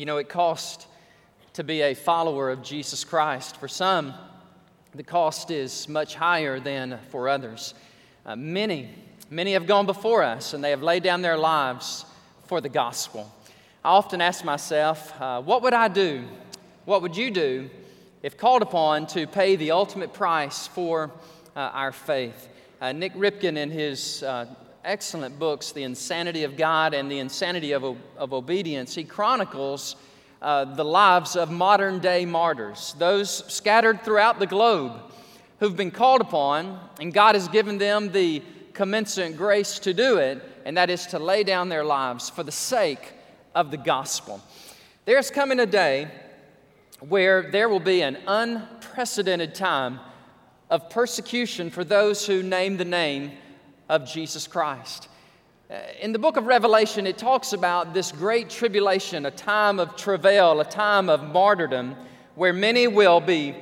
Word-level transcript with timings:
You 0.00 0.06
know, 0.06 0.16
it 0.16 0.30
costs 0.30 0.86
to 1.52 1.62
be 1.62 1.82
a 1.82 1.92
follower 1.92 2.48
of 2.48 2.62
Jesus 2.62 3.04
Christ. 3.04 3.58
For 3.58 3.68
some, 3.68 4.14
the 4.94 5.02
cost 5.02 5.50
is 5.50 5.90
much 5.90 6.14
higher 6.14 6.58
than 6.58 6.98
for 7.10 7.28
others. 7.28 7.74
Uh, 8.24 8.34
many, 8.34 8.88
many 9.28 9.52
have 9.52 9.66
gone 9.66 9.84
before 9.84 10.22
us 10.22 10.54
and 10.54 10.64
they 10.64 10.70
have 10.70 10.82
laid 10.82 11.02
down 11.02 11.20
their 11.20 11.36
lives 11.36 12.06
for 12.46 12.62
the 12.62 12.68
gospel. 12.70 13.30
I 13.84 13.90
often 13.90 14.22
ask 14.22 14.42
myself, 14.42 15.12
uh, 15.20 15.42
what 15.42 15.60
would 15.64 15.74
I 15.74 15.88
do? 15.88 16.24
What 16.86 17.02
would 17.02 17.14
you 17.14 17.30
do 17.30 17.68
if 18.22 18.38
called 18.38 18.62
upon 18.62 19.06
to 19.08 19.26
pay 19.26 19.56
the 19.56 19.72
ultimate 19.72 20.14
price 20.14 20.66
for 20.66 21.10
uh, 21.54 21.60
our 21.60 21.92
faith? 21.92 22.48
Uh, 22.80 22.92
Nik 22.92 23.12
Ripken, 23.12 23.58
in 23.58 23.70
his 23.70 24.22
uh, 24.22 24.46
excellent 24.84 25.38
books, 25.38 25.72
The 25.72 25.82
Insanity 25.82 26.44
of 26.44 26.56
God 26.56 26.94
and 26.94 27.10
The 27.10 27.18
Insanity 27.18 27.72
of, 27.72 27.84
of 28.16 28.32
Obedience, 28.32 28.94
he 28.94 29.04
chronicles 29.04 29.96
uh, 30.40 30.64
the 30.64 30.84
lives 30.84 31.36
of 31.36 31.50
modern 31.50 31.98
day 31.98 32.24
martyrs, 32.24 32.94
those 32.98 33.44
scattered 33.52 34.02
throughout 34.02 34.38
the 34.38 34.46
globe 34.46 34.92
who've 35.58 35.76
been 35.76 35.90
called 35.90 36.22
upon, 36.22 36.80
and 36.98 37.12
God 37.12 37.34
has 37.34 37.48
given 37.48 37.76
them 37.76 38.10
the 38.10 38.42
commensurate 38.72 39.36
grace 39.36 39.78
to 39.80 39.92
do 39.92 40.16
it, 40.16 40.42
and 40.64 40.76
that 40.76 40.88
is 40.88 41.06
to 41.08 41.18
lay 41.18 41.44
down 41.44 41.68
their 41.68 41.84
lives 41.84 42.30
for 42.30 42.42
the 42.42 42.52
sake 42.52 43.12
of 43.54 43.70
the 43.70 43.76
gospel. 43.76 44.40
There's 45.04 45.30
coming 45.30 45.60
a 45.60 45.66
day 45.66 46.08
where 47.00 47.50
there 47.50 47.68
will 47.68 47.80
be 47.80 48.02
an 48.02 48.16
unprecedented 48.26 49.54
time 49.54 50.00
of 50.70 50.88
persecution 50.88 51.68
for 51.68 51.84
those 51.84 52.26
who 52.26 52.42
name 52.42 52.76
the 52.78 52.84
name 52.84 53.32
of 53.90 54.06
Jesus 54.06 54.46
Christ. 54.46 55.08
Uh, 55.68 55.74
in 56.00 56.12
the 56.12 56.18
book 56.18 56.36
of 56.36 56.46
Revelation, 56.46 57.08
it 57.08 57.18
talks 57.18 57.52
about 57.52 57.92
this 57.92 58.12
great 58.12 58.48
tribulation, 58.48 59.26
a 59.26 59.32
time 59.32 59.80
of 59.80 59.96
travail, 59.96 60.60
a 60.60 60.64
time 60.64 61.10
of 61.10 61.24
martyrdom, 61.24 61.96
where 62.36 62.52
many 62.52 62.86
will 62.86 63.20
be 63.20 63.56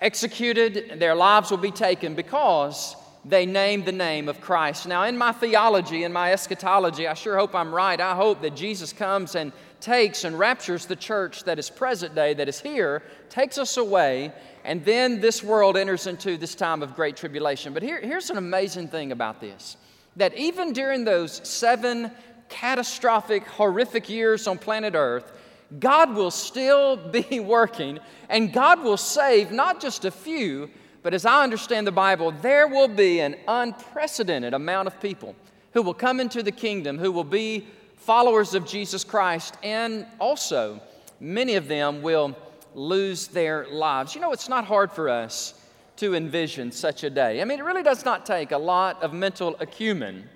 executed, 0.00 1.00
their 1.00 1.16
lives 1.16 1.50
will 1.50 1.58
be 1.58 1.72
taken 1.72 2.14
because 2.14 2.94
they 3.24 3.44
name 3.44 3.82
the 3.84 3.92
name 3.92 4.28
of 4.28 4.40
Christ. 4.40 4.86
Now, 4.86 5.02
in 5.02 5.18
my 5.18 5.32
theology, 5.32 6.04
in 6.04 6.12
my 6.12 6.32
eschatology, 6.32 7.08
I 7.08 7.14
sure 7.14 7.36
hope 7.36 7.56
I'm 7.56 7.74
right. 7.74 8.00
I 8.00 8.14
hope 8.14 8.40
that 8.42 8.54
Jesus 8.54 8.92
comes 8.92 9.34
and 9.34 9.52
takes 9.82 10.24
and 10.24 10.38
raptures 10.38 10.86
the 10.86 10.96
church 10.96 11.44
that 11.44 11.58
is 11.58 11.68
present 11.68 12.14
day, 12.14 12.32
that 12.32 12.48
is 12.48 12.60
here, 12.60 13.02
takes 13.28 13.58
us 13.58 13.76
away, 13.76 14.32
and 14.64 14.82
then 14.84 15.20
this 15.20 15.42
world 15.42 15.76
enters 15.76 16.06
into 16.06 16.38
this 16.38 16.54
time 16.54 16.82
of 16.82 16.94
great 16.94 17.16
tribulation. 17.16 17.74
But 17.74 17.82
here, 17.82 18.00
here's 18.00 18.30
an 18.30 18.38
amazing 18.38 18.88
thing 18.88 19.12
about 19.12 19.40
this 19.40 19.76
that 20.16 20.34
even 20.36 20.72
during 20.72 21.04
those 21.04 21.46
seven 21.48 22.10
catastrophic, 22.48 23.46
horrific 23.46 24.08
years 24.08 24.46
on 24.46 24.58
planet 24.58 24.94
Earth, 24.94 25.32
God 25.80 26.14
will 26.14 26.30
still 26.30 26.96
be 27.10 27.40
working, 27.40 27.98
and 28.28 28.52
God 28.52 28.82
will 28.82 28.96
save 28.96 29.50
not 29.50 29.80
just 29.80 30.04
a 30.04 30.10
few, 30.10 30.70
but 31.02 31.14
as 31.14 31.26
I 31.26 31.42
understand 31.42 31.86
the 31.86 31.92
Bible, 31.92 32.30
there 32.30 32.68
will 32.68 32.88
be 32.88 33.20
an 33.20 33.36
unprecedented 33.48 34.54
amount 34.54 34.86
of 34.86 35.00
people 35.00 35.34
who 35.72 35.82
will 35.82 35.94
come 35.94 36.20
into 36.20 36.42
the 36.42 36.52
kingdom, 36.52 36.98
who 36.98 37.10
will 37.10 37.24
be 37.24 37.66
followers 38.04 38.54
of 38.54 38.66
Jesus 38.66 39.04
Christ, 39.04 39.56
and 39.62 40.06
also 40.18 40.80
many 41.20 41.54
of 41.54 41.68
them 41.68 42.02
will 42.02 42.36
lose 42.74 43.28
their 43.28 43.66
lives. 43.68 44.14
You 44.14 44.20
know, 44.20 44.32
it's 44.32 44.48
not 44.48 44.64
hard 44.64 44.90
for 44.90 45.08
us 45.08 45.54
to 45.96 46.14
envision 46.14 46.72
such 46.72 47.04
a 47.04 47.10
day. 47.10 47.40
I 47.40 47.44
mean, 47.44 47.60
it 47.60 47.64
really 47.64 47.84
does 47.84 48.04
not 48.04 48.26
take 48.26 48.50
a 48.50 48.58
lot 48.58 49.00
of 49.02 49.12
mental 49.12 49.56
acumen, 49.60 50.28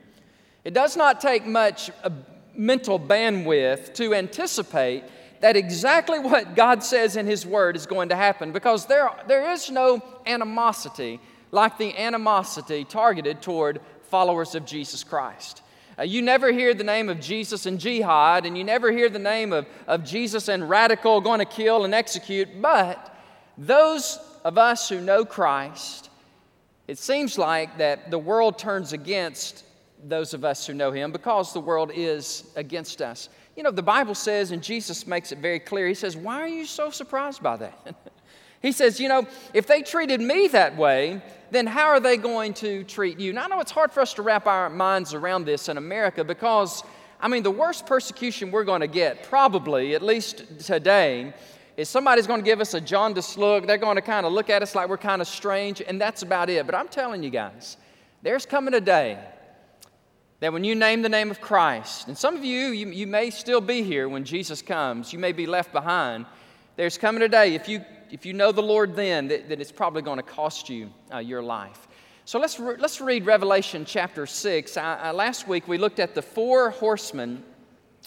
it 0.65 0.75
does 0.75 0.97
not 0.97 1.21
take 1.21 1.45
much 1.45 1.91
uh, 2.05 2.11
mental 2.55 2.99
bandwidth 2.99 3.95
to 3.95 4.15
anticipate 4.15 5.05
that 5.41 5.57
exactly 5.57 6.19
what 6.19 6.55
God 6.55 6.83
says 6.83 7.17
in 7.17 7.27
His 7.27 7.45
Word 7.45 7.77
is 7.77 7.87
going 7.87 8.09
to 8.09 8.17
happen 8.17 8.53
because 8.53 8.87
there, 8.87 9.11
there 9.27 9.51
is 9.51 9.71
no 9.71 10.03
animosity 10.25 11.21
like 11.53 11.79
the 11.79 11.97
animosity 11.97 12.85
targeted 12.85 13.43
toward 13.43 13.81
followers 14.09 14.55
of 14.55 14.65
Jesus 14.65 15.05
Christ. 15.05 15.63
Uh, 15.99 16.03
you 16.03 16.21
never 16.21 16.53
hear 16.53 16.75
the 16.75 16.85
name 16.85 17.09
of 17.09 17.21
Jesus 17.21 17.65
and 17.65 17.81
jihad, 17.81 18.45
and 18.45 18.57
you 18.57 18.65
never 18.65 18.93
hear 18.93 19.09
the 19.09 19.19
name 19.19 19.53
of, 19.53 19.67
of 19.87 20.05
Jesus 20.05 20.49
and 20.49 20.69
radical 20.69 21.21
going 21.21 21.39
to 21.39 21.47
kill 21.47 21.85
and 21.85 21.95
execute, 21.95 22.49
but 22.61 23.15
those 23.57 24.19
of 24.45 24.59
us 24.59 24.89
who 24.89 25.01
know 25.01 25.25
Christ, 25.25 26.11
it 26.87 26.99
seems 26.99 27.39
like 27.39 27.79
that 27.79 28.11
the 28.11 28.19
world 28.19 28.59
turns 28.59 28.93
against 28.93 29.65
those 30.05 30.35
of 30.35 30.45
us 30.45 30.67
who 30.67 30.75
know 30.75 30.93
Him 30.93 31.13
because 31.13 31.53
the 31.53 31.61
world 31.61 31.91
is 31.95 32.45
against 32.57 33.01
us. 33.01 33.31
You 33.57 33.63
know, 33.63 33.71
the 33.71 33.83
Bible 33.83 34.15
says, 34.15 34.51
and 34.51 34.63
Jesus 34.63 35.07
makes 35.07 35.33
it 35.33 35.39
very 35.39 35.59
clear, 35.59 35.89
He 35.89 35.95
says, 35.95 36.17
Why 36.17 36.43
are 36.43 36.49
you 36.49 36.67
so 36.67 36.91
surprised 36.91 37.43
by 37.43 37.57
that? 37.57 37.97
he 38.63 38.73
says, 38.73 39.01
You 39.01 39.09
know, 39.09 39.27
if 39.55 39.67
they 39.67 39.83
treated 39.83 40.21
me 40.21 40.49
that 40.49 40.77
way, 40.77 41.23
then 41.51 41.67
how 41.67 41.89
are 41.89 42.01
they 42.01 42.17
going 42.17 42.55
to 42.55 42.85
treat 42.85 43.19
you? 43.19 43.33
Now, 43.33 43.45
I 43.45 43.49
know 43.49 43.61
it's 43.61 43.71
hard 43.71 43.93
for 43.93 44.01
us 44.01 44.15
to 44.15 44.23
wrap 44.23 44.47
our 44.47 44.69
minds 44.69 45.15
around 45.15 45.45
this 45.45 45.69
in 45.69 45.77
America 45.77 46.25
because, 46.25 46.83
I 47.21 47.29
mean, 47.29 47.43
the 47.43 47.51
worst 47.51 47.87
persecution 47.87 48.51
we're 48.51 48.65
going 48.65 48.81
to 48.81 48.89
get, 48.89 49.23
probably, 49.25 49.95
at 49.95 50.03
least 50.03 50.61
today, 50.61 51.33
is 51.77 51.89
somebody's 51.89 52.27
going 52.27 52.41
to 52.41 52.45
give 52.45 52.61
us 52.61 52.75
a 52.75 52.81
jaundiced 52.81 53.39
look. 53.39 53.67
They're 53.67 53.77
going 53.77 53.97
to 53.97 54.03
kind 54.03 54.27
of 54.27 54.33
look 54.33 54.51
at 54.51 54.63
us 54.63 54.75
like 54.75 54.89
we're 54.89 54.97
kind 54.97 55.21
of 55.23 55.29
strange, 55.29 55.81
and 55.81 56.01
that's 56.01 56.23
about 56.23 56.49
it. 56.51 56.65
But 56.67 56.75
I'm 56.75 56.89
telling 56.89 57.23
you 57.23 57.31
guys, 57.31 57.77
there's 58.23 58.47
coming 58.47 58.75
a 58.75 58.81
day 58.81 59.19
that 60.41 60.53
when 60.53 60.65
you 60.65 60.75
name 60.75 61.03
the 61.03 61.09
name 61.09 61.31
of 61.31 61.41
Christ, 61.41 62.09
and 62.09 62.17
some 62.17 62.37
of 62.37 62.45
you, 62.45 62.69
you, 62.69 62.89
you 62.89 63.07
may 63.07 63.31
still 63.31 63.61
be 63.61 63.83
here 63.83 64.09
when 64.09 64.25
Jesus 64.25 64.63
comes, 64.63 65.13
you 65.13 65.19
may 65.19 65.33
be 65.33 65.47
left 65.47 65.73
behind. 65.73 66.27
There's 66.77 66.99
coming 66.99 67.23
a 67.23 67.29
day, 67.29 67.55
if 67.55 67.69
you 67.69 67.83
if 68.11 68.25
you 68.27 68.35
know 68.35 68.53
the 68.53 68.63
Lord 68.63 68.95
then, 68.95 69.29
that, 69.29 69.49
that 69.49 69.61
it's 69.61 69.73
probably 69.73 70.03
going 70.03 70.19
to 70.19 70.23
cost 70.23 70.69
you 70.69 70.91
uh, 71.13 71.19
your 71.19 71.43
life. 71.43 71.89
So 72.25 72.39
let's, 72.39 72.61
re- 72.61 72.77
let's 72.79 73.01
read 73.01 73.27
Revelation 73.27 73.85
chapter 73.85 74.27
6. 74.27 74.77
Uh, 74.77 75.13
last 75.15 75.49
week 75.49 75.67
we 75.67 75.79
looked 75.79 75.99
at 75.99 76.15
the 76.15 76.23
four 76.23 76.71
horsemen 76.71 77.43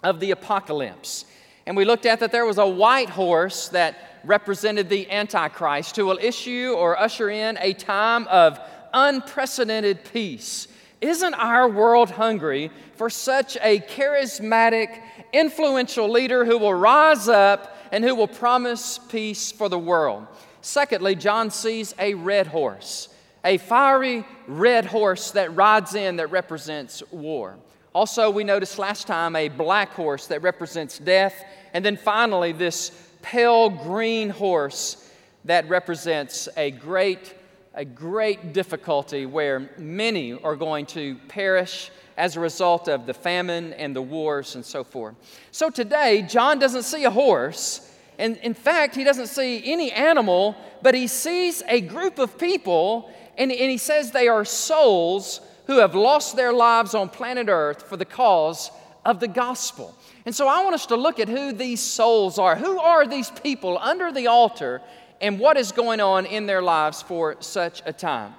of 0.03 0.19
the 0.19 0.31
apocalypse. 0.31 1.25
And 1.65 1.75
we 1.75 1.83
looked 1.83 2.05
at 2.05 2.19
that 2.21 2.31
there 2.31 2.45
was 2.45 2.59
a 2.59 2.67
white 2.67 3.09
horse 3.09 3.69
that 3.69 4.21
represented 4.23 4.87
the 4.87 5.09
Antichrist 5.11 5.95
who 5.95 6.05
will 6.05 6.19
issue 6.21 6.73
or 6.77 6.97
usher 6.97 7.29
in 7.29 7.57
a 7.59 7.73
time 7.73 8.27
of 8.27 8.59
unprecedented 8.93 10.05
peace. 10.13 10.67
Isn't 11.01 11.33
our 11.33 11.67
world 11.67 12.11
hungry 12.11 12.71
for 12.95 13.09
such 13.09 13.57
a 13.61 13.79
charismatic, 13.79 15.01
influential 15.33 16.09
leader 16.09 16.45
who 16.45 16.57
will 16.57 16.73
rise 16.73 17.27
up 17.27 17.75
and 17.91 18.03
who 18.03 18.15
will 18.15 18.27
promise 18.27 18.97
peace 18.97 19.51
for 19.51 19.69
the 19.69 19.79
world. 19.79 20.27
Secondly, 20.61 21.15
John 21.15 21.51
sees 21.51 21.95
a 21.97 22.13
red 22.13 22.47
horse, 22.47 23.09
a 23.43 23.57
fiery 23.57 24.25
red 24.47 24.85
horse 24.85 25.31
that 25.31 25.55
rides 25.55 25.95
in 25.95 26.17
that 26.17 26.31
represents 26.31 27.01
war. 27.11 27.57
Also, 27.93 28.29
we 28.29 28.43
noticed 28.43 28.77
last 28.77 29.07
time 29.07 29.35
a 29.35 29.49
black 29.49 29.89
horse 29.93 30.27
that 30.27 30.41
represents 30.41 30.99
death. 30.99 31.33
And 31.73 31.83
then 31.83 31.97
finally, 31.97 32.51
this 32.51 32.91
pale 33.21 33.69
green 33.69 34.29
horse 34.29 35.09
that 35.45 35.67
represents 35.69 36.47
a 36.55 36.71
great, 36.71 37.33
a 37.73 37.85
great 37.85 38.53
difficulty 38.53 39.25
where 39.25 39.71
many 39.77 40.33
are 40.33 40.55
going 40.55 40.85
to 40.87 41.15
perish 41.27 41.89
as 42.19 42.35
a 42.35 42.39
result 42.39 42.89
of 42.89 43.05
the 43.05 43.13
famine 43.13 43.71
and 43.73 43.95
the 43.95 44.01
wars 44.01 44.55
and 44.55 44.65
so 44.65 44.83
forth. 44.83 45.15
So 45.51 45.69
today, 45.69 46.21
John 46.27 46.59
doesn't 46.59 46.83
see 46.83 47.05
a 47.05 47.09
horse. 47.09 47.89
And 48.19 48.35
in 48.37 48.53
fact, 48.53 48.95
he 48.95 49.05
doesn't 49.05 49.27
see 49.27 49.63
any 49.71 49.89
animal, 49.93 50.57
but 50.81 50.93
he 50.93 51.07
sees 51.07 51.63
a 51.69 51.79
group 51.79 52.19
of 52.19 52.37
people, 52.37 53.09
and, 53.37 53.49
and 53.49 53.71
he 53.71 53.77
says 53.77 54.11
they 54.11 54.27
are 54.27 54.43
souls 54.43 55.39
who 55.67 55.79
have 55.79 55.95
lost 55.95 56.35
their 56.35 56.51
lives 56.51 56.93
on 56.93 57.07
planet 57.07 57.47
Earth 57.47 57.83
for 57.83 57.95
the 57.95 58.03
cause 58.03 58.69
of 59.05 59.21
the 59.21 59.27
gospel. 59.27 59.95
And 60.25 60.35
so 60.35 60.49
I 60.49 60.61
want 60.61 60.75
us 60.75 60.87
to 60.87 60.97
look 60.97 61.19
at 61.21 61.29
who 61.29 61.53
these 61.53 61.79
souls 61.79 62.37
are. 62.37 62.57
Who 62.57 62.77
are 62.79 63.07
these 63.07 63.31
people 63.31 63.77
under 63.79 64.11
the 64.11 64.27
altar, 64.27 64.81
and 65.21 65.39
what 65.39 65.55
is 65.55 65.71
going 65.71 66.01
on 66.01 66.25
in 66.25 66.45
their 66.45 66.61
lives 66.61 67.01
for 67.01 67.37
such 67.39 67.81
a 67.85 67.93
time? 67.93 68.33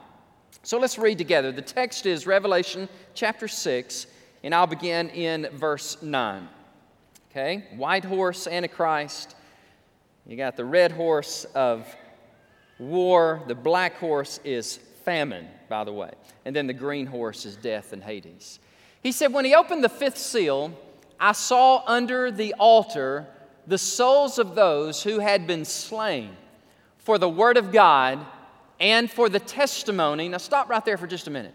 So 0.62 0.79
let's 0.79 0.99
read 0.99 1.17
together. 1.17 1.53
The 1.53 1.62
text 1.62 2.05
is 2.05 2.27
Revelation 2.27 2.87
chapter 3.15 3.49
6, 3.49 4.07
and 4.45 4.55
I'll 4.55 4.67
begin 4.67 5.09
in 5.09 5.49
verse 5.55 5.97
9. 6.03 6.49
Okay? 7.31 7.65
White 7.77 8.05
horse, 8.05 8.47
Antichrist. 8.47 9.37
You 10.27 10.37
got 10.37 10.57
the 10.57 10.65
red 10.67 10.93
horse 10.93 11.47
of 11.55 11.87
war. 12.79 13.43
The 13.47 13.55
black 13.55 13.97
horse 13.97 14.39
is 14.45 14.77
famine, 15.03 15.49
by 15.71 15.85
the 15.85 15.95
way. 15.95 16.11
And 16.45 16.55
then 16.55 16.67
the 16.67 16.75
green 16.75 17.07
horse 17.07 17.47
is 17.47 17.57
death 17.57 17.95
and 17.95 18.03
Hades. 18.03 18.59
He 19.03 19.12
said, 19.12 19.33
When 19.33 19.47
he 19.47 19.55
opened 19.55 19.83
the 19.83 19.89
fifth 19.89 20.19
seal, 20.19 20.79
I 21.19 21.33
saw 21.33 21.83
under 21.87 22.31
the 22.31 22.55
altar 22.59 23.27
the 23.67 23.79
souls 23.79 24.39
of 24.39 24.55
those 24.55 25.03
who 25.03 25.21
had 25.21 25.47
been 25.47 25.65
slain 25.65 26.37
for 26.99 27.17
the 27.17 27.29
word 27.29 27.57
of 27.57 27.73
God 27.73 28.27
and 28.81 29.11
for 29.11 29.29
the 29.29 29.38
testimony. 29.38 30.29
Now, 30.29 30.38
stop 30.38 30.69
right 30.69 30.85
there 30.85 30.97
for 30.97 31.06
just 31.06 31.27
a 31.27 31.31
minute. 31.31 31.55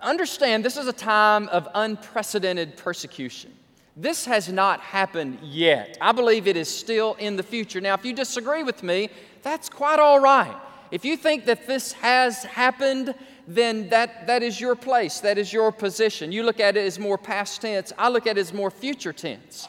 Understand, 0.00 0.64
this 0.64 0.76
is 0.76 0.86
a 0.86 0.92
time 0.92 1.48
of 1.48 1.68
unprecedented 1.74 2.76
persecution. 2.76 3.52
This 3.96 4.24
has 4.26 4.48
not 4.48 4.80
happened 4.80 5.38
yet. 5.40 5.96
I 6.00 6.10
believe 6.10 6.48
it 6.48 6.56
is 6.56 6.68
still 6.68 7.14
in 7.14 7.36
the 7.36 7.44
future. 7.44 7.80
Now, 7.80 7.94
if 7.94 8.04
you 8.04 8.12
disagree 8.12 8.64
with 8.64 8.82
me, 8.82 9.08
that's 9.42 9.68
quite 9.68 10.00
all 10.00 10.18
right. 10.18 10.56
If 10.90 11.04
you 11.04 11.16
think 11.16 11.44
that 11.46 11.66
this 11.66 11.92
has 11.92 12.42
happened, 12.42 13.14
then 13.46 13.88
that, 13.90 14.26
that 14.26 14.42
is 14.42 14.60
your 14.60 14.74
place, 14.74 15.20
that 15.20 15.38
is 15.38 15.52
your 15.52 15.70
position. 15.70 16.32
You 16.32 16.42
look 16.42 16.60
at 16.60 16.76
it 16.76 16.84
as 16.84 16.98
more 16.98 17.18
past 17.18 17.62
tense, 17.62 17.92
I 17.96 18.08
look 18.08 18.26
at 18.26 18.36
it 18.36 18.40
as 18.40 18.52
more 18.52 18.70
future 18.70 19.12
tense. 19.12 19.68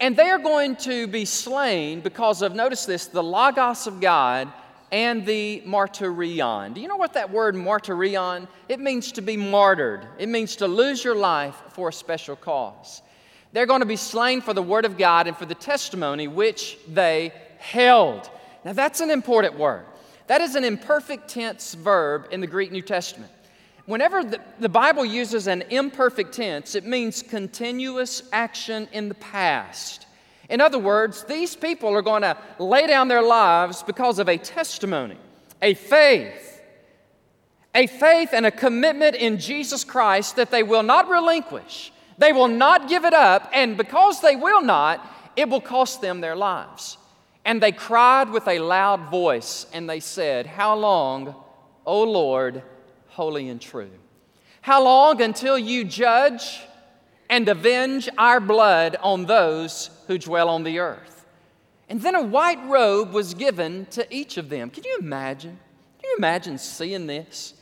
And 0.00 0.16
they 0.16 0.30
are 0.30 0.38
going 0.38 0.76
to 0.76 1.06
be 1.06 1.24
slain 1.24 2.00
because 2.00 2.42
of, 2.42 2.54
notice 2.54 2.86
this, 2.86 3.06
the 3.06 3.22
Logos 3.22 3.86
of 3.86 4.00
God 4.00 4.52
and 4.94 5.26
the 5.26 5.60
martyrion. 5.66 6.72
Do 6.72 6.80
you 6.80 6.86
know 6.86 6.94
what 6.94 7.14
that 7.14 7.32
word 7.32 7.56
martyrion? 7.56 8.46
It 8.68 8.78
means 8.78 9.10
to 9.10 9.22
be 9.22 9.36
martyred. 9.36 10.06
It 10.20 10.28
means 10.28 10.54
to 10.56 10.68
lose 10.68 11.02
your 11.02 11.16
life 11.16 11.60
for 11.70 11.88
a 11.88 11.92
special 11.92 12.36
cause. 12.36 13.02
They're 13.52 13.66
going 13.66 13.80
to 13.80 13.86
be 13.86 13.96
slain 13.96 14.40
for 14.40 14.54
the 14.54 14.62
word 14.62 14.84
of 14.84 14.96
God 14.96 15.26
and 15.26 15.36
for 15.36 15.46
the 15.46 15.54
testimony 15.56 16.28
which 16.28 16.78
they 16.86 17.32
held. 17.58 18.30
Now 18.64 18.72
that's 18.72 19.00
an 19.00 19.10
important 19.10 19.58
word. 19.58 19.84
That 20.28 20.40
is 20.40 20.54
an 20.54 20.62
imperfect 20.62 21.26
tense 21.26 21.74
verb 21.74 22.28
in 22.30 22.40
the 22.40 22.46
Greek 22.46 22.70
New 22.70 22.80
Testament. 22.80 23.32
Whenever 23.86 24.22
the, 24.22 24.40
the, 24.60 24.68
Bible 24.68 25.04
uses 25.04 25.48
an 25.48 25.62
imperfect 25.70 26.32
tense, 26.32 26.76
it 26.76 26.86
means 26.86 27.20
continuous 27.20 28.22
action 28.32 28.86
in 28.92 29.08
the 29.08 29.14
past. 29.16 30.06
In 30.48 30.60
other 30.60 30.78
words, 30.78 31.24
these 31.24 31.56
people 31.56 31.94
are 31.94 32.02
going 32.02 32.22
to 32.22 32.36
lay 32.58 32.86
down 32.86 33.08
their 33.08 33.22
lives 33.22 33.82
because 33.82 34.18
of 34.18 34.28
a 34.28 34.36
testimony, 34.36 35.16
a 35.62 35.74
faith, 35.74 36.60
a 37.74 37.86
faith 37.86 38.30
and 38.32 38.46
a 38.46 38.50
commitment 38.50 39.16
in 39.16 39.38
Jesus 39.38 39.84
Christ 39.84 40.36
that 40.36 40.50
they 40.50 40.62
will 40.62 40.82
not 40.82 41.08
relinquish. 41.08 41.92
They 42.18 42.32
will 42.32 42.48
not 42.48 42.88
give 42.88 43.04
it 43.04 43.14
up, 43.14 43.50
and 43.52 43.76
because 43.76 44.20
they 44.20 44.36
will 44.36 44.62
not, 44.62 45.04
it 45.34 45.48
will 45.48 45.60
cost 45.60 46.00
them 46.00 46.20
their 46.20 46.36
lives. 46.36 46.96
And 47.44 47.62
they 47.62 47.72
cried 47.72 48.30
with 48.30 48.46
a 48.46 48.58
loud 48.58 49.10
voice, 49.10 49.66
and 49.72 49.90
they 49.90 50.00
said, 50.00 50.46
How 50.46 50.76
long, 50.76 51.34
O 51.84 52.02
Lord, 52.04 52.62
holy 53.08 53.48
and 53.48 53.60
true? 53.60 53.90
How 54.60 54.82
long 54.82 55.20
until 55.20 55.58
you 55.58 55.84
judge 55.84 56.60
and 57.34 57.48
avenge 57.48 58.08
our 58.16 58.38
blood 58.38 58.96
on 59.02 59.26
those 59.26 59.90
who 60.06 60.16
dwell 60.16 60.48
on 60.48 60.62
the 60.62 60.78
earth? 60.78 61.26
And 61.88 62.00
then 62.00 62.14
a 62.14 62.22
white 62.22 62.64
robe 62.68 63.12
was 63.12 63.34
given 63.34 63.86
to 63.86 64.06
each 64.14 64.36
of 64.36 64.48
them. 64.48 64.70
Can 64.70 64.84
you 64.84 64.98
imagine? 65.00 65.58
Can 66.00 66.10
you 66.10 66.14
imagine 66.16 66.58
seeing 66.58 67.08
this? 67.08 67.54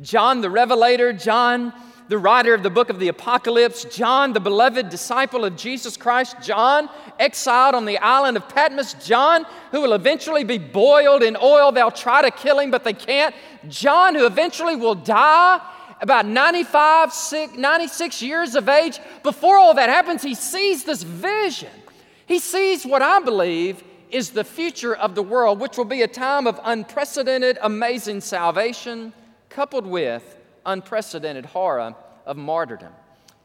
John 0.00 0.40
the 0.40 0.48
Revelator, 0.48 1.12
John 1.12 1.74
the 2.08 2.16
writer 2.16 2.54
of 2.54 2.62
the 2.62 2.70
book 2.70 2.88
of 2.88 2.98
the 2.98 3.08
Apocalypse, 3.08 3.84
John, 3.84 4.32
the 4.32 4.40
beloved 4.40 4.88
disciple 4.88 5.44
of 5.44 5.56
Jesus 5.56 5.98
Christ, 5.98 6.36
John, 6.42 6.88
exiled 7.18 7.74
on 7.74 7.84
the 7.84 7.98
island 7.98 8.38
of 8.38 8.48
Patmos, 8.48 8.94
John, 9.06 9.44
who 9.72 9.82
will 9.82 9.92
eventually 9.92 10.42
be 10.42 10.56
boiled 10.56 11.22
in 11.22 11.36
oil. 11.36 11.70
They'll 11.70 11.90
try 11.90 12.22
to 12.22 12.30
kill 12.30 12.60
him, 12.60 12.70
but 12.70 12.82
they 12.82 12.94
can't. 12.94 13.34
John, 13.68 14.14
who 14.14 14.24
eventually 14.24 14.74
will 14.74 14.94
die 14.94 15.60
about 16.00 16.26
95, 16.26 17.12
96 17.56 18.22
years 18.22 18.54
of 18.54 18.68
age. 18.68 19.00
Before 19.22 19.58
all 19.58 19.74
that 19.74 19.88
happens, 19.88 20.22
he 20.22 20.34
sees 20.34 20.84
this 20.84 21.02
vision. 21.02 21.70
He 22.26 22.38
sees 22.38 22.84
what 22.84 23.02
I 23.02 23.20
believe 23.20 23.82
is 24.10 24.30
the 24.30 24.44
future 24.44 24.94
of 24.94 25.14
the 25.14 25.22
world, 25.22 25.60
which 25.60 25.76
will 25.76 25.84
be 25.84 26.02
a 26.02 26.08
time 26.08 26.46
of 26.46 26.60
unprecedented, 26.64 27.58
amazing 27.62 28.20
salvation, 28.20 29.12
coupled 29.48 29.86
with 29.86 30.36
unprecedented 30.64 31.46
horror 31.46 31.94
of 32.26 32.36
martyrdom. 32.36 32.92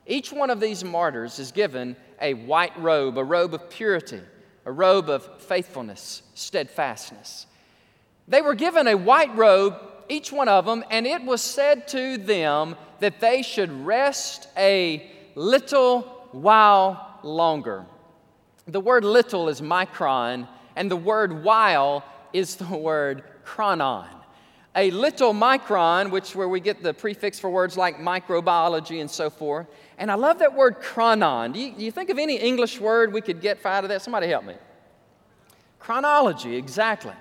Each 0.05 0.31
one 0.31 0.49
of 0.49 0.59
these 0.59 0.83
martyrs 0.83 1.39
is 1.39 1.51
given 1.51 1.95
a 2.21 2.33
white 2.33 2.77
robe, 2.77 3.17
a 3.17 3.23
robe 3.23 3.53
of 3.53 3.69
purity, 3.69 4.21
a 4.65 4.71
robe 4.71 5.09
of 5.09 5.41
faithfulness, 5.41 6.23
steadfastness. 6.35 7.47
They 8.27 8.41
were 8.41 8.55
given 8.55 8.87
a 8.87 8.95
white 8.95 9.33
robe, 9.35 9.75
each 10.09 10.31
one 10.31 10.47
of 10.47 10.65
them, 10.65 10.83
and 10.89 11.05
it 11.05 11.23
was 11.23 11.41
said 11.41 11.87
to 11.89 12.17
them 12.17 12.75
that 12.99 13.19
they 13.19 13.41
should 13.41 13.71
rest 13.85 14.47
a 14.57 15.09
little 15.35 16.01
while 16.31 17.19
longer. 17.23 17.85
The 18.67 18.79
word 18.79 19.03
little 19.03 19.49
is 19.49 19.61
micron, 19.61 20.47
and 20.75 20.89
the 20.89 20.95
word 20.95 21.43
while 21.43 22.03
is 22.31 22.55
the 22.55 22.77
word 22.77 23.23
chronon 23.43 24.07
a 24.75 24.89
little 24.91 25.33
micron, 25.33 26.09
which 26.09 26.35
where 26.35 26.49
we 26.49 26.59
get 26.59 26.81
the 26.81 26.93
prefix 26.93 27.39
for 27.39 27.49
words 27.49 27.77
like 27.77 27.97
microbiology 27.97 29.01
and 29.01 29.09
so 29.09 29.29
forth. 29.29 29.67
And 29.97 30.11
I 30.11 30.15
love 30.15 30.39
that 30.39 30.55
word 30.55 30.81
chronon. 30.81 31.51
Do 31.53 31.59
you, 31.59 31.71
do 31.73 31.83
you 31.83 31.91
think 31.91 32.09
of 32.09 32.17
any 32.17 32.37
English 32.37 32.79
word 32.79 33.13
we 33.13 33.21
could 33.21 33.39
get 33.39 33.63
out 33.65 33.83
of 33.83 33.89
that? 33.89 34.01
Somebody 34.01 34.27
help 34.27 34.45
me. 34.45 34.55
Chronology, 35.79 36.55
exactly. 36.55 37.13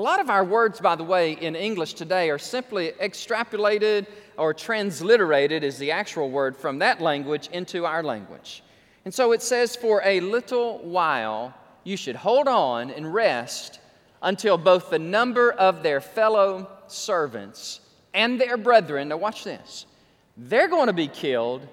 A 0.00 0.08
lot 0.10 0.18
of 0.18 0.30
our 0.30 0.44
words, 0.44 0.80
by 0.80 0.96
the 0.96 1.04
way, 1.04 1.32
in 1.32 1.54
English 1.54 1.92
today 1.92 2.30
are 2.30 2.38
simply 2.38 2.92
extrapolated 3.02 4.06
or 4.38 4.54
transliterated, 4.54 5.62
is 5.62 5.76
the 5.76 5.90
actual 5.90 6.30
word, 6.30 6.56
from 6.56 6.78
that 6.78 7.02
language 7.02 7.50
into 7.52 7.84
our 7.84 8.02
language. 8.02 8.62
And 9.04 9.12
so 9.12 9.32
it 9.32 9.42
says, 9.42 9.76
For 9.76 10.00
a 10.02 10.20
little 10.20 10.78
while 10.78 11.52
you 11.84 11.98
should 11.98 12.16
hold 12.16 12.48
on 12.48 12.90
and 12.90 13.12
rest 13.12 13.78
until 14.22 14.56
both 14.56 14.88
the 14.88 14.98
number 14.98 15.52
of 15.52 15.82
their 15.82 16.00
fellow 16.00 16.70
servants 16.86 17.80
and 18.14 18.40
their 18.40 18.56
brethren, 18.56 19.08
now 19.08 19.18
watch 19.18 19.44
this, 19.44 19.84
they're 20.34 20.68
going 20.68 20.86
to 20.86 20.94
be 20.94 21.08
killed 21.08 21.68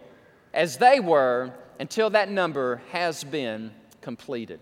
as 0.53 0.75
they 0.75 0.99
were 0.99 1.53
until 1.79 2.09
that 2.09 2.29
number 2.29 2.81
has 2.91 3.23
been 3.23 3.71
completed. 4.01 4.59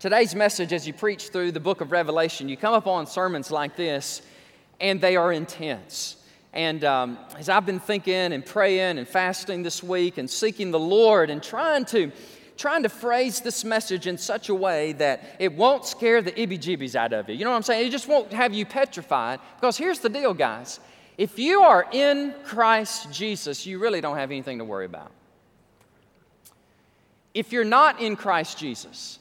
Today's 0.00 0.34
message, 0.34 0.72
as 0.72 0.86
you 0.86 0.94
preach 0.94 1.28
through 1.28 1.52
the 1.52 1.60
book 1.60 1.82
of 1.82 1.92
Revelation, 1.92 2.48
you 2.48 2.56
come 2.56 2.72
upon 2.72 3.06
sermons 3.06 3.50
like 3.50 3.76
this, 3.76 4.22
and 4.80 4.98
they 4.98 5.14
are 5.14 5.30
intense. 5.30 6.16
And 6.54 6.82
um, 6.84 7.18
as 7.36 7.50
I've 7.50 7.66
been 7.66 7.80
thinking 7.80 8.14
and 8.14 8.42
praying 8.44 8.96
and 8.96 9.06
fasting 9.06 9.62
this 9.62 9.82
week 9.82 10.16
and 10.16 10.30
seeking 10.30 10.70
the 10.70 10.78
Lord 10.78 11.28
and 11.28 11.42
trying 11.42 11.84
to 11.86 12.12
trying 12.56 12.84
to 12.84 12.88
phrase 12.88 13.42
this 13.42 13.62
message 13.62 14.06
in 14.06 14.16
such 14.16 14.48
a 14.48 14.54
way 14.54 14.92
that 14.94 15.36
it 15.38 15.52
won't 15.52 15.84
scare 15.84 16.22
the 16.22 16.32
ibby 16.32 16.58
jibbies 16.58 16.94
out 16.94 17.12
of 17.12 17.28
you. 17.28 17.34
You 17.34 17.44
know 17.44 17.50
what 17.50 17.56
I'm 17.56 17.62
saying? 17.62 17.86
It 17.86 17.90
just 17.90 18.08
won't 18.08 18.32
have 18.32 18.54
you 18.54 18.64
petrified. 18.64 19.38
Because 19.56 19.76
here's 19.76 19.98
the 19.98 20.08
deal, 20.08 20.32
guys. 20.32 20.80
If 21.18 21.38
you 21.38 21.60
are 21.60 21.86
in 21.92 22.34
Christ 22.44 23.12
Jesus, 23.12 23.66
you 23.66 23.78
really 23.78 24.00
don't 24.00 24.16
have 24.16 24.30
anything 24.30 24.56
to 24.58 24.64
worry 24.64 24.86
about. 24.86 25.10
If 27.34 27.52
you're 27.52 27.64
not 27.64 28.00
in 28.00 28.16
Christ 28.16 28.56
Jesus, 28.56 29.18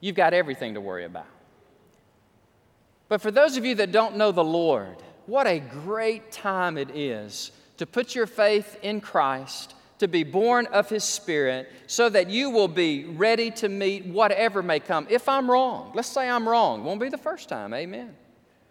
you've 0.00 0.16
got 0.16 0.34
everything 0.34 0.74
to 0.74 0.80
worry 0.80 1.04
about. 1.04 1.26
But 3.08 3.22
for 3.22 3.30
those 3.30 3.56
of 3.56 3.64
you 3.64 3.74
that 3.76 3.92
don't 3.92 4.16
know 4.16 4.32
the 4.32 4.44
Lord, 4.44 4.96
what 5.26 5.46
a 5.46 5.58
great 5.58 6.30
time 6.30 6.76
it 6.76 6.90
is 6.90 7.52
to 7.78 7.86
put 7.86 8.14
your 8.14 8.26
faith 8.26 8.78
in 8.82 9.00
Christ 9.00 9.74
to 9.98 10.08
be 10.08 10.22
born 10.22 10.66
of 10.66 10.88
His 10.88 11.04
Spirit 11.04 11.70
so 11.86 12.08
that 12.08 12.30
you 12.30 12.50
will 12.50 12.68
be 12.68 13.04
ready 13.04 13.50
to 13.52 13.68
meet 13.68 14.06
whatever 14.06 14.62
may 14.62 14.80
come. 14.80 15.06
If 15.10 15.28
I'm 15.28 15.50
wrong, 15.50 15.92
let's 15.94 16.08
say 16.08 16.28
I'm 16.28 16.48
wrong. 16.48 16.84
Won't 16.84 17.00
be 17.00 17.08
the 17.08 17.18
first 17.18 17.48
time. 17.48 17.74
Amen. 17.74 18.14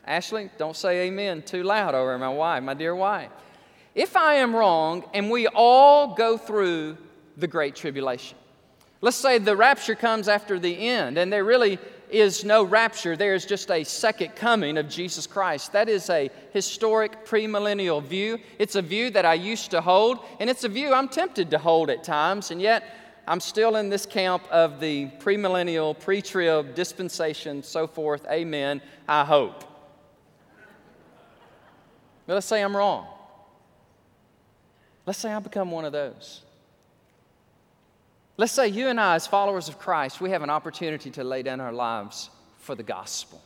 Ashley, 0.06 0.50
don't 0.58 0.76
say 0.76 1.08
amen 1.08 1.42
too 1.42 1.64
loud 1.64 1.94
over 1.94 2.18
my 2.18 2.30
wife, 2.30 2.64
my 2.64 2.74
dear 2.74 2.96
wife. 2.96 3.30
If 3.94 4.16
I 4.16 4.36
am 4.36 4.56
wrong 4.56 5.04
and 5.14 5.30
we 5.30 5.48
all 5.48 6.16
go 6.16 6.38
through 6.38 6.98
the 7.36 7.48
Great 7.48 7.76
Tribulation, 7.76 8.38
let's 9.02 9.18
say 9.18 9.38
the 9.38 9.56
rapture 9.56 9.96
comes 9.96 10.28
after 10.28 10.60
the 10.60 10.88
end 10.88 11.18
and 11.18 11.32
there 11.32 11.44
really 11.44 11.80
is 12.10 12.44
no 12.44 12.64
rapture, 12.64 13.18
there 13.18 13.36
is 13.36 13.46
just 13.46 13.70
a 13.70 13.84
second 13.84 14.36
coming 14.36 14.78
of 14.78 14.88
Jesus 14.88 15.28
Christ. 15.28 15.74
That 15.74 15.90
is 15.90 16.10
a 16.10 16.30
historic 16.54 17.26
premillennial 17.26 18.02
view. 18.04 18.40
It's 18.60 18.76
a 18.76 18.82
view 18.82 19.10
that 19.12 19.26
I 19.26 19.34
used 19.34 19.72
to 19.72 19.82
hold, 19.82 20.20
and 20.40 20.50
it's 20.50 20.64
a 20.64 20.70
view 20.70 20.94
I'm 20.94 21.10
tempted 21.10 21.52
to 21.52 21.58
hold 21.58 21.90
at 21.90 22.04
times, 22.04 22.52
and 22.52 22.62
yet 22.62 22.84
I'm 23.28 23.42
still 23.42 23.76
in 23.76 23.90
this 23.90 24.06
camp 24.06 24.44
of 24.50 24.80
the 24.80 25.08
premillennial, 25.20 26.00
pre 26.00 26.22
trib, 26.22 26.76
dispensation, 26.76 27.62
so 27.62 27.86
forth. 27.86 28.26
Amen. 28.28 28.82
I 29.08 29.26
hope. 29.26 29.66
But 32.26 32.36
let's 32.36 32.48
say 32.48 32.64
I'm 32.64 32.76
wrong. 32.76 33.08
Let's 35.06 35.20
say 35.20 35.32
I 35.32 35.40
become 35.40 35.72
one 35.72 35.86
of 35.86 35.92
those. 35.92 36.42
Let's 38.40 38.52
say 38.52 38.68
you 38.68 38.88
and 38.88 39.00
I, 39.00 39.16
as 39.16 39.26
followers 39.26 39.68
of 39.68 39.80
Christ, 39.80 40.22
we 40.22 40.30
have 40.30 40.44
an 40.44 40.52
opportunity 40.52 41.10
to 41.10 41.24
lay 41.24 41.42
down 41.42 41.60
our 41.60 41.74
lives 41.74 42.30
for 42.60 42.76
the 42.76 42.84
gospel. 42.84 43.42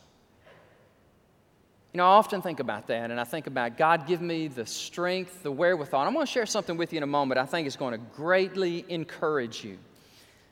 You 1.94 1.98
know, 1.98 2.04
I 2.04 2.08
often 2.08 2.42
think 2.42 2.60
about 2.60 2.88
that, 2.88 3.10
and 3.10 3.18
I 3.18 3.24
think 3.24 3.46
about 3.46 3.78
God, 3.78 4.06
give 4.06 4.20
me 4.20 4.48
the 4.48 4.66
strength, 4.66 5.42
the 5.42 5.50
wherewithal. 5.50 6.02
I'm 6.06 6.12
going 6.12 6.26
to 6.26 6.30
share 6.30 6.44
something 6.44 6.76
with 6.76 6.92
you 6.92 6.98
in 6.98 7.02
a 7.04 7.06
moment 7.06 7.40
I 7.40 7.46
think 7.46 7.66
is 7.66 7.76
going 7.76 7.92
to 7.92 8.06
greatly 8.14 8.84
encourage 8.90 9.64
you. 9.64 9.78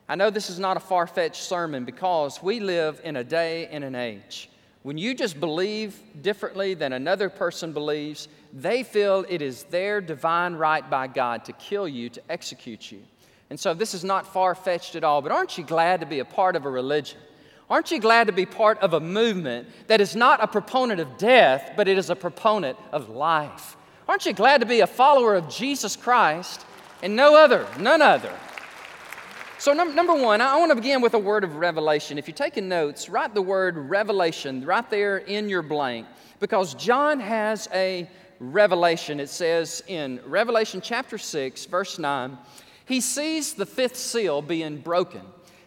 I 0.09 0.15
know 0.15 0.31
this 0.31 0.49
is 0.49 0.57
not 0.57 0.75
a 0.75 0.79
far 0.79 1.05
fetched 1.05 1.43
sermon 1.43 1.85
because 1.85 2.41
we 2.41 2.59
live 2.59 2.99
in 3.03 3.17
a 3.17 3.23
day 3.23 3.67
and 3.67 3.83
an 3.83 3.93
age. 3.93 4.49
When 4.81 4.97
you 4.97 5.13
just 5.13 5.39
believe 5.39 5.99
differently 6.23 6.73
than 6.73 6.93
another 6.93 7.29
person 7.29 7.73
believes, 7.73 8.27
they 8.51 8.81
feel 8.81 9.23
it 9.29 9.43
is 9.43 9.63
their 9.65 10.01
divine 10.01 10.55
right 10.55 10.87
by 10.89 11.05
God 11.05 11.45
to 11.45 11.53
kill 11.53 11.87
you, 11.87 12.09
to 12.09 12.21
execute 12.27 12.91
you. 12.91 13.01
And 13.51 13.59
so 13.59 13.73
this 13.73 13.93
is 13.93 14.05
not 14.05 14.25
far 14.25 14.55
fetched 14.55 14.95
at 14.95 15.03
all, 15.03 15.21
but 15.21 15.33
aren't 15.33 15.57
you 15.57 15.65
glad 15.65 15.99
to 15.99 16.05
be 16.05 16.19
a 16.19 16.25
part 16.25 16.55
of 16.55 16.63
a 16.63 16.69
religion? 16.69 17.19
Aren't 17.69 17.91
you 17.91 17.99
glad 17.99 18.27
to 18.27 18.33
be 18.33 18.45
part 18.45 18.79
of 18.79 18.93
a 18.93 19.01
movement 19.01 19.67
that 19.87 19.99
is 19.99 20.15
not 20.15 20.41
a 20.41 20.47
proponent 20.47 21.01
of 21.01 21.17
death, 21.17 21.73
but 21.75 21.89
it 21.89 21.97
is 21.97 22.09
a 22.09 22.15
proponent 22.15 22.77
of 22.93 23.09
life? 23.09 23.75
Aren't 24.07 24.25
you 24.25 24.31
glad 24.31 24.61
to 24.61 24.65
be 24.65 24.79
a 24.79 24.87
follower 24.87 25.35
of 25.35 25.49
Jesus 25.49 25.97
Christ 25.97 26.65
and 27.03 27.17
no 27.17 27.35
other, 27.35 27.67
none 27.77 28.01
other? 28.01 28.33
So, 29.57 29.73
num- 29.73 29.95
number 29.95 30.15
one, 30.15 30.39
I 30.39 30.57
want 30.57 30.69
to 30.69 30.75
begin 30.77 31.01
with 31.01 31.13
a 31.13 31.19
word 31.19 31.43
of 31.43 31.57
revelation. 31.57 32.17
If 32.17 32.29
you're 32.29 32.33
taking 32.33 32.69
notes, 32.69 33.09
write 33.09 33.33
the 33.33 33.41
word 33.41 33.75
revelation 33.75 34.65
right 34.65 34.89
there 34.89 35.17
in 35.17 35.49
your 35.49 35.61
blank 35.61 36.07
because 36.39 36.73
John 36.75 37.19
has 37.19 37.67
a 37.73 38.09
revelation. 38.39 39.19
It 39.19 39.27
says 39.27 39.83
in 39.87 40.21
Revelation 40.25 40.79
chapter 40.79 41.17
6, 41.17 41.65
verse 41.65 41.99
9, 41.99 42.37
he 42.91 42.99
sees 42.99 43.53
the 43.53 43.65
fifth 43.65 43.95
seal 43.95 44.41
being 44.41 44.77
broken. 44.77 45.21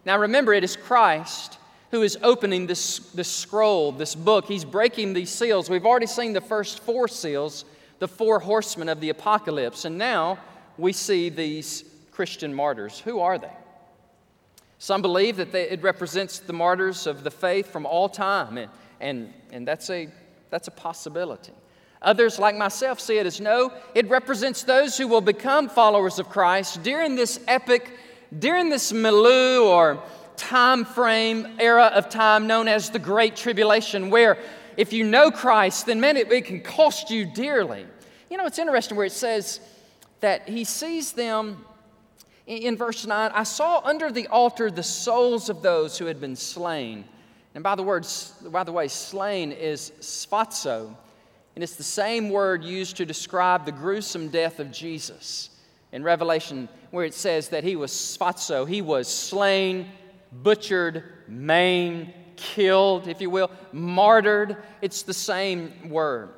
Now, 0.05 0.19
remember, 0.19 0.53
it 0.53 0.63
is 0.63 0.77
Christ 0.77 1.57
who 1.91 2.03
is 2.03 2.19
opening 2.23 2.67
this, 2.67 2.99
this 2.99 3.31
scroll, 3.31 3.93
this 3.93 4.15
book. 4.15 4.45
He's 4.45 4.65
breaking 4.65 5.15
these 5.15 5.31
seals. 5.31 5.71
We've 5.71 5.87
already 5.87 6.07
seen 6.07 6.35
the 6.35 6.43
first 6.43 6.81
four 6.81 7.09
seals, 7.09 7.65
the 7.99 8.09
four 8.09 8.41
horsemen 8.41 8.91
of 8.91 9.01
the 9.01 9.09
apocalypse, 9.09 9.87
and 9.87 9.97
now 9.97 10.39
we 10.77 10.93
see 10.93 11.31
these 11.31 11.85
Christian 12.11 12.53
martyrs. 12.53 12.99
Who 12.99 13.21
are 13.21 13.39
they? 13.39 13.53
Some 14.79 15.01
believe 15.01 15.39
that 15.39 15.51
they, 15.51 15.71
it 15.71 15.83
represents 15.83 16.41
the 16.41 16.53
martyrs 16.53 17.07
of 17.07 17.25
the 17.25 17.31
faith 17.31 17.73
from 17.73 17.87
all 17.87 18.11
time, 18.11 18.59
and, 18.59 18.71
and, 19.01 19.33
and 19.51 19.67
that's, 19.67 19.89
a, 19.89 20.11
that's 20.51 20.69
a 20.69 20.73
possibility. 20.73 21.55
Others, 22.05 22.39
like 22.39 22.57
myself, 22.57 23.01
see 23.01 23.19
it 23.19 23.27
as 23.27 23.41
no, 23.41 23.73
it 23.95 24.09
represents 24.09 24.63
those 24.63 24.97
who 24.97 25.09
will 25.09 25.21
become 25.21 25.69
followers 25.69 26.19
of 26.19 26.29
Christ 26.29 26.83
during 26.83 27.17
this 27.17 27.41
epic, 27.49 27.91
during 28.39 28.71
this 28.71 28.93
milieu 28.93 29.65
or 29.65 30.03
time 30.37 30.85
frame, 30.85 31.47
era 31.59 31.87
of 31.95 32.09
time 32.09 32.47
known 32.47 32.69
as 32.69 32.91
the 32.91 32.99
Great 32.99 33.37
Tribulation, 33.37 34.11
where 34.11 34.39
if 34.77 34.93
you 34.93 35.05
know 35.05 35.31
Christ, 35.31 35.87
then 35.87 36.01
man, 36.01 36.17
it, 36.17 36.31
it 36.31 36.45
can 36.45 36.61
cost 36.61 37.11
you 37.11 37.25
dearly. 37.25 37.87
You 38.31 38.37
know, 38.37 38.47
it's 38.47 38.59
interesting 38.59 38.97
where 38.97 39.07
it 39.07 39.13
says 39.13 39.61
that 40.21 40.49
he 40.49 40.65
sees 40.65 41.13
them 41.13 41.65
in 42.47 42.77
verse 42.77 43.07
9, 43.07 43.31
I 43.33 43.45
saw 43.45 43.81
under 43.85 44.11
the 44.13 44.27
altar 44.29 44.71
the 44.71 44.83
souls 44.83 45.49
of 45.49 45.63
those 45.63 45.97
who 45.97 46.07
had 46.07 46.21
been 46.21 46.37
slain. 46.37 47.05
And 47.55 47.65
by 47.65 47.75
the, 47.75 47.83
word, 47.83 48.07
by 48.51 48.65
the 48.65 48.73
way, 48.73 48.89
slain 48.89 49.51
is 49.53 49.93
sphazo, 50.01 50.95
and 51.55 51.63
it's 51.63 51.77
the 51.77 51.83
same 51.83 52.31
word 52.31 52.65
used 52.65 52.97
to 52.97 53.07
describe 53.07 53.65
the 53.65 53.73
gruesome 53.73 54.29
death 54.29 54.59
of 54.59 54.73
Jesus 54.73 55.51
in 55.93 56.03
Revelation, 56.03 56.69
where 56.91 57.05
it 57.05 57.15
says 57.15 57.51
that 57.51 57.63
he 57.63 57.77
was 57.77 57.93
sphazo, 57.93 58.67
he 58.69 58.83
was 58.83 59.07
slain, 59.07 59.87
butchered, 60.33 61.05
maimed, 61.29 62.13
killed, 62.37 63.07
if 63.07 63.21
you 63.21 63.31
will, 63.31 63.51
martyred. 63.73 64.57
It's 64.83 65.03
the 65.03 65.15
same 65.15 65.89
word. 65.89 66.31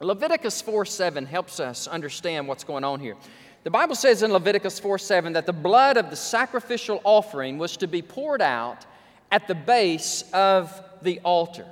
Leviticus 0.00 0.60
4 0.60 0.84
7 0.84 1.24
helps 1.24 1.60
us 1.60 1.86
understand 1.86 2.48
what's 2.48 2.64
going 2.64 2.84
on 2.84 3.00
here. 3.00 3.16
The 3.64 3.70
Bible 3.70 3.94
says 3.94 4.22
in 4.22 4.32
Leviticus 4.32 4.80
4 4.80 4.98
7 4.98 5.32
that 5.34 5.46
the 5.46 5.52
blood 5.52 5.96
of 5.96 6.10
the 6.10 6.16
sacrificial 6.16 7.00
offering 7.04 7.58
was 7.58 7.76
to 7.78 7.86
be 7.86 8.02
poured 8.02 8.42
out 8.42 8.84
at 9.30 9.46
the 9.46 9.54
base 9.54 10.24
of 10.32 10.82
the 11.02 11.20
altar. 11.20 11.66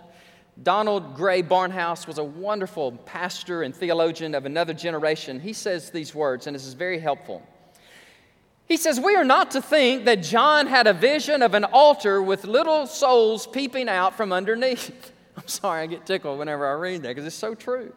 Donald 0.62 1.14
Grey 1.14 1.42
Barnhouse 1.42 2.06
was 2.06 2.18
a 2.18 2.24
wonderful 2.24 2.92
pastor 2.92 3.62
and 3.62 3.74
theologian 3.74 4.34
of 4.34 4.44
another 4.44 4.74
generation. 4.74 5.40
He 5.40 5.54
says 5.54 5.90
these 5.90 6.14
words, 6.14 6.46
and 6.46 6.54
this 6.54 6.66
is 6.66 6.74
very 6.74 6.98
helpful. 6.98 7.42
He 8.66 8.76
says, 8.76 9.00
We 9.00 9.16
are 9.16 9.24
not 9.24 9.52
to 9.52 9.62
think 9.62 10.04
that 10.04 10.22
John 10.22 10.66
had 10.66 10.86
a 10.86 10.92
vision 10.92 11.40
of 11.42 11.54
an 11.54 11.64
altar 11.64 12.22
with 12.22 12.44
little 12.44 12.86
souls 12.86 13.46
peeping 13.46 13.88
out 13.88 14.16
from 14.16 14.32
underneath. 14.32 15.12
I'm 15.36 15.48
sorry, 15.48 15.82
I 15.82 15.86
get 15.86 16.04
tickled 16.04 16.38
whenever 16.38 16.66
I 16.66 16.72
read 16.72 17.02
that 17.02 17.08
because 17.08 17.24
it's 17.24 17.34
so 17.34 17.54
true. 17.54 17.92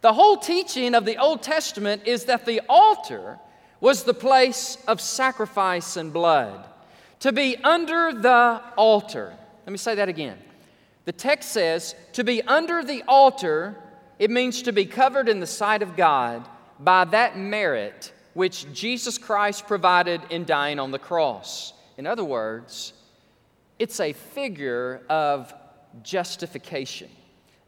The 0.00 0.12
whole 0.12 0.36
teaching 0.36 0.94
of 0.94 1.04
the 1.04 1.18
Old 1.18 1.42
Testament 1.42 2.02
is 2.06 2.26
that 2.26 2.46
the 2.46 2.62
altar 2.68 3.38
was 3.80 4.04
the 4.04 4.14
place 4.14 4.78
of 4.86 5.00
sacrifice 5.00 5.96
and 5.96 6.12
blood. 6.12 6.66
To 7.20 7.32
be 7.32 7.56
under 7.56 8.12
the 8.12 8.62
altar. 8.76 9.34
Let 9.66 9.72
me 9.72 9.78
say 9.78 9.96
that 9.96 10.08
again. 10.08 10.38
The 11.04 11.12
text 11.12 11.52
says, 11.52 11.94
to 12.12 12.24
be 12.24 12.42
under 12.42 12.84
the 12.84 13.02
altar, 13.08 13.76
it 14.18 14.30
means 14.30 14.62
to 14.62 14.72
be 14.72 14.84
covered 14.84 15.28
in 15.28 15.40
the 15.40 15.46
sight 15.46 15.82
of 15.82 15.96
God 15.96 16.46
by 16.78 17.04
that 17.06 17.38
merit 17.38 18.12
which 18.34 18.72
Jesus 18.72 19.18
Christ 19.18 19.66
provided 19.66 20.20
in 20.30 20.44
dying 20.44 20.78
on 20.78 20.90
the 20.90 20.98
cross. 20.98 21.72
In 21.96 22.06
other 22.06 22.24
words, 22.24 22.92
it's 23.78 23.98
a 23.98 24.12
figure 24.12 25.02
of 25.08 25.52
justification. 26.02 27.08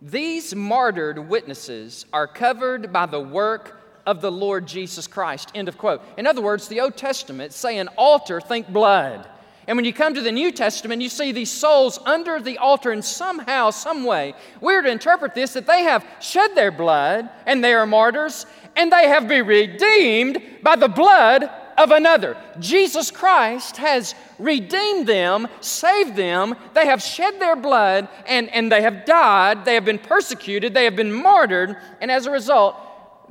These 0.01 0.55
martyred 0.55 1.19
witnesses 1.29 2.07
are 2.13 2.27
covered 2.27 2.93
by 2.93 3.07
the 3.07 3.21
work 3.21 3.81
of 4.07 4.21
the 4.21 4.33
Lord 4.33 4.67
Jesus 4.67 5.07
Christ. 5.07 5.53
End 5.55 5.69
of 5.69 5.79
quote. 5.79 6.03
In 6.17 6.27
other 6.27 6.43
words, 6.43 6.69
the 6.69 6.81
Old 6.81 6.97
Testament 6.97 7.53
saying 7.53 7.89
altar, 7.97 8.41
think 8.41 8.69
blood. 8.69 9.29
And 9.73 9.79
when 9.79 9.87
you 9.87 9.95
come 9.95 10.13
to 10.13 10.21
the 10.21 10.31
New 10.31 10.53
Testament, 10.53 11.01
you 11.01 11.09
see 11.09 11.33
these 11.33 11.51
souls 11.51 11.99
under 12.05 12.39
the 12.41 12.59
altar, 12.59 12.93
and 12.93 13.03
somehow, 13.03 13.71
some 13.71 14.05
way, 14.05 14.35
we're 14.61 14.83
to 14.83 14.91
interpret 14.91 15.35
this 15.35 15.55
that 15.55 15.67
they 15.67 15.85
have 15.85 16.05
shed 16.21 16.55
their 16.55 16.71
blood 16.71 17.31
and 17.47 17.65
they 17.65 17.73
are 17.73 17.87
martyrs, 17.87 18.45
and 18.77 18.93
they 18.93 19.09
have 19.09 19.29
been 19.29 19.47
redeemed 19.47 20.43
by 20.63 20.77
the 20.77 20.89
blood 20.89 21.45
of 21.79 21.91
another. 21.91 22.37
Jesus 22.61 23.11
Christ 23.11 23.79
has 23.79 24.15
redeemed 24.39 25.07
them, 25.07 25.49
saved 25.63 26.17
them. 26.17 26.55
They 26.75 26.85
have 26.85 27.01
shed 27.01 27.41
their 27.41 27.57
blood 27.57 28.09
and, 28.27 28.51
and 28.51 28.71
they 28.71 28.83
have 28.83 29.07
died. 29.07 29.65
They 29.65 29.73
have 29.73 29.87
been 29.87 29.99
persecuted. 29.99 30.75
They 30.75 30.85
have 30.85 30.97
been 30.97 31.15
martyred. 31.15 31.79
And 32.03 32.11
as 32.11 32.27
a 32.27 32.31
result, 32.31 32.77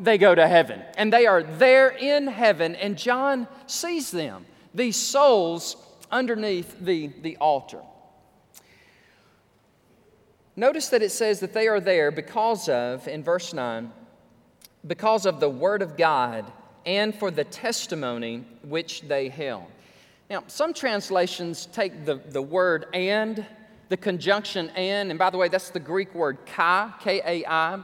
they 0.03 0.17
go 0.17 0.33
to 0.33 0.48
heaven. 0.48 0.81
And 0.98 1.13
they 1.13 1.27
are 1.27 1.43
there 1.43 1.89
in 1.89 2.25
heaven. 2.25 2.74
And 2.74 2.98
John 2.98 3.48
sees 3.67 4.10
them, 4.10 4.48
these 4.74 4.95
souls 4.95 5.77
underneath 6.12 6.80
the, 6.80 7.08
the 7.22 7.38
altar. 7.38 7.82
Notice 10.56 10.89
that 10.89 11.01
it 11.01 11.12
says 11.12 11.39
that 11.39 11.53
they 11.53 11.68
are 11.68 11.80
there 11.80 12.12
because 12.12 12.68
of, 12.68 13.08
in 13.08 13.24
verse 13.24 13.53
9, 13.53 13.91
because 14.86 15.25
of 15.25 15.39
the 15.39 15.50
Word 15.50 15.82
of 15.82 15.96
God 15.98 16.51
and 16.86 17.13
for 17.15 17.32
the 17.32 17.44
testimony 17.44 18.44
which 18.63 19.01
they 19.01 19.30
held. 19.30 19.65
Now, 20.30 20.44
some 20.48 20.74
translations 20.74 21.68
take 21.68 22.06
the, 22.06 22.15
the 22.15 22.41
word 22.41 22.86
and, 22.94 23.46
the 23.89 23.98
conjunction 23.98 24.70
and, 24.70 25.10
and 25.10 25.20
by 25.20 25.30
the 25.30 25.38
way, 25.38 25.50
that's 25.50 25.70
the 25.70 25.80
Greek 25.80 26.15
word 26.15 26.38
kai, 26.46 26.91
K 27.01 27.22
A 27.25 27.46
I, 27.46 27.84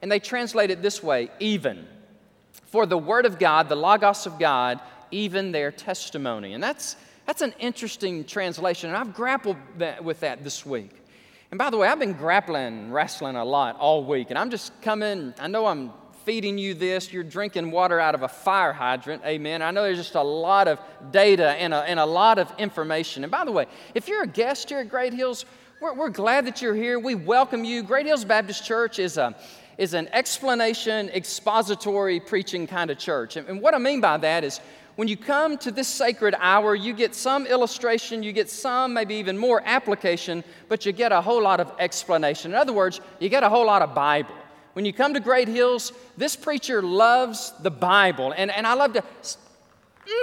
and 0.00 0.10
they 0.10 0.20
translate 0.20 0.70
it 0.70 0.82
this 0.82 1.02
way 1.02 1.30
even. 1.40 1.86
For 2.66 2.86
the 2.86 2.96
Word 2.96 3.26
of 3.26 3.40
God, 3.40 3.68
the 3.68 3.76
Logos 3.76 4.26
of 4.26 4.38
God, 4.38 4.80
even 5.10 5.50
their 5.50 5.72
testimony. 5.72 6.54
And 6.54 6.62
that's, 6.62 6.94
that's 7.26 7.42
an 7.42 7.54
interesting 7.58 8.24
translation, 8.24 8.90
and 8.90 8.96
I've 8.96 9.14
grappled 9.14 9.56
that, 9.78 10.02
with 10.02 10.20
that 10.20 10.42
this 10.44 10.66
week. 10.66 10.90
And 11.50 11.58
by 11.58 11.70
the 11.70 11.76
way, 11.76 11.88
I've 11.88 11.98
been 11.98 12.12
grappling, 12.12 12.92
wrestling 12.92 13.36
a 13.36 13.44
lot 13.44 13.76
all 13.76 14.04
week, 14.04 14.30
and 14.30 14.38
I'm 14.38 14.50
just 14.50 14.72
coming, 14.82 15.34
I 15.38 15.48
know 15.48 15.66
I'm 15.66 15.92
feeding 16.24 16.58
you 16.58 16.74
this, 16.74 17.12
you're 17.12 17.24
drinking 17.24 17.70
water 17.70 17.98
out 17.98 18.14
of 18.14 18.22
a 18.22 18.28
fire 18.28 18.72
hydrant. 18.72 19.22
Amen. 19.24 19.62
I 19.62 19.70
know 19.70 19.82
there's 19.82 19.96
just 19.96 20.14
a 20.14 20.22
lot 20.22 20.68
of 20.68 20.78
data 21.10 21.50
and 21.52 21.72
a, 21.72 21.78
and 21.78 21.98
a 21.98 22.04
lot 22.04 22.38
of 22.38 22.52
information. 22.58 23.24
And 23.24 23.30
by 23.30 23.44
the 23.44 23.52
way, 23.52 23.66
if 23.94 24.06
you're 24.06 24.22
a 24.22 24.28
guest 24.28 24.68
here 24.68 24.78
at 24.78 24.88
Great 24.88 25.12
Hills, 25.12 25.44
we're, 25.80 25.94
we're 25.94 26.10
glad 26.10 26.46
that 26.46 26.60
you're 26.60 26.74
here. 26.74 26.98
We 26.98 27.14
welcome 27.14 27.64
you. 27.64 27.82
Great 27.82 28.06
Hills 28.06 28.24
Baptist 28.24 28.64
Church 28.64 28.98
is 28.98 29.16
a 29.16 29.34
is 29.80 29.94
an 29.94 30.08
explanation, 30.12 31.08
expository 31.08 32.20
preaching 32.20 32.66
kind 32.66 32.90
of 32.90 32.98
church. 32.98 33.36
And, 33.36 33.48
and 33.48 33.62
what 33.62 33.74
I 33.74 33.78
mean 33.78 34.02
by 34.02 34.18
that 34.18 34.44
is 34.44 34.60
when 35.00 35.08
you 35.08 35.16
come 35.16 35.56
to 35.56 35.70
this 35.70 35.88
sacred 35.88 36.34
hour, 36.38 36.74
you 36.74 36.92
get 36.92 37.14
some 37.14 37.46
illustration, 37.46 38.22
you 38.22 38.32
get 38.32 38.50
some, 38.50 38.92
maybe 38.92 39.14
even 39.14 39.38
more 39.38 39.62
application, 39.64 40.44
but 40.68 40.84
you 40.84 40.92
get 40.92 41.10
a 41.10 41.20
whole 41.22 41.42
lot 41.42 41.58
of 41.58 41.72
explanation. 41.78 42.50
In 42.50 42.56
other 42.56 42.74
words, 42.74 43.00
you 43.18 43.30
get 43.30 43.42
a 43.42 43.48
whole 43.48 43.64
lot 43.64 43.80
of 43.80 43.94
Bible 43.94 44.34
when 44.74 44.84
you 44.84 44.92
come 44.92 45.14
to 45.14 45.20
Great 45.20 45.48
Hills, 45.48 45.92
this 46.16 46.36
preacher 46.36 46.80
loves 46.82 47.52
the 47.60 47.70
Bible. 47.70 48.32
And, 48.36 48.50
and 48.50 48.66
I 48.66 48.74
love 48.74 48.92
to, 48.92 49.04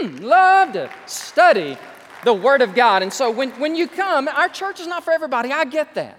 mm, 0.01 0.21
love 0.21 0.73
to 0.73 0.89
study 1.05 1.77
the 2.23 2.33
Word 2.33 2.61
of 2.61 2.73
God. 2.73 3.03
And 3.03 3.11
so 3.11 3.29
when, 3.29 3.51
when 3.59 3.75
you 3.75 3.87
come, 3.87 4.27
our 4.27 4.49
church 4.49 4.79
is 4.79 4.87
not 4.87 5.03
for 5.03 5.11
everybody. 5.11 5.51
I 5.51 5.65
get 5.65 5.95
that. 5.95 6.17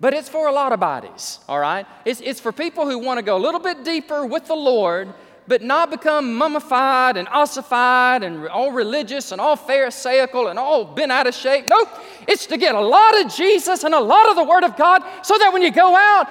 But 0.00 0.14
it's 0.14 0.28
for 0.28 0.48
a 0.48 0.52
lot 0.52 0.72
of 0.72 0.80
bodies, 0.80 1.38
all 1.48 1.60
right? 1.60 1.86
It's, 2.04 2.20
it's 2.20 2.40
for 2.40 2.52
people 2.52 2.88
who 2.88 2.98
want 2.98 3.18
to 3.18 3.22
go 3.22 3.36
a 3.36 3.42
little 3.42 3.60
bit 3.60 3.84
deeper 3.84 4.26
with 4.26 4.46
the 4.46 4.54
Lord, 4.54 5.12
but 5.52 5.60
not 5.60 5.90
become 5.90 6.34
mummified 6.34 7.18
and 7.18 7.28
ossified 7.28 8.22
and 8.22 8.48
all 8.48 8.72
religious 8.72 9.32
and 9.32 9.38
all 9.38 9.54
pharisaical 9.54 10.48
and 10.48 10.58
all 10.58 10.82
bent 10.82 11.12
out 11.12 11.26
of 11.26 11.34
shape. 11.34 11.68
Nope. 11.68 11.90
It's 12.26 12.46
to 12.46 12.56
get 12.56 12.74
a 12.74 12.80
lot 12.80 13.20
of 13.20 13.30
Jesus 13.30 13.84
and 13.84 13.92
a 13.92 14.00
lot 14.00 14.30
of 14.30 14.36
the 14.36 14.44
Word 14.44 14.64
of 14.64 14.78
God 14.78 15.02
so 15.20 15.36
that 15.36 15.52
when 15.52 15.60
you 15.60 15.70
go 15.70 15.94
out, 15.94 16.26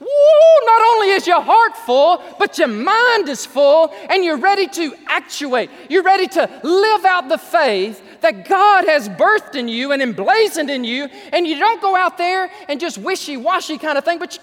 Woo, 0.00 0.06
not 0.64 0.82
only 0.92 1.10
is 1.10 1.26
your 1.26 1.42
heart 1.42 1.76
full, 1.76 2.22
but 2.38 2.56
your 2.56 2.68
mind 2.68 3.28
is 3.28 3.44
full, 3.44 3.92
and 4.08 4.24
you're 4.24 4.38
ready 4.38 4.66
to 4.68 4.94
actuate. 5.06 5.68
You're 5.90 6.02
ready 6.02 6.26
to 6.28 6.60
live 6.62 7.04
out 7.04 7.28
the 7.28 7.36
faith 7.36 8.22
that 8.22 8.48
God 8.48 8.86
has 8.86 9.10
birthed 9.10 9.54
in 9.54 9.68
you 9.68 9.92
and 9.92 10.00
emblazoned 10.00 10.70
in 10.70 10.84
you, 10.84 11.10
and 11.34 11.46
you 11.46 11.58
don't 11.58 11.82
go 11.82 11.94
out 11.94 12.16
there 12.16 12.50
and 12.70 12.80
just 12.80 12.96
wishy 12.96 13.36
washy 13.36 13.76
kind 13.76 13.98
of 13.98 14.04
thing, 14.06 14.18
but 14.18 14.38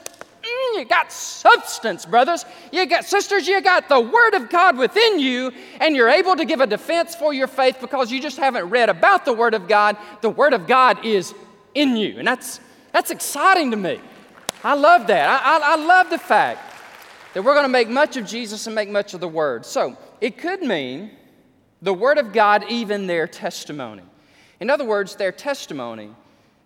you, 0.47 0.73
mm, 0.73 0.79
you 0.79 0.85
got 0.85 1.11
substance, 1.11 2.05
brothers. 2.05 2.45
You 2.71 2.85
got 2.85 3.05
sisters, 3.05 3.47
you 3.47 3.61
got 3.61 3.89
the 3.89 3.99
Word 3.99 4.33
of 4.33 4.49
God 4.49 4.77
within 4.77 5.19
you, 5.19 5.51
and 5.79 5.95
you're 5.95 6.09
able 6.09 6.35
to 6.35 6.45
give 6.45 6.61
a 6.61 6.67
defense 6.67 7.15
for 7.15 7.33
your 7.33 7.47
faith 7.47 7.77
because 7.81 8.11
you 8.11 8.21
just 8.21 8.37
haven't 8.37 8.69
read 8.69 8.89
about 8.89 9.25
the 9.25 9.33
Word 9.33 9.53
of 9.53 9.67
God. 9.67 9.97
The 10.21 10.29
Word 10.29 10.53
of 10.53 10.67
God 10.67 11.05
is 11.05 11.33
in 11.75 11.95
you, 11.95 12.19
and 12.19 12.27
that's, 12.27 12.59
that's 12.91 13.11
exciting 13.11 13.71
to 13.71 13.77
me. 13.77 13.99
I 14.63 14.73
love 14.73 15.07
that. 15.07 15.29
I, 15.29 15.57
I, 15.57 15.73
I 15.73 15.75
love 15.75 16.09
the 16.09 16.17
fact 16.17 16.75
that 17.33 17.43
we're 17.43 17.53
going 17.53 17.65
to 17.65 17.69
make 17.69 17.89
much 17.89 18.17
of 18.17 18.25
Jesus 18.25 18.65
and 18.65 18.75
make 18.75 18.89
much 18.89 19.13
of 19.13 19.19
the 19.19 19.27
Word. 19.27 19.65
So 19.65 19.97
it 20.21 20.37
could 20.37 20.61
mean 20.61 21.11
the 21.81 21.93
Word 21.93 22.17
of 22.17 22.33
God, 22.33 22.65
even 22.69 23.07
their 23.07 23.27
testimony. 23.27 24.03
In 24.59 24.69
other 24.69 24.85
words, 24.85 25.15
their 25.15 25.31
testimony 25.31 26.09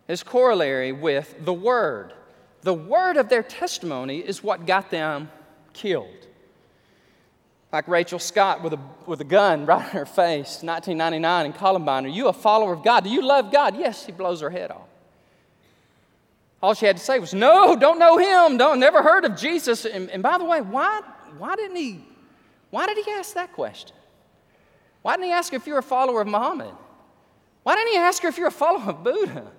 is 0.08 0.24
corollary 0.24 0.92
with 0.92 1.36
the 1.44 1.54
Word. 1.54 2.14
The 2.62 2.74
Word 2.74 3.18
of 3.18 3.30
their 3.30 3.44
testimony 3.44 4.20
is 4.20 4.44
what 4.44 4.66
got 4.66 4.92
them 4.92 5.30
killed. 5.74 6.28
Like 7.72 7.88
Rachel 7.88 8.20
Scott 8.20 8.62
with 8.62 8.74
a, 8.74 8.80
with 9.06 9.22
a 9.22 9.26
gun 9.26 9.66
right 9.66 9.84
in 9.84 9.92
her 9.92 10.06
face, 10.06 10.62
1999 10.62 11.46
in 11.46 11.54
Columbine. 11.54 12.06
Are 12.06 12.10
you 12.10 12.28
a 12.28 12.34
follower 12.34 12.74
of 12.74 12.84
God? 12.84 13.04
Do 13.04 13.10
you 13.10 13.22
love 13.22 13.52
God? 13.52 13.78
Yes, 13.78 14.06
he 14.06 14.12
blows 14.12 14.42
her 14.42 14.50
head 14.50 14.72
off. 14.72 14.88
All 16.62 16.76
she 16.76 16.86
had 16.86 16.98
to 16.98 17.04
say 17.04 17.18
was, 17.18 17.34
No, 17.34 17.76
don't 17.76 17.98
know 17.98 18.18
him. 18.18 18.58
Don't, 18.58 18.80
never 18.80 19.02
heard 19.02 19.26
of 19.26 19.36
Jesus. 19.36 19.86
And, 19.86 20.10
and 20.12 20.22
by 20.22 20.38
the 20.38 20.46
way, 20.46 20.62
why, 20.62 21.02
why, 21.38 21.56
didn't 21.56 21.78
he, 21.78 22.06
why 22.70 22.86
did 22.86 23.04
he 23.04 23.12
ask 23.12 23.34
that 23.34 23.54
question? 23.54 23.96
Why 25.02 25.14
didn't 25.16 25.28
he 25.28 25.32
ask 25.32 25.52
her 25.52 25.58
if 25.58 25.66
you're 25.66 25.80
a 25.80 25.84
follower 25.84 26.22
of 26.22 26.28
Muhammad? 26.28 26.74
Why 27.64 27.76
didn't 27.76 27.94
he 27.94 27.98
ask 27.98 28.22
her 28.22 28.30
if 28.30 28.38
you're 28.38 28.48
a 28.48 28.52
follower 28.52 28.90
of 28.90 29.04
Buddha? 29.04 29.52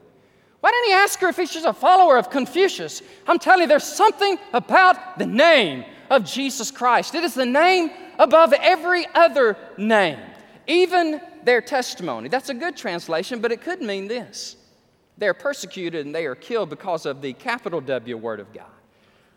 Why 0.62 0.70
didn't 0.70 0.86
he 0.86 0.92
ask 0.92 1.18
her 1.18 1.28
if 1.30 1.50
she's 1.50 1.64
a 1.64 1.72
follower 1.72 2.16
of 2.16 2.30
Confucius? 2.30 3.02
I'm 3.26 3.40
telling 3.40 3.62
you, 3.62 3.66
there's 3.66 3.82
something 3.82 4.38
about 4.52 5.18
the 5.18 5.26
name 5.26 5.84
of 6.08 6.24
Jesus 6.24 6.70
Christ. 6.70 7.16
It 7.16 7.24
is 7.24 7.34
the 7.34 7.44
name 7.44 7.90
above 8.16 8.52
every 8.52 9.04
other 9.12 9.56
name, 9.76 10.20
even 10.68 11.20
their 11.42 11.60
testimony. 11.60 12.28
That's 12.28 12.48
a 12.48 12.54
good 12.54 12.76
translation, 12.76 13.40
but 13.40 13.50
it 13.50 13.60
could 13.60 13.82
mean 13.82 14.06
this 14.06 14.56
they 15.18 15.26
are 15.26 15.34
persecuted 15.34 16.06
and 16.06 16.14
they 16.14 16.26
are 16.26 16.36
killed 16.36 16.70
because 16.70 17.06
of 17.06 17.22
the 17.22 17.32
capital 17.32 17.80
W 17.80 18.16
Word 18.16 18.38
of 18.38 18.52
God, 18.52 18.70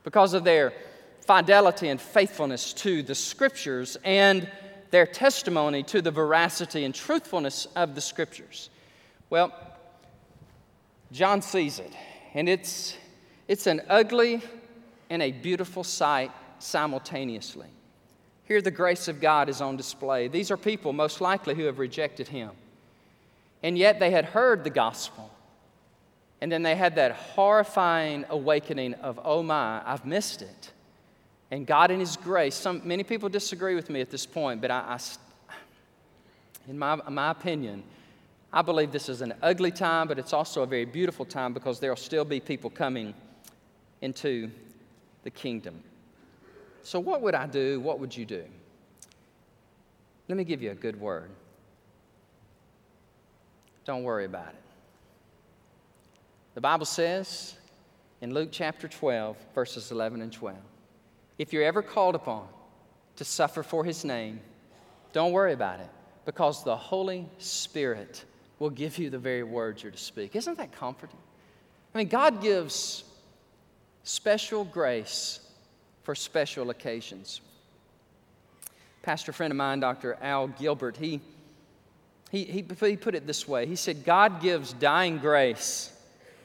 because 0.03 0.35
of 0.35 0.43
their 0.43 0.73
fidelity 1.21 1.89
and 1.89 1.99
faithfulness 1.99 2.71
to 2.73 3.01
the 3.01 3.15
Scriptures 3.15 3.97
and 4.03 4.47
their 4.91 5.07
testimony 5.07 5.81
to 5.81 6.03
the 6.03 6.11
veracity 6.11 6.85
and 6.85 6.93
truthfulness 6.93 7.67
of 7.75 7.95
the 7.95 8.01
Scriptures. 8.01 8.69
Well, 9.31 9.51
John 11.11 11.41
sees 11.41 11.79
it, 11.79 11.93
and 12.33 12.49
it's, 12.49 12.97
it's 13.47 13.67
an 13.67 13.81
ugly 13.89 14.41
and 15.09 15.21
a 15.21 15.31
beautiful 15.31 15.83
sight 15.83 16.31
simultaneously. 16.59 17.67
Here, 18.45 18.61
the 18.61 18.71
grace 18.71 19.07
of 19.07 19.21
God 19.21 19.49
is 19.49 19.61
on 19.61 19.77
display. 19.77 20.27
These 20.27 20.51
are 20.51 20.57
people, 20.57 20.93
most 20.93 21.21
likely, 21.21 21.55
who 21.55 21.63
have 21.65 21.79
rejected 21.79 22.27
Him. 22.27 22.51
And 23.63 23.77
yet, 23.77 23.99
they 23.99 24.11
had 24.11 24.25
heard 24.25 24.63
the 24.63 24.69
gospel. 24.69 25.31
And 26.41 26.51
then 26.51 26.61
they 26.61 26.75
had 26.75 26.95
that 26.95 27.11
horrifying 27.13 28.25
awakening 28.29 28.93
of, 28.95 29.19
oh 29.23 29.41
my, 29.41 29.81
I've 29.85 30.05
missed 30.05 30.41
it. 30.41 30.71
And 31.49 31.65
God, 31.65 31.89
in 31.89 31.99
His 31.99 32.17
grace, 32.17 32.55
some, 32.55 32.81
many 32.83 33.03
people 33.03 33.29
disagree 33.29 33.73
with 33.73 33.89
me 33.89 34.01
at 34.01 34.11
this 34.11 34.25
point, 34.25 34.61
but 34.61 34.69
I, 34.69 34.79
I 34.87 34.99
in 36.67 36.77
my, 36.77 36.95
my 37.09 37.31
opinion, 37.31 37.83
I 38.55 38.61
believe 38.61 38.93
this 38.93 39.09
is 39.09 39.21
an 39.21 39.33
ugly 39.43 39.69
time, 39.69 40.07
but 40.07 40.17
it's 40.17 40.31
also 40.31 40.63
a 40.63 40.65
very 40.65 40.85
beautiful 40.85 41.25
time 41.25 41.53
because 41.53 41.81
there 41.81 41.91
will 41.91 41.97
still 41.97 42.23
be 42.23 42.39
people 42.39 42.69
coming 42.69 43.13
into 44.01 44.49
the 45.23 45.29
kingdom. 45.29 45.83
So, 46.81 46.97
what 46.97 47.21
would 47.21 47.35
I 47.35 47.47
do? 47.47 47.81
What 47.81 47.99
would 47.99 48.15
you 48.15 48.25
do? 48.25 48.45
Let 50.29 50.37
me 50.37 50.45
give 50.45 50.61
you 50.61 50.71
a 50.71 50.75
good 50.75 50.97
word. 50.97 51.29
Don't 53.83 54.03
worry 54.03 54.23
about 54.23 54.47
it. 54.47 54.61
The 56.53 56.61
Bible 56.61 56.85
says 56.85 57.55
in 58.21 58.33
Luke 58.33 58.49
chapter 58.53 58.87
12, 58.87 59.35
verses 59.53 59.91
11 59.91 60.21
and 60.21 60.31
12 60.31 60.57
if 61.37 61.51
you're 61.51 61.63
ever 61.63 61.81
called 61.81 62.15
upon 62.15 62.47
to 63.17 63.25
suffer 63.25 63.63
for 63.63 63.83
his 63.83 64.05
name, 64.05 64.39
don't 65.11 65.33
worry 65.33 65.51
about 65.51 65.81
it 65.81 65.89
because 66.23 66.63
the 66.63 66.77
Holy 66.77 67.27
Spirit 67.37 68.23
will 68.59 68.69
give 68.69 68.97
you 68.97 69.09
the 69.09 69.19
very 69.19 69.43
words 69.43 69.83
you're 69.83 69.91
to 69.91 69.97
speak. 69.97 70.35
Isn't 70.35 70.57
that 70.57 70.71
comforting? 70.71 71.17
I 71.93 71.97
mean, 71.97 72.07
God 72.07 72.41
gives 72.41 73.03
special 74.03 74.63
grace 74.63 75.39
for 76.03 76.15
special 76.15 76.69
occasions. 76.69 77.41
Pastor 79.01 79.31
friend 79.31 79.51
of 79.51 79.57
mine, 79.57 79.79
Dr. 79.79 80.17
Al 80.21 80.47
Gilbert, 80.47 80.97
he, 80.97 81.21
he, 82.31 82.43
he, 82.45 82.65
he 82.79 82.97
put 82.97 83.15
it 83.15 83.27
this 83.27 83.47
way 83.47 83.65
He 83.65 83.75
said, 83.75 84.03
God 84.03 84.41
gives 84.41 84.73
dying 84.73 85.17
grace 85.17 85.91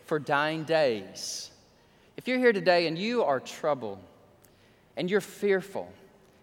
for 0.07 0.19
dying 0.19 0.65
days. 0.65 1.51
If 2.17 2.29
you're 2.29 2.39
here 2.39 2.53
today 2.53 2.87
and 2.87 2.99
you 2.99 3.23
are 3.23 3.41
troubled 3.41 3.99
and 4.97 5.11
you're 5.11 5.21
fearful 5.21 5.91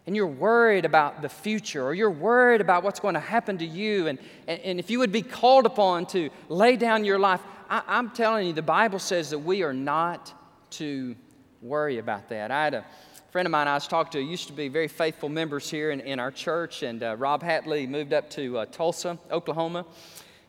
and 0.08 0.16
you're 0.16 0.26
worried 0.26 0.86
about 0.86 1.22
the 1.22 1.30
future 1.30 1.86
or 1.86 1.94
you're 1.94 2.10
worried 2.10 2.62
about 2.62 2.82
what's 2.82 3.00
going 3.00 3.14
to 3.14 3.20
happen 3.20 3.58
to 3.58 3.66
you, 3.66 4.08
and, 4.08 4.18
and, 4.48 4.60
and 4.62 4.80
if 4.80 4.90
you 4.90 5.00
would 5.00 5.12
be 5.12 5.22
called 5.22 5.66
upon 5.66 6.06
to 6.08 6.30
lay 6.48 6.78
down 6.78 7.04
your 7.04 7.20
life, 7.20 7.42
I, 7.70 7.84
I'm 7.86 8.10
telling 8.12 8.48
you, 8.48 8.54
the 8.54 8.62
Bible 8.62 9.00
says 9.00 9.30
that 9.32 9.40
we 9.40 9.64
are 9.64 9.74
not 9.74 10.34
to 10.72 11.16
worry 11.62 11.98
about 11.98 12.30
that. 12.30 12.52
I 12.52 12.64
had 12.64 12.74
a 12.74 12.86
friend 13.32 13.46
of 13.46 13.52
mine 13.52 13.68
I 13.68 13.74
was 13.74 13.88
talking 13.88 14.12
to 14.14 14.22
used 14.22 14.48
to 14.48 14.54
be 14.54 14.70
very 14.70 14.88
faithful 14.88 15.28
members 15.28 15.70
here 15.70 15.92
in, 15.92 16.00
in 16.00 16.20
our 16.20 16.32
church, 16.32 16.84
and 16.84 17.04
uh, 17.04 17.18
Rob 17.18 17.44
Hatley 17.44 17.88
moved 17.88 18.14
up 18.14 18.30
to 18.32 18.60
uh, 18.60 18.66
Tulsa, 18.66 19.20
Oklahoma. 19.30 19.86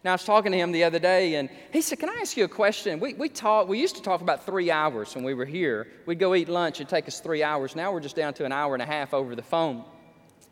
Now, 0.09 0.12
I 0.12 0.14
was 0.14 0.25
talking 0.25 0.53
to 0.53 0.57
him 0.57 0.73
the 0.73 0.85
other 0.85 0.99
day, 0.99 1.35
and 1.35 1.51
he 1.71 1.83
said, 1.83 1.99
Can 1.99 2.09
I 2.09 2.14
ask 2.23 2.35
you 2.35 2.44
a 2.44 2.49
question? 2.49 2.99
We, 2.99 3.12
we, 3.12 3.29
talk, 3.29 3.68
we 3.68 3.79
used 3.79 3.94
to 3.97 4.03
talk 4.03 4.23
about 4.23 4.47
three 4.47 4.71
hours 4.71 5.14
when 5.14 5.23
we 5.23 5.35
were 5.35 5.44
here. 5.44 5.87
We'd 6.07 6.18
go 6.18 6.35
eat 6.35 6.49
lunch, 6.49 6.77
it'd 6.77 6.88
take 6.88 7.07
us 7.09 7.21
three 7.21 7.42
hours. 7.42 7.77
Now 7.77 7.92
we're 7.92 8.01
just 8.01 8.16
down 8.16 8.33
to 8.33 8.47
an 8.47 8.51
hour 8.51 8.75
and 8.75 8.83
a 8.83 8.87
half 8.87 9.12
over 9.12 9.37
the 9.37 9.42
phone. 9.42 9.85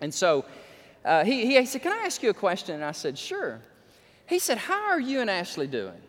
And 0.03 0.13
so 0.13 0.45
uh, 1.07 1.25
he, 1.25 1.47
he 1.47 1.65
said, 1.65 1.81
Can 1.81 1.93
I 1.93 2.05
ask 2.05 2.23
you 2.23 2.29
a 2.29 2.35
question? 2.35 2.75
And 2.75 2.85
I 2.85 2.93
said, 2.93 3.17
Sure. 3.17 3.63
He 4.27 4.39
said, 4.41 4.59
How 4.59 4.91
are 4.91 5.01
you 5.01 5.23
and 5.23 5.31
Ashley 5.31 5.67
doing? 5.67 6.03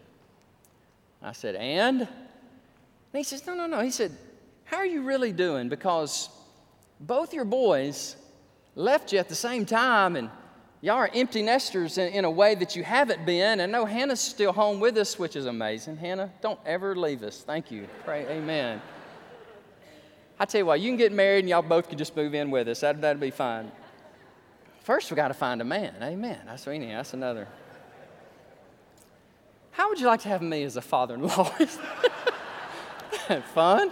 I 1.22 1.32
said, 1.32 1.56
And? 1.56 2.02
And 2.02 2.10
he 3.14 3.24
says, 3.24 3.48
No, 3.48 3.56
no, 3.56 3.66
no. 3.66 3.80
He 3.80 3.92
said, 3.92 4.12
How 4.66 4.76
are 4.76 4.86
you 4.86 5.04
really 5.04 5.32
doing? 5.32 5.70
Because 5.70 6.28
both 7.00 7.34
your 7.34 7.46
boys 7.46 8.18
left 8.76 9.14
you 9.14 9.20
at 9.20 9.30
the 9.30 9.36
same 9.36 9.66
time, 9.66 10.18
and 10.18 10.30
Y'all 10.82 10.96
are 10.96 11.10
empty 11.14 11.42
nesters 11.42 11.98
in, 11.98 12.14
in, 12.14 12.24
a 12.24 12.30
way 12.30 12.54
that 12.54 12.76
you 12.76 12.84
haven't 12.84 13.26
been. 13.26 13.60
And 13.62 13.72
no, 13.72 13.86
Hannah's 13.86 14.20
still 14.20 14.54
home 14.54 14.80
with 14.80 14.96
us, 14.98 15.18
which 15.18 15.36
is 15.36 15.48
amazing. 15.48 15.98
Hannah, 15.98 16.32
don't 16.42 16.60
ever 16.66 16.96
leave 16.96 17.24
us. 17.24 17.42
Thank 17.42 17.72
you. 17.72 17.88
Pray, 18.06 18.28
amen. 18.28 18.80
I 20.40 20.46
tell 20.46 20.60
you 20.60 20.66
what, 20.68 20.80
you 20.80 20.92
can 20.92 20.98
get 20.98 21.12
married 21.12 21.40
and 21.40 21.50
y'all 21.50 21.64
both 21.64 21.90
can 21.90 21.98
just 21.98 22.16
move 22.16 22.36
in 22.36 22.52
with 22.52 22.68
us. 22.68 22.82
That, 22.82 23.02
that'd 23.02 23.20
be 23.20 23.32
fine. 23.32 23.72
First, 24.84 25.10
we 25.10 25.16
got 25.16 25.30
to 25.30 25.34
find 25.34 25.62
a 25.62 25.66
man. 25.66 25.96
Amen. 26.02 26.40
That's, 26.46 26.66
that's 26.66 27.14
another. 27.14 27.48
How 29.72 29.90
would 29.90 30.00
you 30.00 30.06
like 30.06 30.22
to 30.22 30.30
have 30.30 30.44
me 30.44 30.64
as 30.64 30.78
a 30.78 30.82
father 30.82 31.16
in 31.16 31.24
law? 31.24 31.44
Fun? 33.54 33.92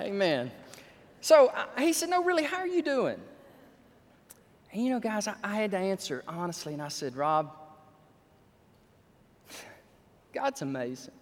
Amen. 0.00 0.50
So 1.20 1.52
he 1.78 1.92
said, 1.92 2.08
No, 2.08 2.24
really, 2.24 2.42
how 2.44 2.56
are 2.56 2.66
you 2.66 2.82
doing? 2.82 3.20
And 4.72 4.82
you 4.82 4.90
know, 4.90 5.00
guys, 5.00 5.28
I, 5.28 5.34
I 5.44 5.56
had 5.56 5.70
to 5.72 5.78
answer 5.78 6.24
honestly, 6.26 6.72
and 6.72 6.82
I 6.82 6.88
said, 6.88 7.16
Rob, 7.16 7.54
God's 10.32 10.62
amazing. 10.62 11.12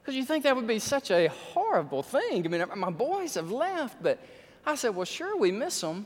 Because 0.00 0.16
you 0.16 0.24
think 0.24 0.44
that 0.44 0.54
would 0.54 0.66
be 0.66 0.78
such 0.78 1.10
a 1.10 1.28
horrible 1.28 2.02
thing. 2.02 2.44
I 2.44 2.48
mean, 2.48 2.62
my 2.76 2.90
boys 2.90 3.34
have 3.34 3.50
left, 3.50 4.02
but 4.02 4.22
I 4.66 4.74
said, 4.74 4.94
well, 4.94 5.06
sure, 5.06 5.38
we 5.38 5.50
miss 5.50 5.80
them, 5.80 6.04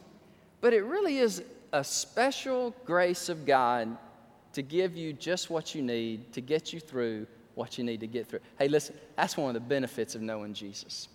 but 0.61 0.73
it 0.73 0.83
really 0.83 1.19
is 1.19 1.43
a 1.73 1.83
special 1.83 2.75
grace 2.85 3.29
of 3.29 3.45
God 3.45 3.97
to 4.53 4.63
give 4.63 4.97
you 4.97 5.13
just 5.13 5.51
what 5.51 5.75
you 5.75 5.83
need 5.83 6.33
to 6.33 6.41
get 6.41 6.73
you 6.73 6.79
through 6.79 7.27
what 7.55 7.77
you 7.77 7.83
need 7.83 8.01
to 8.01 8.07
get 8.07 8.29
through. 8.29 8.39
Hey, 8.57 8.69
listen, 8.69 8.95
that's 9.17 9.37
one 9.37 9.49
of 9.49 9.55
the 9.55 9.69
benefits 9.69 10.15
of 10.15 10.23
knowing 10.23 10.55
Jesus. 10.55 11.09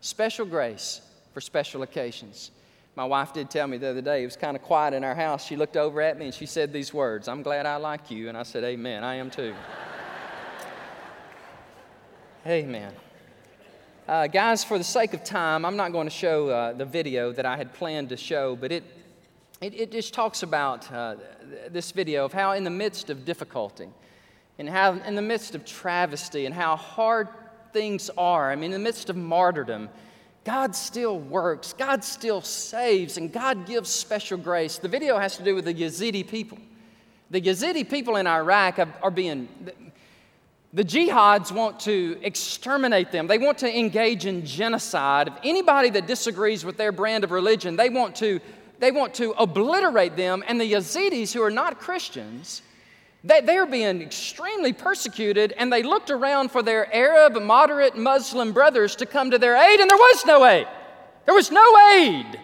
Special 0.00 0.46
grace 0.46 1.02
for 1.34 1.42
special 1.42 1.82
occasions. 1.82 2.50
My 2.96 3.04
wife 3.04 3.32
did 3.32 3.50
tell 3.50 3.66
me 3.66 3.76
the 3.76 3.88
other 3.88 4.00
day, 4.00 4.22
it 4.22 4.26
was 4.26 4.36
kind 4.36 4.56
of 4.56 4.62
quiet 4.62 4.94
in 4.94 5.02
our 5.02 5.16
house. 5.16 5.44
She 5.44 5.56
looked 5.56 5.76
over 5.76 6.00
at 6.00 6.16
me 6.16 6.26
and 6.26 6.34
she 6.34 6.46
said 6.46 6.72
these 6.72 6.94
words 6.94 7.26
I'm 7.26 7.42
glad 7.42 7.66
I 7.66 7.76
like 7.76 8.10
you. 8.10 8.28
And 8.28 8.38
I 8.38 8.44
said, 8.44 8.62
Amen. 8.62 9.02
I 9.02 9.16
am 9.16 9.30
too. 9.30 9.54
Amen. 12.46 12.92
Uh, 14.06 14.26
guys, 14.26 14.62
for 14.62 14.76
the 14.76 14.84
sake 14.84 15.14
of 15.14 15.24
time, 15.24 15.64
I'm 15.64 15.76
not 15.76 15.90
going 15.90 16.06
to 16.06 16.14
show 16.14 16.48
uh, 16.48 16.72
the 16.74 16.84
video 16.84 17.32
that 17.32 17.46
I 17.46 17.56
had 17.56 17.72
planned 17.72 18.10
to 18.10 18.18
show, 18.18 18.54
but 18.54 18.70
it, 18.70 18.84
it, 19.62 19.74
it 19.74 19.90
just 19.90 20.12
talks 20.12 20.42
about 20.42 20.92
uh, 20.92 21.16
this 21.70 21.90
video 21.90 22.26
of 22.26 22.34
how, 22.34 22.52
in 22.52 22.64
the 22.64 22.70
midst 22.70 23.08
of 23.08 23.24
difficulty, 23.24 23.88
and 24.58 24.68
how, 24.68 24.92
in 24.92 25.14
the 25.14 25.22
midst 25.22 25.54
of 25.54 25.64
travesty, 25.64 26.44
and 26.44 26.54
how 26.54 26.76
hard 26.76 27.28
things 27.72 28.10
are, 28.18 28.52
I 28.52 28.56
mean, 28.56 28.66
in 28.66 28.72
the 28.72 28.78
midst 28.78 29.08
of 29.08 29.16
martyrdom, 29.16 29.88
God 30.44 30.76
still 30.76 31.18
works, 31.18 31.72
God 31.72 32.04
still 32.04 32.42
saves, 32.42 33.16
and 33.16 33.32
God 33.32 33.66
gives 33.66 33.88
special 33.88 34.36
grace. 34.36 34.76
The 34.76 34.88
video 34.88 35.18
has 35.18 35.38
to 35.38 35.42
do 35.42 35.54
with 35.54 35.64
the 35.64 35.72
Yazidi 35.74 36.26
people. 36.26 36.58
The 37.30 37.40
Yazidi 37.40 37.88
people 37.88 38.16
in 38.16 38.26
Iraq 38.26 38.78
are 39.02 39.10
being, 39.10 39.48
the 40.74 40.84
jihads 40.84 41.50
want 41.50 41.80
to 41.80 42.18
exterminate 42.22 43.10
them. 43.10 43.26
They 43.26 43.38
want 43.38 43.58
to 43.58 43.78
engage 43.78 44.26
in 44.26 44.44
genocide. 44.44 45.28
If 45.28 45.34
anybody 45.42 45.88
that 45.90 46.06
disagrees 46.06 46.64
with 46.64 46.76
their 46.76 46.92
brand 46.92 47.24
of 47.24 47.30
religion, 47.30 47.76
they 47.76 47.88
want 47.88 48.14
to, 48.16 48.38
they 48.80 48.90
want 48.90 49.14
to 49.14 49.30
obliterate 49.38 50.16
them. 50.16 50.44
And 50.46 50.60
the 50.60 50.70
Yazidis, 50.70 51.32
who 51.32 51.42
are 51.42 51.50
not 51.50 51.80
Christians, 51.80 52.60
they, 53.24 53.40
they're 53.40 53.66
being 53.66 54.02
extremely 54.02 54.74
persecuted, 54.74 55.54
and 55.56 55.72
they 55.72 55.82
looked 55.82 56.10
around 56.10 56.50
for 56.50 56.62
their 56.62 56.94
Arab, 56.94 57.40
moderate 57.42 57.96
Muslim 57.96 58.52
brothers 58.52 58.94
to 58.96 59.06
come 59.06 59.30
to 59.30 59.38
their 59.38 59.56
aid, 59.56 59.80
and 59.80 59.88
there 59.88 59.96
was 59.96 60.26
no 60.26 60.44
aid. 60.44 60.68
There 61.24 61.34
was 61.34 61.50
no 61.50 61.64
aid. 61.94 62.38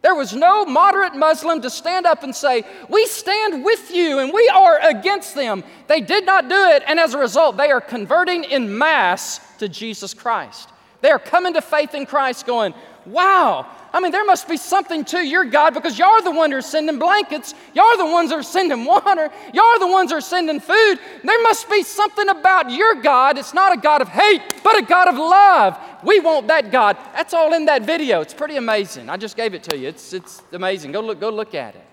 There 0.00 0.14
was 0.14 0.34
no 0.34 0.64
moderate 0.64 1.14
Muslim 1.14 1.60
to 1.60 1.70
stand 1.70 2.06
up 2.06 2.24
and 2.24 2.34
say, 2.34 2.64
We 2.88 3.06
stand 3.06 3.64
with 3.64 3.94
you 3.94 4.18
and 4.18 4.32
we 4.32 4.48
are 4.48 4.80
against 4.80 5.36
them. 5.36 5.62
They 5.86 6.00
did 6.00 6.26
not 6.26 6.48
do 6.48 6.56
it, 6.70 6.82
and 6.86 6.98
as 6.98 7.14
a 7.14 7.18
result, 7.18 7.56
they 7.56 7.70
are 7.70 7.80
converting 7.80 8.42
in 8.44 8.76
mass 8.76 9.38
to 9.58 9.68
Jesus 9.68 10.12
Christ. 10.12 10.70
They 11.02 11.10
are 11.10 11.18
coming 11.18 11.54
to 11.54 11.60
faith 11.60 11.94
in 11.94 12.06
Christ, 12.06 12.46
going, 12.46 12.74
Wow, 13.04 13.66
I 13.92 14.00
mean, 14.00 14.10
there 14.10 14.24
must 14.24 14.48
be 14.48 14.56
something 14.56 15.04
to 15.06 15.18
your 15.18 15.44
God 15.44 15.74
because 15.74 15.98
y'all 15.98 16.08
are 16.08 16.22
the 16.22 16.30
ones 16.30 16.52
who 16.52 16.58
are 16.58 16.62
sending 16.62 16.98
blankets. 16.98 17.54
Y'all 17.74 17.84
are 17.84 17.98
the 17.98 18.06
ones 18.06 18.30
that 18.30 18.36
are 18.36 18.42
sending 18.42 18.84
water. 18.84 19.30
Y'all 19.52 19.64
are 19.64 19.78
the 19.78 19.88
ones 19.88 20.10
that 20.10 20.16
are 20.16 20.20
sending 20.22 20.60
food. 20.60 20.98
There 21.22 21.42
must 21.42 21.68
be 21.68 21.82
something 21.82 22.28
about 22.30 22.70
your 22.70 22.94
God. 22.94 23.36
It's 23.36 23.52
not 23.52 23.76
a 23.76 23.80
God 23.80 24.00
of 24.00 24.08
hate, 24.08 24.40
but 24.64 24.78
a 24.78 24.82
God 24.82 25.08
of 25.08 25.16
love. 25.16 25.78
We 26.04 26.20
want 26.20 26.46
that 26.48 26.70
God. 26.70 26.96
That's 27.12 27.34
all 27.34 27.52
in 27.52 27.66
that 27.66 27.82
video. 27.82 28.22
It's 28.22 28.34
pretty 28.34 28.56
amazing. 28.56 29.10
I 29.10 29.18
just 29.18 29.36
gave 29.36 29.52
it 29.52 29.62
to 29.64 29.76
you. 29.76 29.88
It's, 29.88 30.14
it's 30.14 30.42
amazing. 30.52 30.92
Go 30.92 31.00
look, 31.00 31.20
go 31.20 31.28
look 31.28 31.54
at 31.54 31.74
it. 31.74 31.84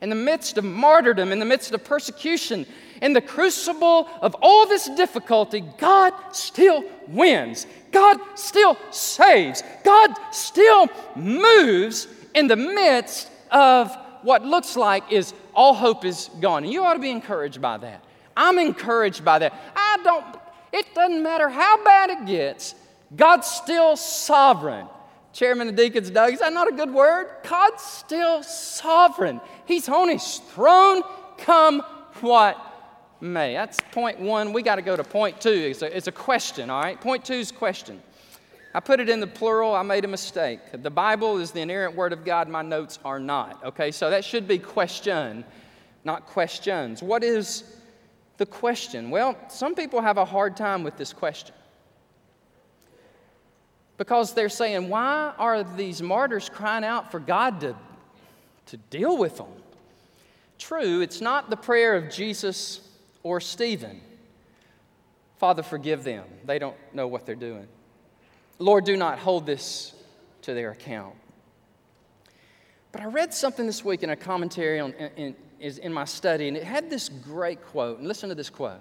In 0.00 0.08
the 0.08 0.16
midst 0.16 0.58
of 0.58 0.64
martyrdom, 0.64 1.32
in 1.32 1.38
the 1.38 1.44
midst 1.44 1.72
of 1.72 1.84
persecution, 1.84 2.66
in 3.02 3.12
the 3.12 3.20
crucible 3.20 4.08
of 4.20 4.34
all 4.40 4.66
this 4.66 4.88
difficulty, 4.96 5.62
God 5.78 6.14
still 6.32 6.82
wins. 7.06 7.66
God 7.92 8.18
still 8.34 8.76
saves. 8.90 9.62
God 9.84 10.14
still 10.32 10.88
moves 11.14 12.08
in 12.34 12.48
the 12.48 12.56
midst 12.56 13.30
of 13.50 13.94
what 14.22 14.44
looks 14.44 14.76
like 14.76 15.12
is 15.12 15.34
all 15.54 15.74
hope 15.74 16.04
is 16.04 16.30
gone. 16.40 16.64
And 16.64 16.72
you 16.72 16.82
ought 16.82 16.94
to 16.94 16.98
be 16.98 17.10
encouraged 17.10 17.60
by 17.60 17.76
that. 17.78 18.02
I'm 18.36 18.58
encouraged 18.58 19.24
by 19.24 19.38
that. 19.40 19.52
I 19.76 19.98
don't, 20.02 20.24
it 20.72 20.94
doesn't 20.94 21.22
matter 21.22 21.48
how 21.48 21.84
bad 21.84 22.10
it 22.10 22.26
gets, 22.26 22.74
God's 23.14 23.46
still 23.46 23.96
sovereign. 23.96 24.86
Chairman 25.34 25.68
of 25.68 25.76
Deacons 25.76 26.10
Doug, 26.10 26.34
is 26.34 26.40
that 26.40 26.52
not 26.52 26.68
a 26.68 26.76
good 26.76 26.92
word? 26.92 27.28
God's 27.48 27.82
still 27.82 28.42
sovereign. 28.42 29.40
He's 29.64 29.88
on 29.88 30.08
his 30.08 30.38
throne, 30.38 31.02
come 31.38 31.82
what 32.20 32.71
may. 33.22 33.54
That's 33.54 33.78
point 33.92 34.18
one. 34.20 34.52
We 34.52 34.62
got 34.62 34.76
to 34.76 34.82
go 34.82 34.96
to 34.96 35.04
point 35.04 35.40
two. 35.40 35.50
It's 35.50 35.82
a, 35.82 35.96
it's 35.96 36.08
a 36.08 36.12
question, 36.12 36.68
all 36.68 36.82
right? 36.82 37.00
Point 37.00 37.24
two 37.24 37.34
is 37.34 37.52
question. 37.52 38.02
I 38.74 38.80
put 38.80 39.00
it 39.00 39.10
in 39.10 39.20
the 39.20 39.26
plural, 39.26 39.74
I 39.74 39.82
made 39.82 40.04
a 40.06 40.08
mistake. 40.08 40.60
The 40.72 40.90
Bible 40.90 41.36
is 41.38 41.50
the 41.50 41.60
inerrant 41.60 41.94
word 41.94 42.14
of 42.14 42.24
God, 42.24 42.48
my 42.48 42.62
notes 42.62 42.98
are 43.04 43.20
not. 43.20 43.62
Okay, 43.64 43.90
so 43.90 44.08
that 44.08 44.24
should 44.24 44.48
be 44.48 44.58
question, 44.58 45.44
not 46.04 46.26
questions. 46.26 47.02
What 47.02 47.22
is 47.22 47.64
the 48.38 48.46
question? 48.46 49.10
Well, 49.10 49.36
some 49.48 49.74
people 49.74 50.00
have 50.00 50.16
a 50.16 50.24
hard 50.24 50.56
time 50.56 50.84
with 50.84 50.96
this 50.96 51.12
question. 51.12 51.54
Because 53.98 54.32
they're 54.32 54.48
saying, 54.48 54.88
why 54.88 55.34
are 55.38 55.62
these 55.62 56.00
martyrs 56.00 56.48
crying 56.48 56.82
out 56.82 57.12
for 57.12 57.20
God 57.20 57.60
to, 57.60 57.76
to 58.66 58.76
deal 58.78 59.18
with 59.18 59.36
them? 59.36 59.52
True, 60.58 61.02
it's 61.02 61.20
not 61.20 61.50
the 61.50 61.58
prayer 61.58 61.94
of 61.94 62.10
Jesus 62.10 62.88
or 63.22 63.40
Stephen. 63.40 64.00
Father, 65.38 65.62
forgive 65.62 66.04
them. 66.04 66.24
They 66.44 66.58
don't 66.58 66.76
know 66.94 67.08
what 67.08 67.26
they're 67.26 67.34
doing. 67.34 67.66
Lord, 68.58 68.84
do 68.84 68.96
not 68.96 69.18
hold 69.18 69.46
this 69.46 69.94
to 70.42 70.54
their 70.54 70.70
account. 70.70 71.14
But 72.92 73.00
I 73.00 73.06
read 73.06 73.32
something 73.32 73.66
this 73.66 73.84
week 73.84 74.02
in 74.02 74.10
a 74.10 74.16
commentary 74.16 74.78
on, 74.78 74.92
in, 74.92 75.34
in, 75.58 75.78
in 75.78 75.92
my 75.92 76.04
study, 76.04 76.48
and 76.48 76.56
it 76.56 76.64
had 76.64 76.90
this 76.90 77.08
great 77.08 77.64
quote. 77.64 77.98
And 77.98 78.06
listen 78.06 78.28
to 78.28 78.34
this 78.34 78.50
quote 78.50 78.80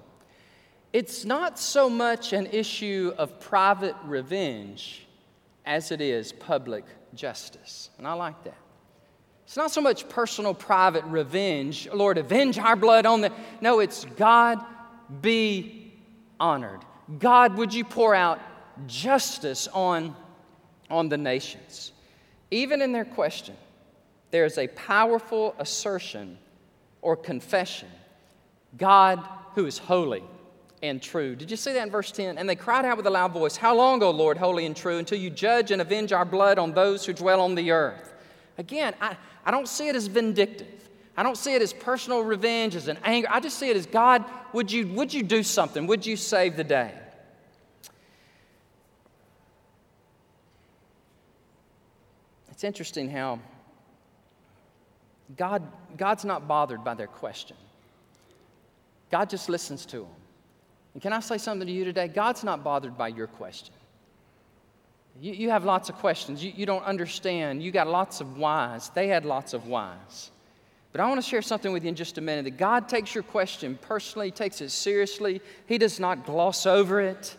It's 0.92 1.24
not 1.24 1.58
so 1.58 1.90
much 1.90 2.34
an 2.34 2.48
issue 2.48 3.14
of 3.18 3.40
private 3.40 3.96
revenge 4.04 5.08
as 5.66 5.92
it 5.92 6.02
is 6.02 6.34
public 6.34 6.84
justice. 7.16 7.90
And 7.98 8.08
I 8.08 8.14
like 8.14 8.44
that. 8.44 8.58
It's 9.52 9.58
not 9.58 9.70
so 9.70 9.82
much 9.82 10.08
personal, 10.08 10.54
private 10.54 11.04
revenge. 11.04 11.90
Lord, 11.92 12.18
avenge 12.18 12.58
our 12.58 12.78
blood 12.78 13.06
on 13.06 13.20
the. 13.20 13.34
No, 13.60 13.82
it's 13.82 14.06
God 14.16 14.64
be 15.20 15.92
honored. 16.40 16.80
God, 17.20 17.58
would 17.58 17.74
you 17.74 17.84
pour 17.84 18.16
out 18.16 18.40
justice 18.88 19.68
on, 19.74 20.16
on 20.90 21.10
the 21.10 21.18
nations? 21.18 21.92
Even 22.50 22.82
in 22.82 22.94
their 22.94 23.04
question, 23.04 23.58
there 24.30 24.46
is 24.46 24.58
a 24.58 24.70
powerful 24.70 25.54
assertion 25.60 26.38
or 27.02 27.18
confession 27.18 27.90
God, 28.78 29.20
who 29.56 29.66
is 29.66 29.78
holy 29.78 30.24
and 30.82 31.02
true. 31.02 31.36
Did 31.36 31.52
you 31.52 31.58
see 31.58 31.74
that 31.74 31.84
in 31.84 31.92
verse 31.92 32.14
10? 32.14 32.38
And 32.38 32.48
they 32.48 32.56
cried 32.56 32.86
out 32.86 32.96
with 32.96 33.06
a 33.06 33.10
loud 33.10 33.34
voice, 33.34 33.58
How 33.58 33.76
long, 33.76 34.02
O 34.02 34.12
Lord, 34.12 34.38
holy 34.38 34.66
and 34.66 34.78
true, 34.78 34.98
until 34.98 35.18
you 35.18 35.30
judge 35.30 35.72
and 35.72 35.82
avenge 35.82 36.14
our 36.14 36.24
blood 36.24 36.58
on 36.58 36.72
those 36.72 37.06
who 37.06 37.12
dwell 37.12 37.42
on 37.42 37.56
the 37.56 37.72
earth? 37.72 38.14
Again, 38.58 38.94
I, 39.02 39.18
I 39.46 39.52
don't 39.52 39.68
see 39.68 39.88
it 39.88 39.96
as 39.96 40.08
vindictive. 40.08 40.68
I 41.18 41.24
don't 41.24 41.38
see 41.38 41.54
it 41.54 41.62
as 41.62 41.74
personal 41.74 42.22
revenge, 42.22 42.76
as 42.76 42.88
an 42.88 42.98
anger. 43.04 43.28
I 43.30 43.40
just 43.40 43.60
see 43.60 43.70
it 43.70 43.76
as 43.76 43.86
God, 43.86 44.24
would 44.54 44.72
you, 44.72 44.88
would 44.88 45.14
you 45.14 45.24
do 45.24 45.44
something? 45.44 45.88
Would 45.88 46.06
you 46.06 46.16
save 46.16 46.56
the 46.56 46.64
day? 46.64 46.94
It's 52.50 52.64
interesting 52.64 53.10
how 53.10 53.40
God, 55.36 55.64
God's 55.98 56.26
not 56.26 56.48
bothered 56.48 56.84
by 56.84 56.94
their 56.94 57.08
question. 57.08 57.58
God 59.10 59.30
just 59.30 59.50
listens 59.50 59.86
to 59.88 60.02
them. 60.02 60.08
And 60.94 61.02
can 61.02 61.14
I 61.14 61.20
say 61.20 61.38
something 61.38 61.68
to 61.68 61.74
you 61.74 61.86
today? 61.86 62.08
God's 62.08 62.44
not 62.44 62.64
bothered 62.64 62.98
by 62.98 63.10
your 63.10 63.28
question. 63.28 63.74
You, 65.20 65.34
you 65.34 65.50
have 65.50 65.66
lots 65.66 65.90
of 65.90 65.96
questions. 65.96 66.44
You, 66.44 66.54
you 66.56 66.66
don't 66.66 66.84
understand. 66.84 67.62
You 67.62 67.72
got 67.72 67.88
lots 67.88 68.22
of 68.22 68.38
whys. 68.38 68.90
They 68.90 69.08
had 69.08 69.26
lots 69.26 69.54
of 69.54 69.68
whys. 69.68 70.32
But 70.92 71.02
I 71.02 71.08
want 71.08 71.24
to 71.24 71.28
share 71.28 71.42
something 71.42 71.72
with 71.72 71.84
you 71.84 71.90
in 71.90 71.96
just 71.96 72.18
a 72.18 72.22
minute 72.22 72.44
that 72.44 72.58
God 72.58 72.90
takes 72.90 73.16
your 73.16 73.24
question 73.24 73.78
personally, 73.82 74.30
takes 74.30 74.62
it 74.62 74.70
seriously. 74.70 75.42
He 75.66 75.78
does 75.78 76.00
not 76.00 76.26
gloss 76.26 76.66
over 76.66 77.00
it. 77.00 77.36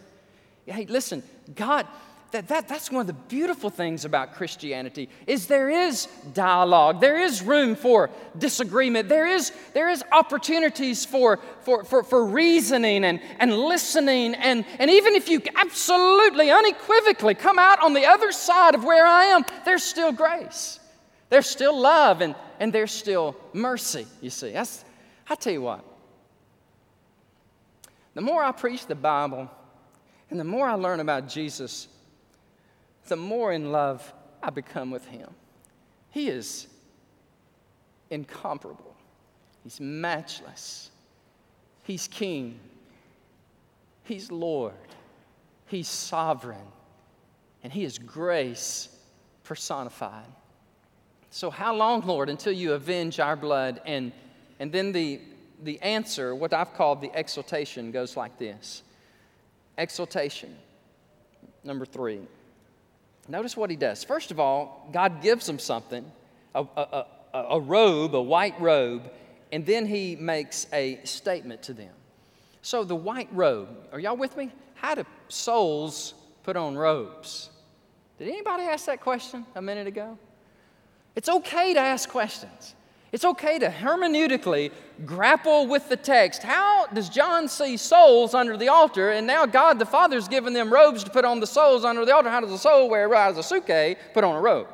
Hey, 0.67 0.87
listen, 0.87 1.23
God, 1.55 1.87
that, 2.33 2.49
that, 2.49 2.67
that's 2.67 2.91
one 2.91 3.03
of 3.03 3.07
the 3.07 3.13
beautiful 3.13 3.69
things 3.69 4.07
about 4.07 4.35
Christianity 4.35 5.11
is 5.27 5.47
there 5.47 5.69
is 5.69 6.09
dialogue. 6.33 7.01
There 7.01 7.23
is 7.23 7.43
room 7.43 7.77
for 7.77 8.09
disagreement. 8.39 9.11
There 9.11 9.27
is, 9.27 9.53
there 9.75 9.91
is 9.91 10.03
opportunities 10.13 11.05
for, 11.05 11.39
for, 11.61 11.85
for, 11.85 12.03
for 12.03 12.25
reasoning 12.25 13.05
and, 13.05 13.21
and 13.39 13.55
listening. 13.55 14.35
And, 14.35 14.65
and 14.79 14.91
even 14.91 15.15
if 15.15 15.29
you 15.29 15.43
absolutely, 15.57 16.51
unequivocally 16.51 17.35
come 17.35 17.59
out 17.59 17.83
on 17.83 17.93
the 17.93 18.07
other 18.07 18.33
side 18.33 18.75
of 18.75 18.83
where 18.83 19.07
I 19.07 19.25
am, 19.25 19.45
there's 19.67 19.85
still 19.85 20.13
grace. 20.13 20.81
There's 21.29 21.47
still 21.47 21.79
love 21.79 22.23
and, 22.23 22.35
and 22.59 22.73
there's 22.73 22.93
still 22.93 23.37
mercy, 23.53 24.07
you 24.23 24.31
see. 24.31 24.53
That's, 24.53 24.85
I 25.29 25.35
tell 25.35 25.53
you 25.53 25.63
what, 25.63 25.85
the 28.15 28.23
more 28.23 28.43
I 28.43 28.53
preach 28.53 28.87
the 28.87 28.95
Bible 28.95 29.51
and 30.31 30.41
the 30.41 30.45
more 30.45 30.67
I 30.67 30.75
learn 30.75 31.01
about 31.01 31.29
Jesus, 31.29 31.89
the 33.13 33.17
more 33.17 33.53
in 33.53 33.73
love 33.73 34.11
I 34.43 34.49
become 34.49 34.91
with 34.91 35.05
Him. 35.05 35.29
He 36.13 36.31
is 36.31 36.67
incomparable, 38.09 38.97
He's 39.63 39.79
matchless, 39.79 40.91
He's 41.83 42.09
King, 42.09 42.59
He's 44.05 44.33
Lord, 44.33 44.73
He's 45.67 45.89
sovereign, 45.89 46.67
and 47.63 47.71
He 47.71 47.85
is 47.85 47.99
grace 47.99 48.89
personified. 49.45 50.33
So, 51.29 51.51
how 51.51 51.75
long, 51.75 52.01
Lord, 52.07 52.31
until 52.31 52.55
you 52.55 52.73
avenge 52.73 53.21
our 53.21 53.37
blood? 53.37 53.83
And, 53.85 54.13
and 54.59 54.73
then 54.73 54.91
the, 54.91 55.21
the 55.63 55.79
answer, 55.83 56.35
what 56.35 56.55
I've 56.55 56.73
called 56.73 57.03
the 57.03 57.11
exaltation, 57.13 57.93
goes 57.93 58.17
like 58.17 58.39
this. 58.39 58.83
Exaltation, 59.77 60.57
number 61.63 61.85
three 61.85 62.23
Notice 63.29 63.57
what 63.57 63.71
he 63.71 63.77
does. 63.77 64.03
First 64.03 64.31
of 64.31 64.41
all, 64.41 64.89
God 64.93 65.23
gives 65.23 65.47
them 65.47 65.59
something 65.59 66.05
a, 66.55 66.67
a, 66.77 67.07
a, 67.35 67.39
a 67.39 67.61
robe, 67.61 68.15
a 68.15 68.23
white 68.23 68.61
robe, 68.61 69.11
and 69.53 69.65
then 69.65 69.87
he 69.87 70.17
makes 70.17 70.67
a 70.73 70.99
statement 71.05 71.63
to 71.65 71.73
them. 71.73 71.93
So, 72.63 72.85
the 72.85 72.97
white 72.97 73.29
robe, 73.33 73.69
are 73.93 73.99
y'all 73.99 74.17
with 74.17 74.37
me? 74.37 74.53
How 74.75 74.95
do 74.95 75.05
souls 75.29 76.15
put 76.43 76.57
on 76.57 76.77
robes? 76.77 77.51
Did 78.19 78.29
anybody 78.29 78.65
ask 78.65 78.87
that 78.87 79.01
question 79.01 79.45
a 79.55 79.63
minute 79.63 79.87
ago? 79.87 80.19
It's 81.17 81.29
okay 81.29 81.75
to 81.75 81.81
ask 81.81 82.09
questions. 82.09 82.75
It's 83.13 83.27
okay 83.27 83.59
to 83.59 83.69
hermeneutically 83.69 84.73
grapple 85.05 85.67
with 85.67 85.91
the 85.91 85.97
text. 85.97 86.43
How 86.43 86.87
does 86.87 87.11
John 87.11 87.47
see 87.47 87.77
souls 87.77 88.33
under 88.33 88.57
the 88.57 88.69
altar, 88.69 89.11
and 89.11 89.27
now 89.27 89.45
God 89.45 89.79
the 89.79 89.85
Father's 89.85 90.29
given 90.29 90.55
them 90.55 90.73
robes 90.73 91.05
to 91.05 91.11
put 91.11 91.27
on 91.27 91.39
the 91.39 91.47
souls 91.47 91.85
under 91.85 92.07
the 92.07 92.15
altar? 92.15 92.31
How 92.31 92.41
does 92.41 92.53
a 92.53 92.59
soul 92.59 92.89
wear 92.89 93.15
out 93.15 93.33
as 93.33 93.39
a 93.39 93.43
suke 93.43 93.99
put 94.15 94.25
on 94.25 94.35
a 94.35 94.41
robe? 94.41 94.67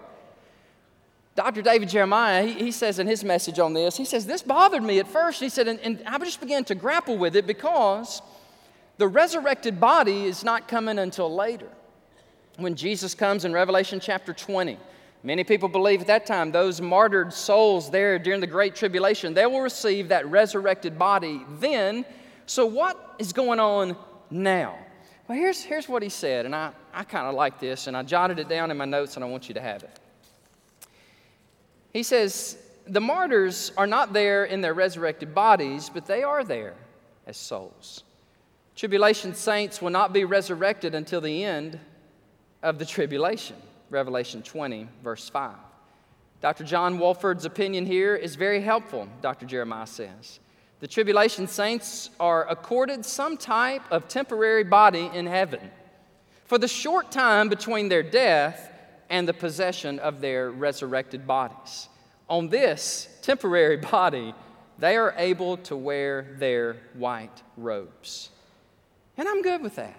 Dr. 1.34 1.62
David 1.62 1.88
Jeremiah, 1.88 2.46
he, 2.46 2.52
he, 2.54 2.70
says 2.72 2.98
in 2.98 3.06
his 3.06 3.22
message 3.22 3.58
on 3.60 3.72
this, 3.72 3.96
he 3.96 4.04
says, 4.04 4.26
This 4.26 4.42
bothered 4.42 4.82
me 4.82 4.98
at 4.98 5.06
first. 5.06 5.40
He 5.40 5.48
said, 5.48 5.68
and, 5.68 5.78
and 5.80 6.02
I 6.04 6.18
just 6.18 6.40
began 6.40 6.64
to 6.64 6.74
grapple 6.74 7.16
with 7.16 7.36
it 7.36 7.46
because 7.46 8.22
the 8.98 9.06
resurrected 9.06 9.78
body 9.78 10.24
is 10.24 10.42
not 10.42 10.66
coming 10.66 10.98
until 10.98 11.32
later. 11.32 11.68
When 12.56 12.74
Jesus 12.74 13.14
comes 13.14 13.44
in 13.44 13.52
Revelation 13.52 14.00
chapter 14.00 14.32
20, 14.32 14.78
many 15.22 15.44
people 15.44 15.68
believe 15.68 16.00
at 16.00 16.06
that 16.06 16.26
time 16.26 16.52
those 16.52 16.80
martyred 16.80 17.32
souls 17.32 17.90
there 17.90 18.18
during 18.18 18.40
the 18.40 18.46
Great 18.46 18.74
Tribulation, 18.74 19.34
they 19.34 19.46
will 19.46 19.60
receive 19.60 20.08
that 20.08 20.26
resurrected 20.28 20.98
body 20.98 21.42
then. 21.58 22.04
So, 22.46 22.66
what 22.66 23.16
is 23.18 23.32
going 23.32 23.60
on 23.60 23.96
now? 24.30 24.78
Well, 25.26 25.36
here's, 25.36 25.62
here's 25.62 25.88
what 25.88 26.02
he 26.02 26.08
said, 26.08 26.46
and 26.46 26.54
I, 26.54 26.72
I 26.94 27.04
kind 27.04 27.26
of 27.26 27.34
like 27.34 27.60
this, 27.60 27.86
and 27.86 27.96
I 27.96 28.02
jotted 28.02 28.38
it 28.38 28.48
down 28.48 28.70
in 28.70 28.78
my 28.78 28.86
notes, 28.86 29.16
and 29.16 29.24
I 29.24 29.28
want 29.28 29.48
you 29.48 29.54
to 29.54 29.60
have 29.60 29.82
it. 29.82 30.00
He 31.92 32.02
says, 32.02 32.56
The 32.86 33.00
martyrs 33.00 33.72
are 33.76 33.86
not 33.86 34.12
there 34.12 34.46
in 34.46 34.62
their 34.62 34.72
resurrected 34.72 35.34
bodies, 35.34 35.90
but 35.92 36.06
they 36.06 36.22
are 36.22 36.44
there 36.44 36.74
as 37.26 37.36
souls. 37.36 38.04
Tribulation 38.74 39.34
saints 39.34 39.82
will 39.82 39.90
not 39.90 40.12
be 40.12 40.24
resurrected 40.24 40.94
until 40.94 41.20
the 41.20 41.44
end 41.44 41.78
of 42.62 42.78
the 42.78 42.86
tribulation. 42.86 43.56
Revelation 43.90 44.42
20, 44.42 44.88
verse 45.02 45.28
5. 45.28 45.54
Dr. 46.40 46.64
John 46.64 46.98
Walvoord's 46.98 47.44
opinion 47.44 47.84
here 47.84 48.14
is 48.14 48.36
very 48.36 48.60
helpful, 48.60 49.08
Dr. 49.20 49.46
Jeremiah 49.46 49.86
says. 49.86 50.38
The 50.80 50.86
tribulation 50.86 51.48
saints 51.48 52.10
are 52.20 52.48
accorded 52.48 53.04
some 53.04 53.36
type 53.36 53.82
of 53.90 54.06
temporary 54.06 54.62
body 54.62 55.10
in 55.12 55.26
heaven 55.26 55.70
for 56.44 56.58
the 56.58 56.68
short 56.68 57.10
time 57.10 57.48
between 57.48 57.88
their 57.88 58.02
death 58.02 58.70
and 59.10 59.26
the 59.26 59.34
possession 59.34 59.98
of 59.98 60.20
their 60.20 60.50
resurrected 60.50 61.26
bodies. 61.26 61.88
On 62.28 62.48
this 62.48 63.08
temporary 63.22 63.76
body, 63.92 64.34
they 64.78 64.96
are 64.96 65.14
able 65.16 65.56
to 65.58 65.76
wear 65.76 66.36
their 66.38 66.76
white 66.94 67.42
robes. 67.56 68.30
And 69.16 69.28
I'm 69.28 69.42
good 69.42 69.62
with 69.62 69.74
that. 69.76 69.96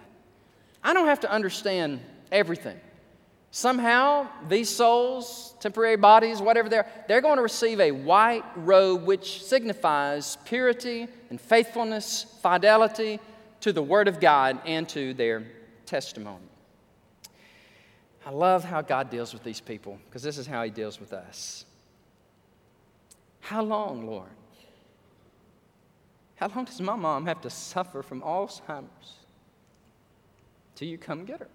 I 0.82 0.94
don't 0.94 1.06
have 1.06 1.20
to 1.20 1.30
understand 1.30 2.00
everything. 2.32 2.80
Somehow, 3.52 4.28
these 4.48 4.68
souls, 4.68 5.54
temporary 5.58 5.96
bodies, 5.96 6.40
whatever 6.40 6.68
they're, 6.68 6.86
they're 7.08 7.20
going 7.20 7.36
to 7.36 7.42
receive 7.42 7.80
a 7.80 7.90
white 7.90 8.44
robe 8.54 9.04
which 9.04 9.44
signifies 9.44 10.38
purity 10.44 11.08
and 11.30 11.40
faithfulness, 11.40 12.26
fidelity 12.42 13.18
to 13.60 13.72
the 13.72 13.82
Word 13.82 14.06
of 14.06 14.20
God 14.20 14.60
and 14.64 14.88
to 14.90 15.14
their 15.14 15.44
testimony. 15.84 16.44
I 18.24 18.30
love 18.30 18.62
how 18.62 18.82
God 18.82 19.10
deals 19.10 19.32
with 19.32 19.42
these 19.42 19.60
people 19.60 19.98
because 20.06 20.22
this 20.22 20.38
is 20.38 20.46
how 20.46 20.62
He 20.62 20.70
deals 20.70 21.00
with 21.00 21.12
us. 21.12 21.64
How 23.40 23.62
long, 23.62 24.06
Lord? 24.06 24.28
How 26.36 26.48
long 26.54 26.64
does 26.66 26.80
my 26.80 26.94
mom 26.94 27.26
have 27.26 27.40
to 27.40 27.50
suffer 27.50 28.02
from 28.02 28.22
Alzheimer's 28.22 29.14
till 30.76 30.86
you 30.86 30.96
come 30.96 31.24
get 31.24 31.40
her? 31.40 31.48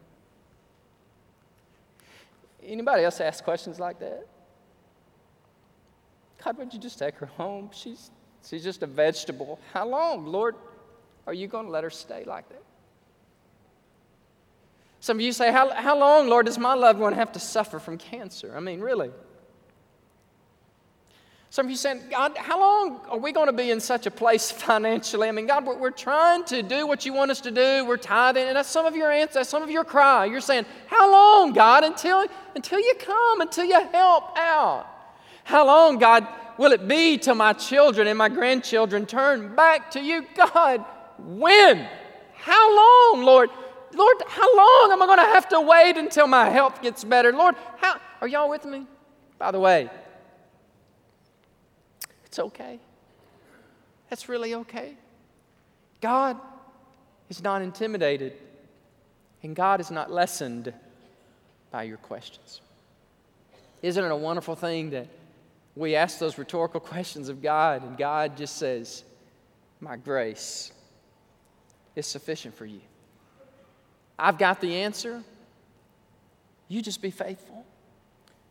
Anybody 2.66 3.04
else 3.04 3.22
ask 3.22 3.44
questions 3.44 3.80
like 3.80 4.00
that? 4.00 4.28
God, 6.44 6.58
would 6.58 6.74
you 6.74 6.80
just 6.80 7.00
take 7.00 7.16
her 7.16 7.26
home? 7.26 7.70
She's, 7.74 8.12
she's 8.48 8.64
just 8.64 8.84
a 8.84 8.88
vegetable. 8.88 9.60
How 9.74 9.88
long, 9.88 10.26
Lord, 10.26 10.56
are 11.28 11.34
you 11.34 11.48
going 11.48 11.66
to 11.66 11.72
let 11.72 11.84
her 11.84 11.90
stay 11.90 12.24
like 12.26 12.48
that? 12.50 12.64
Some 15.00 15.18
of 15.18 15.22
you 15.22 15.32
say, 15.32 15.52
how, 15.52 15.72
how 15.72 15.98
long, 15.98 16.28
Lord, 16.28 16.48
does 16.48 16.58
my 16.58 16.74
loved 16.74 17.00
one 17.00 17.14
have 17.14 17.32
to 17.34 17.40
suffer 17.40 17.80
from 17.80 17.98
cancer? 17.98 18.54
I 18.56 18.60
mean, 18.60 18.80
really? 18.80 19.12
Some 21.56 21.68
of 21.68 21.70
you 21.70 21.78
saying, 21.78 22.02
God, 22.12 22.36
how 22.36 22.60
long 22.60 23.00
are 23.08 23.18
we 23.18 23.32
going 23.32 23.48
to 23.48 23.54
be 23.54 23.72
in 23.72 23.80
such 23.80 24.08
a 24.08 24.12
place 24.12 24.52
financially? 24.68 25.30
I 25.30 25.32
mean, 25.32 25.48
God, 25.48 25.66
we're, 25.66 25.78
we're 25.78 25.90
trying 25.90 26.44
to 26.48 26.62
do 26.62 26.86
what 26.86 27.06
you 27.06 27.14
want 27.14 27.32
us 27.32 27.40
to 27.40 27.50
do. 27.50 27.86
We're 27.86 27.96
tithing. 27.96 28.44
And 28.46 28.58
that's 28.58 28.68
some 28.68 28.86
of 28.86 28.94
your 28.94 29.10
answers, 29.10 29.36
that's 29.36 29.50
some 29.52 29.64
of 29.64 29.70
your 29.70 29.86
cry. 29.86 30.26
You're 30.26 30.42
saying, 30.42 30.66
How 30.88 31.10
long, 31.10 31.54
God, 31.54 31.86
until, 31.86 32.28
until 32.56 32.82
you 32.82 32.94
come, 33.00 33.40
until 33.40 33.64
you 33.64 33.80
help 33.94 34.38
out? 34.38 34.86
How 35.46 35.66
long, 35.66 35.98
God, 35.98 36.28
will 36.58 36.74
it 36.74 36.90
be 36.90 37.18
till 37.18 37.36
my 37.36 37.54
children 37.54 38.10
and 38.10 38.18
my 38.18 38.28
grandchildren 38.28 39.06
turn 39.06 39.56
back 39.56 39.92
to 39.92 40.02
you? 40.02 40.26
God, 40.36 40.84
when? 41.18 41.88
How 42.34 42.76
long, 42.76 43.24
Lord? 43.24 43.50
Lord, 43.94 44.18
how 44.28 44.58
long 44.58 44.92
am 44.92 45.02
I 45.02 45.06
going 45.06 45.20
to 45.20 45.34
have 45.34 45.48
to 45.48 45.62
wait 45.62 45.96
until 45.96 46.28
my 46.28 46.50
health 46.50 46.82
gets 46.82 47.06
better? 47.06 47.32
Lord, 47.32 47.56
how 47.78 47.96
are 48.20 48.28
y'all 48.28 48.50
with 48.50 48.66
me? 48.66 48.86
By 49.40 49.52
the 49.52 49.60
way, 49.62 49.90
it's 52.36 52.40
okay. 52.40 52.80
That's 54.10 54.28
really 54.28 54.56
okay. 54.56 54.98
God 56.02 56.38
is 57.30 57.42
not 57.42 57.62
intimidated, 57.62 58.34
and 59.42 59.56
God 59.56 59.80
is 59.80 59.90
not 59.90 60.12
lessened 60.12 60.74
by 61.72 61.84
your 61.84 61.96
questions. 61.96 62.60
Isn't 63.82 64.04
it 64.04 64.12
a 64.12 64.16
wonderful 64.18 64.56
thing 64.56 64.90
that 64.90 65.08
we 65.78 65.96
ask 65.96 66.20
those 66.20 66.38
rhetorical 66.38 66.80
questions 66.92 67.30
of 67.30 67.42
God, 67.42 67.84
and 67.84 67.98
God 67.98 68.36
just 68.36 68.58
says, 68.58 69.06
My 69.80 69.96
grace 69.96 70.74
is 71.96 72.06
sufficient 72.06 72.54
for 72.54 72.66
you. 72.66 72.82
I've 74.20 74.38
got 74.38 74.60
the 74.60 74.76
answer. 74.76 75.24
You 76.68 76.82
just 76.82 77.02
be 77.02 77.12
faithful. 77.12 77.65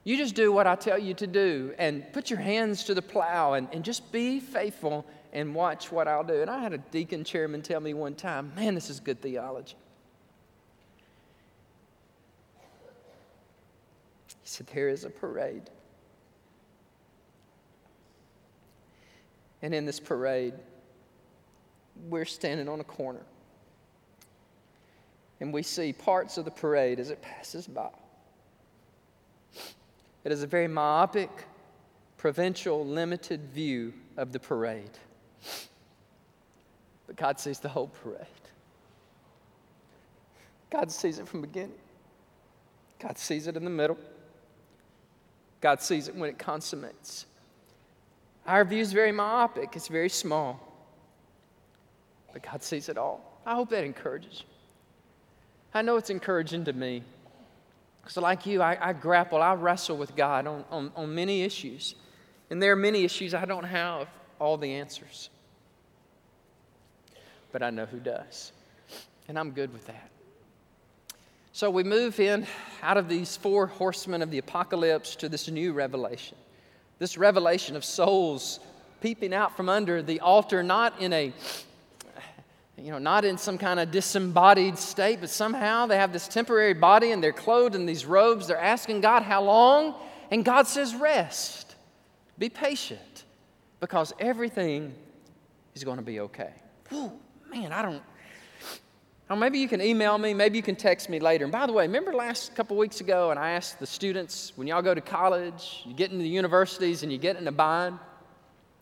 You 0.05 0.19
just 0.19 0.35
do 0.35 0.53
what 0.53 0.67
I 0.67 0.75
tell 0.75 0.99
you 0.99 1.15
to 1.15 1.27
do 1.27 1.75
and 1.79 2.05
put 2.13 2.29
your 2.29 2.39
hands 2.39 2.85
to 2.85 2.95
the 2.95 3.03
plow 3.03 3.55
and, 3.55 3.69
and 3.73 3.83
just 3.83 4.13
be 4.13 4.39
faithful 4.39 5.07
and 5.33 5.55
watch 5.55 5.91
what 5.91 6.07
I'll 6.07 6.23
do. 6.23 6.43
And 6.43 6.51
I 6.51 6.61
had 6.61 6.75
a 6.75 6.79
deacon 6.79 7.25
chairman 7.25 7.63
tell 7.63 7.81
me 7.81 7.95
one 7.95 8.15
time, 8.15 8.53
man, 8.55 8.75
this 8.75 8.91
is 8.91 9.01
good 9.01 9.23
theology. 9.23 9.77
He 14.27 14.33
said, 14.45 14.67
There 14.67 14.91
is 14.91 15.05
a 15.05 15.11
parade. 15.11 15.71
And 19.63 19.75
in 19.75 19.87
this 19.87 19.99
parade, 19.99 20.53
we're 22.11 22.27
standing 22.27 22.69
on 22.69 22.81
a 22.81 22.85
corner 22.85 23.25
and 25.41 25.53
we 25.53 25.63
see 25.63 25.93
parts 25.93 26.37
of 26.37 26.45
the 26.45 26.51
parade 26.51 27.01
as 27.01 27.11
it 27.11 27.23
passes 27.23 27.67
by. 27.67 27.89
It 30.25 30.33
is 30.33 30.43
a 30.43 30.47
very 30.47 30.69
myopic, 30.69 31.31
provincial, 32.17 32.85
limited 32.85 33.51
view 33.53 33.93
of 34.17 34.33
the 34.33 34.41
parade. 34.41 34.99
But 37.07 37.17
God 37.17 37.39
sees 37.39 37.59
the 37.59 37.69
whole 37.69 37.89
parade. 37.89 38.27
God 40.71 40.91
sees 40.91 41.19
it 41.19 41.29
from 41.29 41.43
beginning. 41.43 41.79
God 42.99 43.19
sees 43.19 43.47
it 43.47 43.57
in 43.57 43.65
the 43.65 43.71
middle. 43.71 43.99
God 45.61 45.83
sees 45.83 46.09
it 46.09 46.17
when 46.17 46.31
it 46.31 46.39
consummates. 46.39 47.27
Our 48.47 48.65
view 48.65 48.81
is 48.81 48.93
very 48.93 49.13
myopic, 49.13 49.77
it's 49.77 49.89
very 49.89 50.09
small. 50.09 50.61
But 52.33 52.43
God 52.43 52.63
sees 52.63 52.89
it 52.89 52.99
all. 52.99 53.41
I 53.47 53.55
hope 53.55 53.71
that 53.71 53.85
encourages 53.85 54.41
you. 54.41 54.47
I 55.73 55.83
know 55.83 55.97
it's 55.97 56.11
encouraging 56.11 56.65
to 56.65 56.73
me. 56.73 57.03
Because, 58.05 58.19
like 58.19 58.45
you, 58.45 58.61
I, 58.61 58.77
I, 58.89 58.93
grapple, 58.93 59.41
I 59.41 59.55
wrestle 59.55 59.97
with 59.97 60.15
God 60.15 60.47
on, 60.47 60.65
on, 60.71 60.93
on 60.95 61.15
many 61.15 61.43
issues. 61.43 61.95
And 62.51 62.63
there 62.63 62.73
are 62.73 62.77
many 62.77 63.03
issues 63.03 63.33
I 63.33 63.47
don't 63.47 63.65
have 63.65 64.09
all 64.39 64.59
the 64.59 64.75
answers. 64.75 65.31
But 67.51 67.63
I 67.63 67.71
know 67.71 67.87
who 67.87 67.99
does. 67.99 68.53
And 69.27 69.39
I'm 69.39 69.53
good 69.53 69.73
with 69.73 69.87
that. 69.87 70.11
So 71.53 71.71
we 71.71 71.83
move 71.83 72.21
in 72.21 72.47
out 72.83 72.99
of 72.99 73.09
these 73.09 73.39
four 73.39 73.69
horsemen 73.69 74.21
of 74.21 74.31
the 74.31 74.39
apocalypse 74.39 75.17
to 75.17 75.29
this 75.31 75.49
new 75.49 75.73
revelation. 75.73 76.37
This 76.99 77.17
revelation 77.17 77.75
of 77.75 77.87
souls 77.87 78.61
peeping 79.01 79.33
out 79.33 79.57
from 79.57 79.71
under 79.71 80.03
the 80.03 80.21
altar, 80.21 80.63
not 80.63 81.01
in 81.01 81.13
a 81.15 81.33
you 82.77 82.91
know, 82.91 82.99
not 82.99 83.25
in 83.25 83.39
some 83.39 83.57
kind 83.57 83.79
of 83.79 83.91
disembodied 83.91 84.79
state, 84.79 85.21
but 85.21 85.31
somehow 85.31 85.87
they 85.87 85.97
have 85.97 86.13
this 86.13 86.27
temporary 86.27 86.75
body 86.75 87.13
and 87.13 87.23
they're 87.23 87.33
clothed 87.33 87.75
in 87.75 87.87
these 87.87 88.05
robes. 88.05 88.49
They're 88.49 88.57
asking 88.59 89.01
God, 89.01 89.23
How 89.23 89.43
long? 89.43 89.95
And 90.31 90.45
God 90.45 90.67
says, 90.67 90.95
Rest. 90.95 91.77
Be 92.37 92.49
patient 92.49 93.25
because 93.79 94.13
everything 94.19 94.93
is 95.75 95.85
going 95.85 95.99
to 95.99 96.03
be 96.03 96.21
okay. 96.21 96.53
Whew, 96.89 97.13
man, 97.51 97.73
I 97.73 97.83
don't. 97.83 98.03
Or 99.31 99.37
maybe 99.37 99.59
you 99.59 99.69
can 99.69 99.81
email 99.81 100.19
me, 100.19 100.35
maybe 100.35 100.57
you 100.59 100.63
can 100.63 100.77
text 100.77 101.09
me 101.09 101.19
later. 101.19 101.45
And 101.45 101.53
by 101.53 101.67
the 101.67 101.73
way, 101.73 101.87
remember 101.87 102.13
last 102.13 102.55
couple 102.55 102.77
weeks 102.77 103.01
ago, 103.01 103.31
and 103.31 103.39
I 103.39 103.53
asked 103.53 103.79
the 103.79 103.87
students 103.87 104.53
when 104.57 104.67
y'all 104.67 104.83
go 104.83 104.95
to 104.95 105.01
college, 105.01 105.83
you 105.87 105.95
get 105.95 106.11
into 106.11 106.23
the 106.23 106.29
universities 106.29 107.03
and 107.03 107.11
you 107.11 107.19
get 107.19 107.37
in 107.37 107.49
a 107.49 107.53
bind, 107.53 107.99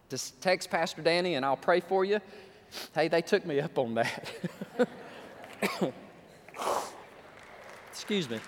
just 0.08 0.40
text 0.40 0.68
Pastor 0.68 1.00
Danny 1.00 1.34
and 1.36 1.44
I'll 1.44 1.56
pray 1.56 1.80
for 1.80 2.04
you. 2.04 2.20
Hey, 2.94 3.08
they 3.08 3.22
took 3.22 3.44
me 3.46 3.60
up 3.60 3.78
on 3.78 3.94
that. 3.94 4.30
Excuse 7.90 8.28
me. 8.28 8.38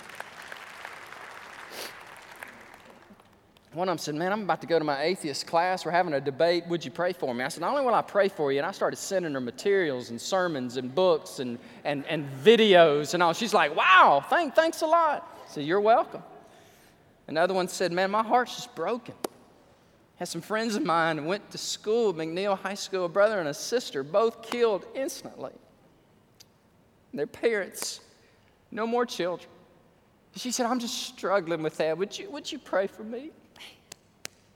One 3.74 3.88
of 3.88 3.92
them 3.92 3.98
said, 3.98 4.14
Man, 4.14 4.32
I'm 4.32 4.42
about 4.42 4.60
to 4.60 4.68
go 4.68 4.78
to 4.78 4.84
my 4.84 5.02
atheist 5.02 5.48
class. 5.48 5.84
We're 5.84 5.90
having 5.90 6.14
a 6.14 6.20
debate. 6.20 6.64
Would 6.68 6.84
you 6.84 6.92
pray 6.92 7.12
for 7.12 7.34
me? 7.34 7.42
I 7.42 7.48
said, 7.48 7.60
Not 7.60 7.70
only 7.72 7.84
will 7.84 7.94
I 7.94 8.02
pray 8.02 8.28
for 8.28 8.52
you, 8.52 8.58
and 8.58 8.66
I 8.66 8.70
started 8.70 8.96
sending 8.96 9.32
her 9.32 9.40
materials 9.40 10.10
and 10.10 10.20
sermons 10.20 10.76
and 10.76 10.94
books 10.94 11.40
and, 11.40 11.58
and, 11.84 12.06
and 12.06 12.28
videos 12.42 13.14
and 13.14 13.22
all. 13.22 13.32
She's 13.32 13.52
like, 13.52 13.74
Wow, 13.74 14.24
thank, 14.30 14.54
thanks 14.54 14.82
a 14.82 14.86
lot. 14.86 15.28
I 15.44 15.50
said, 15.50 15.64
You're 15.64 15.80
welcome. 15.80 16.22
Another 17.26 17.52
one 17.52 17.66
said, 17.66 17.90
Man, 17.90 18.12
my 18.12 18.22
heart's 18.22 18.54
just 18.54 18.74
broken. 18.76 19.14
Had 20.24 20.30
some 20.30 20.40
friends 20.40 20.74
of 20.74 20.82
mine 20.82 21.18
who 21.18 21.24
went 21.24 21.50
to 21.50 21.58
school, 21.58 22.14
McNeil 22.14 22.58
High 22.58 22.76
School, 22.76 23.04
a 23.04 23.08
brother 23.10 23.40
and 23.40 23.48
a 23.50 23.52
sister, 23.52 24.02
both 24.02 24.40
killed 24.40 24.86
instantly. 24.94 25.52
Their 27.12 27.26
parents, 27.26 28.00
no 28.70 28.86
more 28.86 29.04
children. 29.04 29.50
She 30.34 30.50
said, 30.50 30.64
I'm 30.64 30.78
just 30.78 31.08
struggling 31.08 31.62
with 31.62 31.76
that. 31.76 31.98
Would 31.98 32.18
you, 32.18 32.30
would 32.30 32.50
you 32.50 32.58
pray 32.58 32.86
for 32.86 33.04
me? 33.04 33.32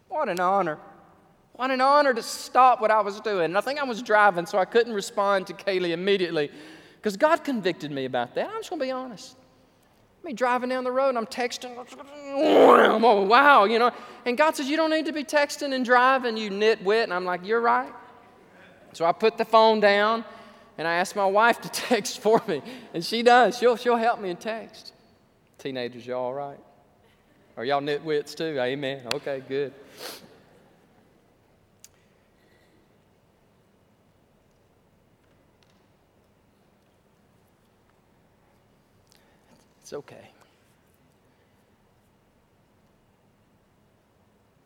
What 0.08 0.30
an 0.30 0.40
honor. 0.40 0.78
What 1.52 1.70
an 1.70 1.82
honor 1.82 2.14
to 2.14 2.22
stop 2.22 2.80
what 2.80 2.90
I 2.90 3.02
was 3.02 3.20
doing. 3.20 3.44
And 3.44 3.58
I 3.58 3.60
think 3.60 3.78
I 3.78 3.84
was 3.84 4.00
driving, 4.00 4.46
so 4.46 4.56
I 4.56 4.64
couldn't 4.64 4.94
respond 4.94 5.48
to 5.48 5.52
Kaylee 5.52 5.90
immediately 5.90 6.50
because 6.96 7.18
God 7.18 7.44
convicted 7.44 7.90
me 7.90 8.06
about 8.06 8.34
that. 8.36 8.48
I'm 8.48 8.60
just 8.60 8.70
going 8.70 8.80
to 8.80 8.86
be 8.86 8.90
honest. 8.90 9.36
Me 10.28 10.34
driving 10.34 10.68
down 10.68 10.84
the 10.84 10.92
road 10.92 11.08
and 11.08 11.16
I'm 11.16 11.24
texting. 11.24 11.78
I'm 11.78 11.86
Oh, 13.02 13.22
wow, 13.22 13.64
you 13.64 13.78
know. 13.78 13.90
And 14.26 14.36
God 14.36 14.54
says, 14.54 14.68
You 14.68 14.76
don't 14.76 14.90
need 14.90 15.06
to 15.06 15.12
be 15.12 15.24
texting 15.24 15.72
and 15.72 15.82
driving, 15.82 16.36
you 16.36 16.50
nitwit. 16.50 17.04
And 17.04 17.14
I'm 17.14 17.24
like, 17.24 17.46
You're 17.46 17.62
right. 17.62 17.90
So 18.92 19.06
I 19.06 19.12
put 19.12 19.38
the 19.38 19.46
phone 19.46 19.80
down 19.80 20.26
and 20.76 20.86
I 20.86 20.96
asked 20.96 21.16
my 21.16 21.24
wife 21.24 21.62
to 21.62 21.68
text 21.72 22.20
for 22.20 22.42
me. 22.46 22.60
And 22.92 23.02
she 23.02 23.22
does. 23.22 23.56
She'll, 23.56 23.76
she'll 23.76 23.96
help 23.96 24.20
me 24.20 24.28
in 24.28 24.36
text. 24.36 24.92
Teenagers, 25.56 26.06
y'all 26.06 26.18
all 26.18 26.34
right? 26.34 26.60
Are 27.56 27.64
y'all 27.64 27.80
nitwits 27.80 28.36
too? 28.36 28.60
Amen. 28.60 29.04
Okay, 29.14 29.42
good. 29.48 29.72
It's 39.88 39.94
okay. 39.94 40.28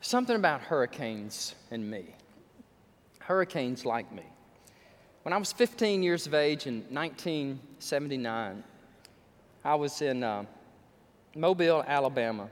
Something 0.00 0.34
about 0.34 0.62
hurricanes 0.62 1.54
and 1.70 1.88
me. 1.88 2.06
Hurricanes 3.20 3.86
like 3.86 4.10
me. 4.10 4.24
When 5.22 5.32
I 5.32 5.36
was 5.36 5.52
15 5.52 6.02
years 6.02 6.26
of 6.26 6.34
age 6.34 6.66
in 6.66 6.80
1979, 6.90 8.64
I 9.64 9.74
was 9.76 10.02
in 10.02 10.24
uh, 10.24 10.44
Mobile, 11.36 11.84
Alabama, 11.86 12.48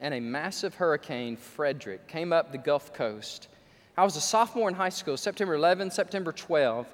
and 0.00 0.12
a 0.12 0.18
massive 0.18 0.74
hurricane, 0.74 1.36
Frederic, 1.36 2.08
came 2.08 2.32
up 2.32 2.50
the 2.50 2.58
Gulf 2.58 2.92
Coast. 2.92 3.46
I 3.96 4.02
was 4.02 4.16
a 4.16 4.20
sophomore 4.20 4.68
in 4.68 4.74
high 4.74 4.88
school, 4.88 5.16
September 5.16 5.54
11, 5.54 5.92
September 5.92 6.32
12, 6.32 6.92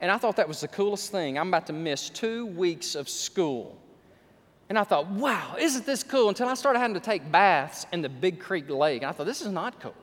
and 0.00 0.10
I 0.10 0.16
thought 0.16 0.36
that 0.36 0.48
was 0.48 0.62
the 0.62 0.68
coolest 0.68 1.12
thing. 1.12 1.38
I'm 1.38 1.48
about 1.48 1.66
to 1.66 1.74
miss 1.74 2.08
two 2.08 2.46
weeks 2.46 2.94
of 2.94 3.10
school. 3.10 3.78
And 4.68 4.78
I 4.78 4.84
thought, 4.84 5.08
wow, 5.10 5.56
isn't 5.58 5.84
this 5.84 6.02
cool? 6.02 6.28
Until 6.28 6.48
I 6.48 6.54
started 6.54 6.78
having 6.78 6.94
to 6.94 7.00
take 7.00 7.30
baths 7.30 7.86
in 7.92 8.02
the 8.02 8.08
Big 8.08 8.40
Creek 8.40 8.68
Lake. 8.70 9.02
And 9.02 9.08
I 9.08 9.12
thought, 9.12 9.26
this 9.26 9.42
is 9.42 9.52
not 9.52 9.78
cool. 9.80 9.94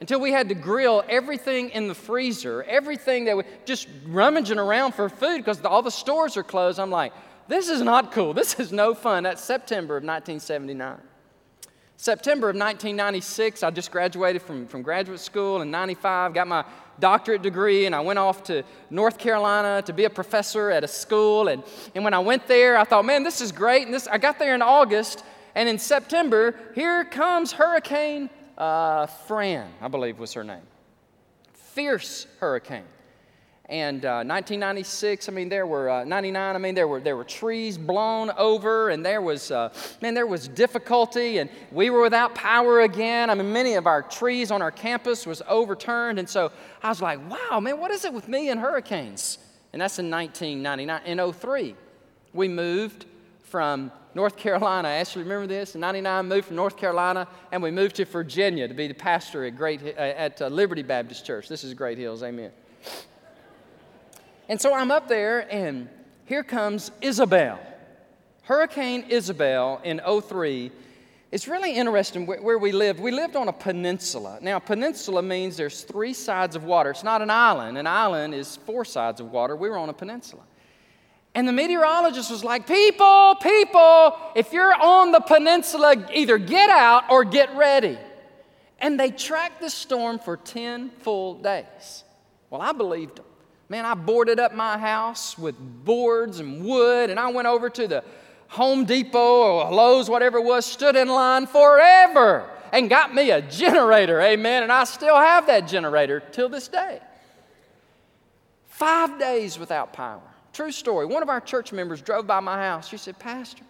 Until 0.00 0.20
we 0.20 0.30
had 0.30 0.48
to 0.48 0.54
grill 0.54 1.04
everything 1.08 1.70
in 1.70 1.88
the 1.88 1.94
freezer, 1.94 2.62
everything 2.62 3.24
that 3.24 3.36
we 3.36 3.42
just 3.64 3.88
rummaging 4.06 4.58
around 4.58 4.92
for 4.92 5.08
food 5.08 5.38
because 5.38 5.60
all 5.64 5.82
the 5.82 5.90
stores 5.90 6.36
are 6.36 6.44
closed. 6.44 6.78
I'm 6.78 6.90
like, 6.90 7.12
this 7.48 7.68
is 7.68 7.82
not 7.82 8.12
cool. 8.12 8.32
This 8.34 8.60
is 8.60 8.72
no 8.72 8.94
fun. 8.94 9.24
That's 9.24 9.42
September 9.42 9.96
of 9.96 10.04
1979. 10.04 10.98
September 12.00 12.48
of 12.48 12.54
1996, 12.54 13.64
I 13.64 13.72
just 13.72 13.90
graduated 13.90 14.40
from, 14.40 14.68
from 14.68 14.82
graduate 14.82 15.18
school 15.18 15.62
in 15.62 15.72
95, 15.72 16.32
got 16.32 16.46
my 16.46 16.64
doctorate 17.00 17.42
degree, 17.42 17.86
and 17.86 17.94
I 17.94 17.98
went 18.00 18.20
off 18.20 18.44
to 18.44 18.62
North 18.88 19.18
Carolina 19.18 19.82
to 19.82 19.92
be 19.92 20.04
a 20.04 20.10
professor 20.10 20.70
at 20.70 20.84
a 20.84 20.88
school. 20.88 21.48
And, 21.48 21.64
and 21.96 22.04
when 22.04 22.14
I 22.14 22.20
went 22.20 22.46
there, 22.46 22.78
I 22.78 22.84
thought, 22.84 23.04
man, 23.04 23.24
this 23.24 23.40
is 23.40 23.50
great. 23.50 23.82
And 23.82 23.92
this, 23.92 24.06
I 24.06 24.16
got 24.16 24.38
there 24.38 24.54
in 24.54 24.62
August, 24.62 25.24
and 25.56 25.68
in 25.68 25.76
September, 25.76 26.54
here 26.76 27.04
comes 27.04 27.50
Hurricane 27.50 28.30
uh, 28.56 29.06
Fran, 29.06 29.68
I 29.80 29.88
believe 29.88 30.20
was 30.20 30.32
her 30.34 30.44
name. 30.44 30.62
Fierce 31.52 32.28
hurricane. 32.38 32.84
And 33.68 34.06
uh, 34.06 34.24
1996, 34.24 35.28
I 35.28 35.32
mean, 35.32 35.50
there 35.50 35.66
were 35.66 35.90
uh, 35.90 36.04
99. 36.04 36.54
I 36.54 36.58
mean, 36.58 36.74
there 36.74 36.88
were 36.88 37.00
there 37.00 37.18
were 37.18 37.24
trees 37.24 37.76
blown 37.76 38.30
over, 38.38 38.88
and 38.88 39.04
there 39.04 39.20
was 39.20 39.50
uh, 39.50 39.70
man, 40.00 40.14
there 40.14 40.26
was 40.26 40.48
difficulty, 40.48 41.36
and 41.36 41.50
we 41.70 41.90
were 41.90 42.00
without 42.00 42.34
power 42.34 42.80
again. 42.80 43.28
I 43.28 43.34
mean, 43.34 43.52
many 43.52 43.74
of 43.74 43.86
our 43.86 44.00
trees 44.00 44.50
on 44.50 44.62
our 44.62 44.70
campus 44.70 45.26
was 45.26 45.42
overturned, 45.46 46.18
and 46.18 46.26
so 46.26 46.50
I 46.82 46.88
was 46.88 47.02
like, 47.02 47.18
wow, 47.30 47.60
man, 47.60 47.78
what 47.78 47.90
is 47.90 48.06
it 48.06 48.12
with 48.12 48.26
me 48.26 48.48
and 48.48 48.58
hurricanes? 48.58 49.36
And 49.74 49.82
that's 49.82 49.98
in 49.98 50.10
1999. 50.10 51.02
In 51.04 51.32
03, 51.32 51.74
we 52.32 52.48
moved 52.48 53.04
from 53.42 53.92
North 54.14 54.38
Carolina. 54.38 54.88
I 54.88 54.92
actually 54.92 55.24
remember 55.24 55.46
this. 55.46 55.74
In 55.74 55.82
99, 55.82 56.26
moved 56.26 56.46
from 56.46 56.56
North 56.56 56.78
Carolina, 56.78 57.28
and 57.52 57.62
we 57.62 57.70
moved 57.70 57.96
to 57.96 58.06
Virginia 58.06 58.66
to 58.66 58.72
be 58.72 58.88
the 58.88 58.94
pastor 58.94 59.44
at 59.44 59.58
Great 59.58 59.82
uh, 59.82 60.00
at 60.00 60.40
uh, 60.40 60.48
Liberty 60.48 60.82
Baptist 60.82 61.26
Church. 61.26 61.48
This 61.50 61.64
is 61.64 61.74
Great 61.74 61.98
Hills. 61.98 62.22
Amen. 62.22 62.50
And 64.48 64.60
so 64.60 64.74
I'm 64.74 64.90
up 64.90 65.08
there, 65.08 65.46
and 65.52 65.88
here 66.24 66.42
comes 66.42 66.90
Isabel. 67.02 67.60
Hurricane 68.42 69.04
Isabel 69.10 69.80
in 69.84 70.00
03. 70.00 70.72
It's 71.30 71.46
really 71.46 71.74
interesting 71.74 72.24
where 72.24 72.56
we 72.56 72.72
lived. 72.72 72.98
We 72.98 73.10
lived 73.10 73.36
on 73.36 73.48
a 73.48 73.52
peninsula. 73.52 74.38
Now, 74.40 74.58
peninsula 74.58 75.20
means 75.20 75.58
there's 75.58 75.82
three 75.82 76.14
sides 76.14 76.56
of 76.56 76.64
water. 76.64 76.90
It's 76.90 77.04
not 77.04 77.20
an 77.20 77.28
island. 77.28 77.76
An 77.76 77.86
island 77.86 78.34
is 78.34 78.56
four 78.56 78.86
sides 78.86 79.20
of 79.20 79.30
water. 79.30 79.54
We 79.54 79.68
were 79.68 79.76
on 79.76 79.90
a 79.90 79.92
peninsula. 79.92 80.42
And 81.34 81.46
the 81.46 81.52
meteorologist 81.52 82.30
was 82.30 82.42
like, 82.42 82.66
People, 82.66 83.36
people, 83.42 84.16
if 84.34 84.54
you're 84.54 84.74
on 84.74 85.12
the 85.12 85.20
peninsula, 85.20 86.08
either 86.14 86.38
get 86.38 86.70
out 86.70 87.10
or 87.10 87.24
get 87.24 87.54
ready. 87.54 87.98
And 88.78 88.98
they 88.98 89.10
tracked 89.10 89.60
the 89.60 89.68
storm 89.68 90.18
for 90.18 90.38
10 90.38 90.90
full 91.00 91.34
days. 91.34 92.04
Well, 92.48 92.62
I 92.62 92.72
believed 92.72 93.16
them. 93.16 93.26
Man, 93.68 93.84
I 93.84 93.94
boarded 93.94 94.40
up 94.40 94.54
my 94.54 94.78
house 94.78 95.36
with 95.36 95.56
boards 95.84 96.40
and 96.40 96.64
wood, 96.64 97.10
and 97.10 97.20
I 97.20 97.28
went 97.30 97.46
over 97.46 97.68
to 97.68 97.86
the 97.86 98.04
Home 98.48 98.86
Depot 98.86 99.18
or 99.18 99.70
Lowe's, 99.70 100.08
whatever 100.08 100.38
it 100.38 100.44
was, 100.44 100.64
stood 100.64 100.96
in 100.96 101.08
line 101.08 101.46
forever 101.46 102.48
and 102.72 102.88
got 102.88 103.14
me 103.14 103.30
a 103.30 103.42
generator. 103.42 104.20
Amen. 104.20 104.62
And 104.62 104.72
I 104.72 104.84
still 104.84 105.16
have 105.16 105.46
that 105.46 105.68
generator 105.68 106.20
till 106.32 106.48
this 106.48 106.68
day. 106.68 107.00
Five 108.68 109.18
days 109.18 109.58
without 109.58 109.92
power. 109.92 110.22
True 110.52 110.72
story. 110.72 111.04
One 111.04 111.22
of 111.22 111.28
our 111.28 111.40
church 111.40 111.72
members 111.72 112.00
drove 112.00 112.26
by 112.26 112.40
my 112.40 112.56
house. 112.56 112.88
She 112.88 112.96
said, 112.96 113.18
Pastor, 113.18 113.64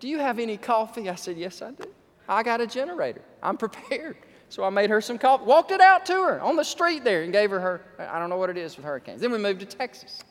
do 0.00 0.08
you 0.08 0.18
have 0.18 0.38
any 0.38 0.56
coffee? 0.56 1.08
I 1.08 1.14
said, 1.14 1.36
Yes, 1.36 1.62
I 1.62 1.70
do. 1.70 1.84
I 2.28 2.42
got 2.42 2.60
a 2.60 2.66
generator. 2.66 3.22
I'm 3.42 3.56
prepared. 3.56 4.16
So 4.50 4.64
I 4.64 4.70
made 4.70 4.90
her 4.90 5.00
some 5.00 5.18
coffee, 5.18 5.44
walked 5.44 5.70
it 5.72 5.80
out 5.80 6.06
to 6.06 6.14
her 6.14 6.40
on 6.40 6.56
the 6.56 6.64
street 6.64 7.04
there 7.04 7.22
and 7.22 7.32
gave 7.32 7.50
her 7.50 7.60
her, 7.60 7.82
I 7.98 8.18
don't 8.18 8.30
know 8.30 8.38
what 8.38 8.50
it 8.50 8.56
is 8.56 8.76
with 8.76 8.84
hurricanes. 8.84 9.20
Then 9.20 9.30
we 9.30 9.38
moved 9.38 9.60
to 9.60 9.66
Texas. 9.66 10.22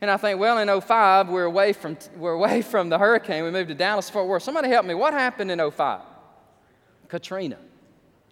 And 0.00 0.10
I 0.10 0.16
think, 0.16 0.38
well, 0.38 0.58
in 0.58 0.80
05, 0.80 1.28
we're 1.28 1.44
away 1.44 1.72
from, 1.72 1.98
we're 2.16 2.32
away 2.32 2.62
from 2.70 2.88
the 2.88 2.98
hurricane. 2.98 3.44
We 3.44 3.50
moved 3.50 3.68
to 3.68 3.74
Dallas, 3.74 4.08
Fort 4.08 4.26
Worth. 4.26 4.42
Somebody 4.42 4.68
help 4.68 4.86
me. 4.86 4.94
What 4.94 5.12
happened 5.12 5.50
in 5.50 5.70
05? 5.70 6.00
Katrina 7.08 7.58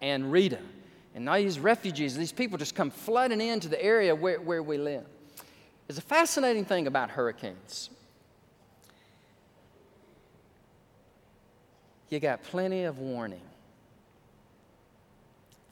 and 0.01 0.31
Rita. 0.31 0.59
And 1.13 1.27
all 1.27 1.37
these 1.37 1.59
refugees, 1.59 2.15
these 2.15 2.31
people 2.31 2.57
just 2.57 2.75
come 2.75 2.91
flooding 2.91 3.41
into 3.41 3.67
the 3.67 3.83
area 3.83 4.15
where, 4.15 4.39
where 4.39 4.61
we 4.61 4.77
live. 4.77 5.05
There's 5.87 5.97
a 5.97 6.01
fascinating 6.01 6.65
thing 6.65 6.85
about 6.85 7.09
hurricanes. 7.09 7.89
You 12.09 12.19
got 12.19 12.43
plenty 12.43 12.83
of 12.83 12.99
warning. 12.99 13.41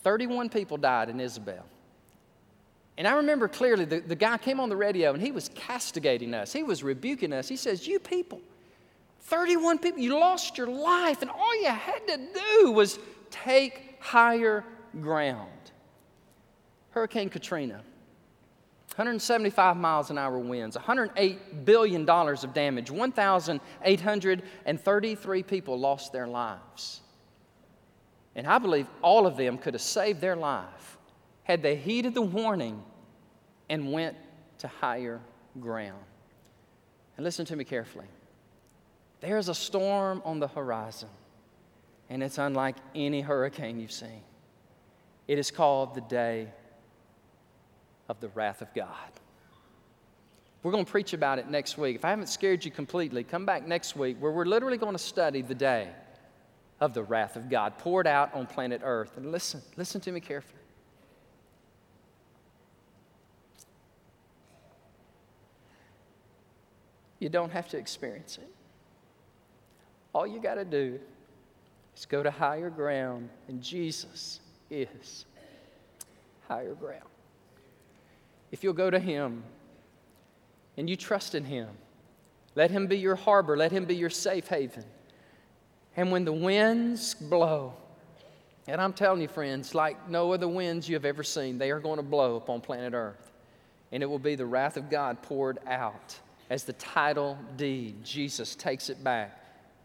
31 0.05 0.49
people 0.49 0.77
died 0.77 1.09
in 1.09 1.19
Isabel. 1.19 1.65
And 2.95 3.07
I 3.07 3.13
remember 3.13 3.47
clearly 3.47 3.85
the, 3.85 4.01
the 4.01 4.15
guy 4.15 4.37
came 4.37 4.59
on 4.59 4.69
the 4.69 4.75
radio 4.75 5.13
and 5.13 5.19
he 5.19 5.31
was 5.31 5.49
castigating 5.55 6.35
us. 6.35 6.53
He 6.53 6.61
was 6.61 6.83
rebuking 6.83 7.33
us. 7.33 7.47
He 7.47 7.55
says, 7.55 7.87
You 7.87 7.97
people, 7.97 8.39
31 9.21 9.79
people, 9.79 9.99
you 9.99 10.19
lost 10.19 10.59
your 10.59 10.67
life, 10.67 11.23
and 11.23 11.31
all 11.31 11.59
you 11.59 11.69
had 11.69 12.07
to 12.07 12.17
do 12.17 12.71
was 12.71 12.99
take 13.31 13.95
higher 13.99 14.63
ground. 15.01 15.49
Hurricane 16.91 17.29
Katrina, 17.29 17.81
175 18.93 19.75
miles 19.75 20.11
an 20.11 20.19
hour 20.19 20.37
winds, 20.37 20.77
$108 20.77 21.65
billion 21.65 22.07
of 22.07 22.53
damage, 22.53 22.91
1,833 22.91 25.43
people 25.43 25.79
lost 25.79 26.13
their 26.13 26.27
lives. 26.27 27.01
And 28.35 28.45
I 28.45 28.57
believe 28.57 28.87
all 29.01 29.25
of 29.25 29.37
them 29.37 29.57
could 29.57 29.73
have 29.73 29.81
saved 29.81 30.19
their 30.19 30.35
life 30.35 30.97
had 31.43 31.61
they 31.61 31.75
heeded 31.75 32.13
the 32.13 32.21
warning 32.21 32.83
and 33.69 33.91
went 33.91 34.17
to 34.59 34.67
higher 34.67 35.21
ground. 35.59 36.03
And 37.17 37.23
listen 37.23 37.45
to 37.45 37.55
me 37.55 37.63
carefully. 37.63 38.07
There's 39.21 39.47
a 39.47 39.55
storm 39.55 40.21
on 40.25 40.39
the 40.39 40.47
horizon, 40.47 41.09
and 42.09 42.21
it's 42.21 42.37
unlike 42.37 42.75
any 42.93 43.21
hurricane 43.21 43.79
you've 43.79 43.91
seen. 43.91 44.21
It 45.27 45.39
is 45.39 45.49
called 45.49 45.95
the 45.95 46.01
day 46.01 46.49
of 48.09 48.19
the 48.19 48.27
wrath 48.29 48.61
of 48.61 48.73
God. 48.73 48.89
We're 50.61 50.71
going 50.71 50.85
to 50.85 50.91
preach 50.91 51.13
about 51.13 51.39
it 51.39 51.47
next 51.47 51.77
week. 51.77 51.95
If 51.95 52.03
I 52.03 52.09
haven't 52.09 52.27
scared 52.27 52.65
you 52.65 52.71
completely, 52.71 53.23
come 53.23 53.45
back 53.45 53.67
next 53.67 53.95
week 53.95 54.17
where 54.19 54.31
we're 54.31 54.45
literally 54.45 54.77
going 54.77 54.93
to 54.93 54.99
study 54.99 55.41
the 55.41 55.55
day 55.55 55.89
of 56.79 56.93
the 56.93 57.03
wrath 57.03 57.35
of 57.35 57.49
God 57.49 57.77
poured 57.77 58.07
out 58.07 58.33
on 58.33 58.45
planet 58.45 58.81
Earth. 58.83 59.17
And 59.17 59.31
listen, 59.31 59.61
listen 59.77 60.01
to 60.01 60.11
me 60.11 60.19
carefully. 60.19 60.59
You 67.19 67.29
don't 67.29 67.51
have 67.51 67.69
to 67.69 67.77
experience 67.77 68.37
it. 68.37 68.49
All 70.13 70.27
you 70.27 70.39
got 70.39 70.55
to 70.55 70.65
do 70.65 70.99
is 71.95 72.05
go 72.05 72.21
to 72.21 72.31
higher 72.31 72.69
ground, 72.69 73.29
and 73.47 73.61
Jesus 73.61 74.39
is 74.69 75.25
higher 76.47 76.73
ground. 76.73 77.03
If 78.51 78.63
you'll 78.63 78.73
go 78.73 78.89
to 78.89 78.99
Him 78.99 79.43
and 80.77 80.89
you 80.89 80.95
trust 80.95 81.35
in 81.35 81.45
Him, 81.45 81.69
let 82.53 82.69
Him 82.71 82.87
be 82.87 82.97
your 82.97 83.15
harbor, 83.15 83.57
let 83.57 83.71
Him 83.71 83.85
be 83.85 83.95
your 83.95 84.09
safe 84.09 84.47
haven. 84.47 84.85
And 85.97 86.11
when 86.11 86.25
the 86.25 86.33
winds 86.33 87.13
blow, 87.13 87.73
and 88.67 88.81
I'm 88.81 88.93
telling 88.93 89.21
you, 89.21 89.27
friends, 89.27 89.75
like 89.75 90.09
no 90.09 90.33
other 90.33 90.47
winds 90.47 90.89
you 90.89 90.95
have 90.95 91.05
ever 91.05 91.23
seen, 91.23 91.57
they 91.57 91.71
are 91.71 91.79
going 91.79 91.97
to 91.97 92.03
blow 92.03 92.35
upon 92.35 92.61
planet 92.61 92.93
Earth. 92.93 93.31
And 93.91 94.01
it 94.01 94.07
will 94.07 94.19
be 94.19 94.35
the 94.35 94.45
wrath 94.45 94.77
of 94.77 94.89
God 94.89 95.21
poured 95.21 95.59
out 95.67 96.17
as 96.49 96.63
the 96.63 96.73
title 96.73 97.37
deed. 97.55 98.03
Jesus 98.03 98.55
takes 98.55 98.89
it 98.89 99.03
back 99.03 99.39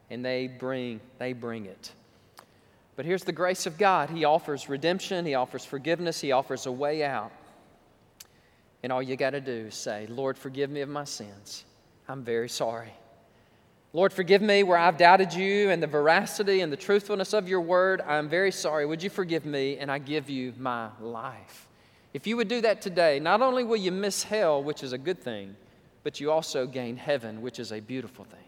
and 0.08 0.24
they 0.24 0.48
bring, 0.48 1.00
they 1.18 1.32
bring 1.32 1.66
it. 1.66 1.92
But 2.96 3.04
here's 3.06 3.24
the 3.24 3.32
grace 3.32 3.66
of 3.66 3.78
God 3.78 4.10
He 4.10 4.24
offers 4.24 4.68
redemption, 4.68 5.24
He 5.24 5.34
offers 5.34 5.64
forgiveness, 5.64 6.20
He 6.20 6.32
offers 6.32 6.66
a 6.66 6.72
way 6.72 7.04
out. 7.04 7.32
And 8.82 8.92
all 8.92 9.02
you 9.02 9.16
got 9.16 9.30
to 9.30 9.40
do 9.40 9.66
is 9.68 9.74
say, 9.74 10.06
Lord, 10.08 10.38
forgive 10.38 10.70
me 10.70 10.80
of 10.80 10.88
my 10.88 11.04
sins. 11.04 11.64
I'm 12.08 12.24
very 12.24 12.48
sorry. 12.48 12.92
Lord, 13.92 14.12
forgive 14.12 14.40
me 14.40 14.62
where 14.62 14.78
I've 14.78 14.96
doubted 14.96 15.34
you 15.34 15.70
and 15.70 15.82
the 15.82 15.88
veracity 15.88 16.60
and 16.60 16.72
the 16.72 16.76
truthfulness 16.76 17.32
of 17.32 17.48
your 17.48 17.60
word. 17.60 18.00
I'm 18.02 18.28
very 18.28 18.52
sorry. 18.52 18.86
Would 18.86 19.02
you 19.02 19.10
forgive 19.10 19.44
me? 19.44 19.78
And 19.78 19.90
I 19.90 19.98
give 19.98 20.30
you 20.30 20.54
my 20.58 20.90
life. 21.00 21.66
If 22.14 22.26
you 22.26 22.36
would 22.36 22.46
do 22.46 22.60
that 22.60 22.82
today, 22.82 23.18
not 23.18 23.42
only 23.42 23.64
will 23.64 23.76
you 23.76 23.90
miss 23.90 24.22
hell, 24.22 24.62
which 24.62 24.84
is 24.84 24.92
a 24.92 24.98
good 24.98 25.20
thing, 25.20 25.56
but 26.04 26.20
you 26.20 26.30
also 26.30 26.66
gain 26.66 26.96
heaven, 26.96 27.42
which 27.42 27.58
is 27.58 27.72
a 27.72 27.80
beautiful 27.80 28.24
thing. 28.24 28.38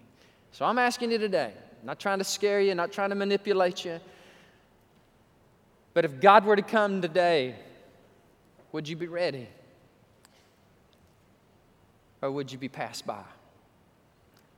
So 0.53 0.65
I'm 0.65 0.79
asking 0.79 1.11
you 1.11 1.19
today, 1.19 1.53
not 1.83 1.99
trying 1.99 2.19
to 2.19 2.25
scare 2.25 2.61
you, 2.61 2.75
not 2.75 2.93
trying 2.93 3.11
to 3.11 3.17
manipulate 3.17 3.85
you, 3.85 3.99
but 5.95 6.05
if 6.05 6.21
God 6.21 6.45
were 6.45 6.57
to 6.57 6.63
come 6.63 7.03
today, 7.03 7.57
would 8.71 8.89
you 8.89 8.97
be 8.97 9.07
ready? 9.07 9.49
Or 12.23 12.31
would 12.31 12.51
you 12.51 12.59
be 12.59 12.69
passed 12.69 13.07
by? 13.07 13.25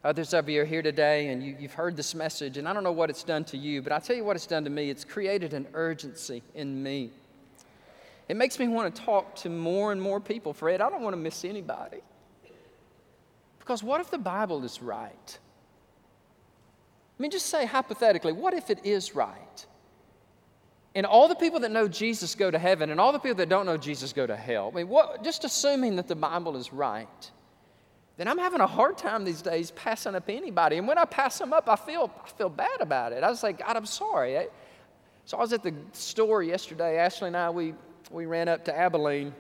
Uh, 0.05 0.09
Others 0.09 0.35
of 0.35 0.49
you 0.49 0.63
are 0.63 0.65
here 0.65 0.83
today 0.83 1.29
and 1.29 1.43
you, 1.43 1.57
have 1.63 1.73
heard 1.73 1.97
this 1.97 2.15
message, 2.15 2.57
and 2.57 2.69
I 2.69 2.73
don't 2.73 2.85
know 2.85 2.93
what 2.93 3.11
it's 3.11 3.25
done 3.25 3.45
to 3.47 3.57
you, 3.57 3.83
but 3.83 3.91
I'll 3.93 4.01
tell 4.01 4.15
you 4.15 4.25
what 4.25 4.37
it's 4.37 4.47
done 4.47 4.65
to 4.65 4.71
me. 4.71 4.91
It's 4.91 5.05
created 5.05 5.55
an 5.55 5.67
urgency 5.75 6.43
in 6.55 6.83
me. 6.83 7.11
It 8.29 8.37
makes 8.37 8.59
me 8.59 8.69
want 8.69 8.95
to 8.95 9.03
talk 9.03 9.35
to 9.37 9.51
more 9.51 9.93
and 9.93 10.01
more 10.01 10.21
people. 10.21 10.53
Fred, 10.53 10.81
I 10.81 10.89
don't 10.89 11.03
want 11.03 11.15
to 11.15 11.21
miss 11.21 11.45
anybody. 11.45 11.99
Because 13.59 13.83
what 13.83 14.01
if 14.01 14.11
the 14.11 14.19
Bible 14.19 14.65
is 14.65 14.81
right? 14.81 15.39
I 17.19 17.23
mean, 17.23 17.31
just 17.31 17.47
say 17.47 17.67
hypothetically, 17.67 18.33
what 18.33 18.55
if 18.55 18.71
it 18.71 18.85
is 18.85 19.15
right? 19.15 19.67
And 20.95 21.07
all 21.07 21.29
the 21.29 21.35
people 21.35 21.61
that 21.61 21.71
know 21.71 21.89
Jesus 21.89 22.35
go 22.35 22.51
to 22.51 22.59
heaven, 22.59 22.91
and 22.91 23.01
all 23.01 23.13
the 23.13 23.19
people 23.19 23.37
that 23.37 23.49
don't 23.49 23.67
know 23.67 23.77
Jesus 23.77 24.13
go 24.13 24.27
to 24.27 24.37
hell. 24.37 24.71
I 24.73 24.77
mean, 24.77 24.89
what, 24.89 25.25
just 25.25 25.45
assuming 25.45 25.97
that 25.97 26.09
the 26.09 26.15
Bible 26.15 26.57
is 26.57 26.73
right 26.73 27.31
then 28.17 28.29
I'm 28.29 28.39
having 28.39 28.61
a 28.61 28.67
hard 28.67 28.97
time 28.97 29.25
these 29.25 29.43
days 29.43 29.73
passing 29.73 30.15
up 30.15 30.29
anybody. 30.29 30.79
And 30.79 30.87
when 30.87 30.99
I 30.99 31.05
pass 31.05 31.39
them 31.39 31.53
up, 31.53 31.69
I 31.69 31.77
feel, 31.77 32.11
I 32.25 32.29
feel 32.29 32.49
bad 32.49 32.81
about 32.81 33.13
it. 33.13 33.25
I 33.25 33.31
was 33.31 33.43
like, 33.43 33.59
God, 33.59 33.77
I'm 33.77 33.87
sorry. 33.87 34.47
So 35.25 35.37
I 35.37 35.41
was 35.41 35.53
at 35.53 35.63
the 35.63 35.75
store 35.93 36.43
yesterday. 36.43 36.99
Ashley 36.99 37.29
and 37.29 37.37
I, 37.37 37.51
we, 37.51 37.75
we 38.11 38.27
ran 38.27 38.49
up 38.49 38.65
to 38.67 38.77
Abilene. 38.77 39.35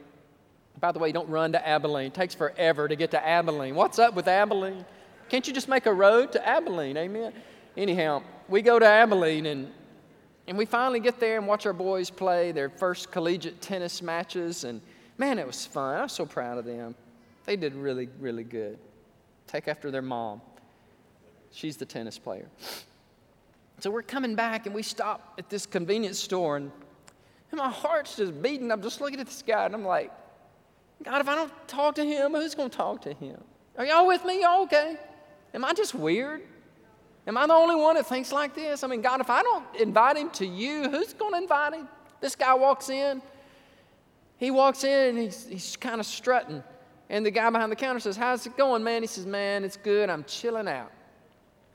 By 0.80 0.90
the 0.90 0.98
way, 0.98 1.12
don't 1.12 1.28
run 1.28 1.52
to 1.52 1.66
Abilene. 1.66 2.08
It 2.08 2.14
takes 2.14 2.34
forever 2.34 2.88
to 2.88 2.96
get 2.96 3.12
to 3.12 3.24
Abilene. 3.24 3.76
What's 3.76 4.00
up 4.00 4.14
with 4.14 4.26
Abilene? 4.26 4.84
Can't 5.28 5.46
you 5.46 5.54
just 5.54 5.68
make 5.68 5.86
a 5.86 5.92
road 5.92 6.32
to 6.32 6.46
Abilene? 6.46 6.96
Amen. 6.96 7.32
Anyhow, 7.76 8.22
we 8.48 8.60
go 8.60 8.78
to 8.78 8.86
Abilene 8.86 9.46
and 9.46 9.70
and 10.46 10.58
we 10.58 10.66
finally 10.66 11.00
get 11.00 11.20
there 11.20 11.38
and 11.38 11.46
watch 11.46 11.64
our 11.64 11.72
boys 11.72 12.10
play 12.10 12.52
their 12.52 12.68
first 12.68 13.10
collegiate 13.10 13.62
tennis 13.62 14.02
matches. 14.02 14.64
And 14.64 14.82
man, 15.16 15.38
it 15.38 15.46
was 15.46 15.64
fun. 15.64 15.96
I 15.96 16.02
was 16.02 16.12
so 16.12 16.26
proud 16.26 16.58
of 16.58 16.66
them. 16.66 16.94
They 17.44 17.56
did 17.56 17.74
really, 17.74 18.08
really 18.18 18.44
good. 18.44 18.78
Take 19.46 19.68
after 19.68 19.90
their 19.90 20.02
mom. 20.02 20.40
She's 21.52 21.76
the 21.76 21.86
tennis 21.86 22.18
player. 22.18 22.48
So 23.80 23.90
we're 23.90 24.02
coming 24.02 24.36
back 24.36 24.66
and 24.66 24.74
we 24.74 24.82
stop 24.82 25.34
at 25.36 25.50
this 25.50 25.66
convenience 25.66 26.18
store 26.18 26.56
and, 26.56 26.70
and 27.50 27.58
my 27.58 27.68
heart's 27.68 28.16
just 28.16 28.40
beating. 28.40 28.70
I'm 28.70 28.80
just 28.80 29.00
looking 29.00 29.18
at 29.18 29.26
this 29.26 29.42
guy 29.42 29.66
and 29.66 29.74
I'm 29.74 29.84
like, 29.84 30.12
God, 31.02 31.20
if 31.20 31.28
I 31.28 31.34
don't 31.34 31.52
talk 31.68 31.96
to 31.96 32.04
him, 32.04 32.32
who's 32.34 32.54
going 32.54 32.70
to 32.70 32.76
talk 32.76 33.02
to 33.02 33.12
him? 33.12 33.36
Are 33.76 33.84
y'all 33.84 34.06
with 34.06 34.24
me? 34.24 34.42
Y'all 34.42 34.62
okay? 34.62 34.96
Am 35.52 35.64
I 35.64 35.74
just 35.74 35.92
weird? 35.92 36.42
Am 37.26 37.36
I 37.36 37.46
the 37.46 37.52
only 37.52 37.74
one 37.74 37.96
that 37.96 38.06
thinks 38.06 38.32
like 38.32 38.54
this? 38.54 38.84
I 38.84 38.86
mean, 38.86 39.02
God, 39.02 39.20
if 39.20 39.28
I 39.28 39.42
don't 39.42 39.64
invite 39.76 40.16
him 40.16 40.30
to 40.30 40.46
you, 40.46 40.88
who's 40.88 41.12
going 41.12 41.32
to 41.32 41.38
invite 41.38 41.74
him? 41.74 41.88
This 42.20 42.36
guy 42.36 42.54
walks 42.54 42.90
in. 42.90 43.20
He 44.36 44.50
walks 44.50 44.84
in 44.84 45.08
and 45.10 45.18
he's, 45.18 45.46
he's 45.46 45.76
kind 45.76 46.00
of 46.00 46.06
strutting. 46.06 46.62
And 47.10 47.24
the 47.24 47.30
guy 47.30 47.48
behind 47.50 47.70
the 47.70 47.76
counter 47.76 48.00
says, 48.00 48.16
How's 48.16 48.46
it 48.46 48.56
going, 48.56 48.82
man? 48.82 49.02
He 49.02 49.06
says, 49.06 49.26
Man, 49.26 49.64
it's 49.64 49.76
good. 49.76 50.10
I'm 50.10 50.24
chilling 50.24 50.68
out. 50.68 50.90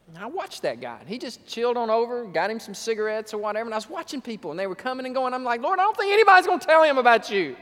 And 0.08 0.18
I 0.18 0.26
watched 0.26 0.64
that 0.64 0.82
guy. 0.82 1.00
He 1.06 1.20
just 1.20 1.46
chilled 1.46 1.78
on 1.78 1.90
over, 1.90 2.26
got 2.26 2.50
him 2.50 2.60
some 2.60 2.74
cigarettes 2.74 3.34
or 3.34 3.38
whatever. 3.38 3.66
And 3.66 3.74
I 3.74 3.78
was 3.78 3.90
watching 3.90 4.22
people, 4.22 4.50
and 4.52 4.60
they 4.60 4.66
were 4.66 4.76
coming 4.76 5.06
and 5.06 5.14
going. 5.14 5.34
I'm 5.34 5.44
like, 5.44 5.62
Lord, 5.62 5.80
I 5.80 5.84
don't 5.84 5.96
think 5.96 6.12
anybody's 6.12 6.48
going 6.48 6.60
to 6.60 6.66
tell 6.66 6.84
him 6.84 6.98
about 6.98 7.30
you. 7.30 7.56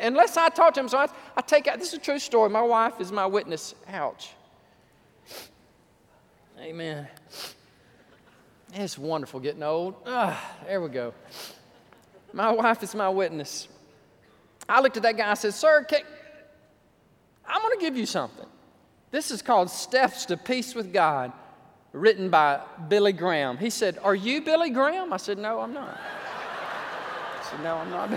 Unless 0.00 0.36
I 0.36 0.48
talk 0.48 0.74
to 0.74 0.80
him. 0.80 0.88
So 0.88 0.98
I, 0.98 1.08
I 1.36 1.42
take 1.42 1.68
out, 1.68 1.78
this 1.78 1.88
is 1.88 1.94
a 1.94 1.98
true 1.98 2.18
story. 2.18 2.48
My 2.48 2.62
wife 2.62 3.00
is 3.00 3.12
my 3.12 3.26
witness. 3.26 3.74
Ouch. 3.88 4.30
Amen. 6.58 7.06
It's 8.72 8.98
wonderful 8.98 9.40
getting 9.40 9.62
old. 9.62 9.94
Ah, 10.06 10.56
there 10.66 10.80
we 10.80 10.88
go. 10.88 11.12
My 12.32 12.50
wife 12.50 12.82
is 12.82 12.94
my 12.94 13.08
witness. 13.08 13.68
I 14.68 14.80
looked 14.80 14.96
at 14.96 15.02
that 15.04 15.16
guy 15.16 15.28
and 15.30 15.38
said, 15.38 15.54
Sir, 15.54 15.84
can, 15.84 16.00
I'm 17.48 17.62
going 17.62 17.78
to 17.78 17.84
give 17.84 17.96
you 17.96 18.06
something. 18.06 18.46
This 19.10 19.30
is 19.30 19.42
called 19.42 19.70
Steps 19.70 20.26
to 20.26 20.36
Peace 20.36 20.74
with 20.74 20.92
God, 20.92 21.32
written 21.92 22.28
by 22.28 22.60
Billy 22.88 23.12
Graham. 23.12 23.56
He 23.56 23.70
said, 23.70 23.98
Are 24.02 24.14
you 24.14 24.42
Billy 24.42 24.70
Graham? 24.70 25.12
I 25.12 25.16
said, 25.16 25.38
No, 25.38 25.60
I'm 25.60 25.72
not. 25.72 25.98
I 25.98 27.50
said, 27.50 27.62
No, 27.62 27.76
I'm 27.76 27.90
not. 27.90 28.10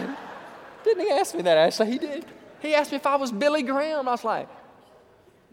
Didn't 0.84 1.06
he 1.06 1.12
ask 1.12 1.36
me 1.36 1.42
that, 1.44 1.58
actually? 1.58 1.92
He 1.92 1.98
did. 2.00 2.26
He 2.62 2.74
asked 2.76 2.92
me 2.92 2.98
if 2.98 3.06
I 3.06 3.16
was 3.16 3.32
Billy 3.32 3.64
Graham. 3.64 4.08
I 4.08 4.12
was 4.12 4.24
like, 4.24 4.50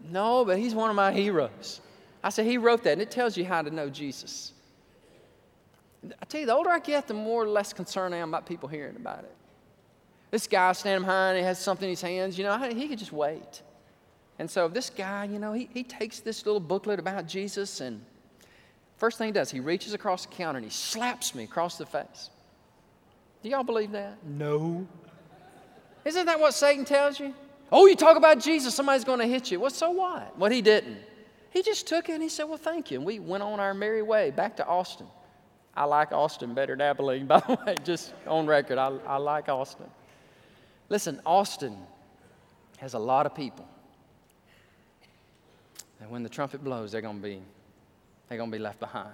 No, 0.09 0.43
but 0.43 0.57
he's 0.57 0.75
one 0.75 0.89
of 0.89 0.95
my 0.95 1.11
heroes. 1.11 1.81
I 2.23 2.29
said, 2.29 2.45
He 2.45 2.57
wrote 2.57 2.83
that, 2.83 2.93
and 2.93 3.01
it 3.01 3.11
tells 3.11 3.37
you 3.37 3.45
how 3.45 3.61
to 3.61 3.69
know 3.69 3.89
Jesus. 3.89 4.53
I 6.21 6.25
tell 6.25 6.41
you, 6.41 6.47
the 6.47 6.55
older 6.55 6.69
I 6.69 6.79
get, 6.79 7.07
the 7.07 7.13
more 7.13 7.43
or 7.43 7.49
less 7.49 7.73
concerned 7.73 8.13
I 8.13 8.17
am 8.17 8.29
about 8.29 8.45
people 8.45 8.69
hearing 8.69 8.95
about 8.95 9.19
it. 9.19 9.35
This 10.31 10.47
guy 10.47 10.71
standing 10.73 11.05
behind, 11.05 11.37
he 11.37 11.43
has 11.43 11.59
something 11.59 11.85
in 11.85 11.91
his 11.91 12.01
hands, 12.01 12.37
you 12.37 12.43
know, 12.43 12.57
he 12.57 12.87
could 12.87 12.99
just 12.99 13.13
wait. 13.13 13.61
And 14.39 14.49
so 14.49 14.67
this 14.67 14.89
guy, 14.89 15.25
you 15.25 15.39
know, 15.39 15.53
he, 15.53 15.69
he 15.73 15.83
takes 15.83 16.19
this 16.19 16.45
little 16.45 16.59
booklet 16.59 16.99
about 16.99 17.27
Jesus, 17.27 17.81
and 17.81 18.03
first 18.97 19.17
thing 19.17 19.27
he 19.27 19.31
does, 19.31 19.49
he 19.49 19.59
reaches 19.59 19.93
across 19.93 20.25
the 20.25 20.33
counter 20.33 20.57
and 20.57 20.65
he 20.65 20.71
slaps 20.71 21.33
me 21.33 21.43
across 21.43 21.77
the 21.77 21.85
face. 21.85 22.29
Do 23.41 23.49
y'all 23.49 23.63
believe 23.63 23.91
that? 23.91 24.17
No. 24.25 24.87
Isn't 26.05 26.25
that 26.25 26.39
what 26.39 26.53
Satan 26.53 26.85
tells 26.85 27.19
you? 27.19 27.33
Oh, 27.71 27.85
you 27.85 27.95
talk 27.95 28.17
about 28.17 28.39
Jesus, 28.39 28.73
somebody's 28.73 29.03
going 29.03 29.19
to 29.19 29.27
hit 29.27 29.51
you. 29.51 29.59
Well, 29.59 29.71
so 29.71 29.91
what? 29.91 30.37
What 30.37 30.51
he 30.51 30.61
didn't. 30.61 30.97
He 31.49 31.61
just 31.63 31.87
took 31.87 32.07
it 32.07 32.13
and 32.13 32.23
he 32.23 32.29
said, 32.29 32.43
Well, 32.43 32.57
thank 32.57 32.91
you. 32.91 32.97
And 32.97 33.05
we 33.05 33.19
went 33.19 33.43
on 33.43 33.59
our 33.59 33.73
merry 33.73 34.01
way 34.01 34.31
back 34.31 34.57
to 34.57 34.65
Austin. 34.67 35.07
I 35.75 35.83
like 35.85 36.11
Austin 36.11 36.53
better 36.53 36.73
than 36.73 36.81
Abilene, 36.81 37.25
by 37.27 37.39
the 37.39 37.59
way, 37.65 37.75
just 37.83 38.13
on 38.25 38.45
record. 38.47 38.77
I, 38.77 38.87
I 39.05 39.17
like 39.17 39.49
Austin. 39.49 39.87
Listen, 40.89 41.21
Austin 41.25 41.77
has 42.77 42.93
a 42.93 42.99
lot 42.99 43.25
of 43.25 43.35
people. 43.35 43.67
And 45.99 46.09
when 46.11 46.23
the 46.23 46.29
trumpet 46.29 46.63
blows, 46.63 46.91
they're 46.91 47.01
going 47.01 47.17
to 47.17 47.23
be, 47.23 47.41
they're 48.27 48.37
going 48.37 48.51
to 48.51 48.57
be 48.57 48.61
left 48.61 48.79
behind. 48.79 49.13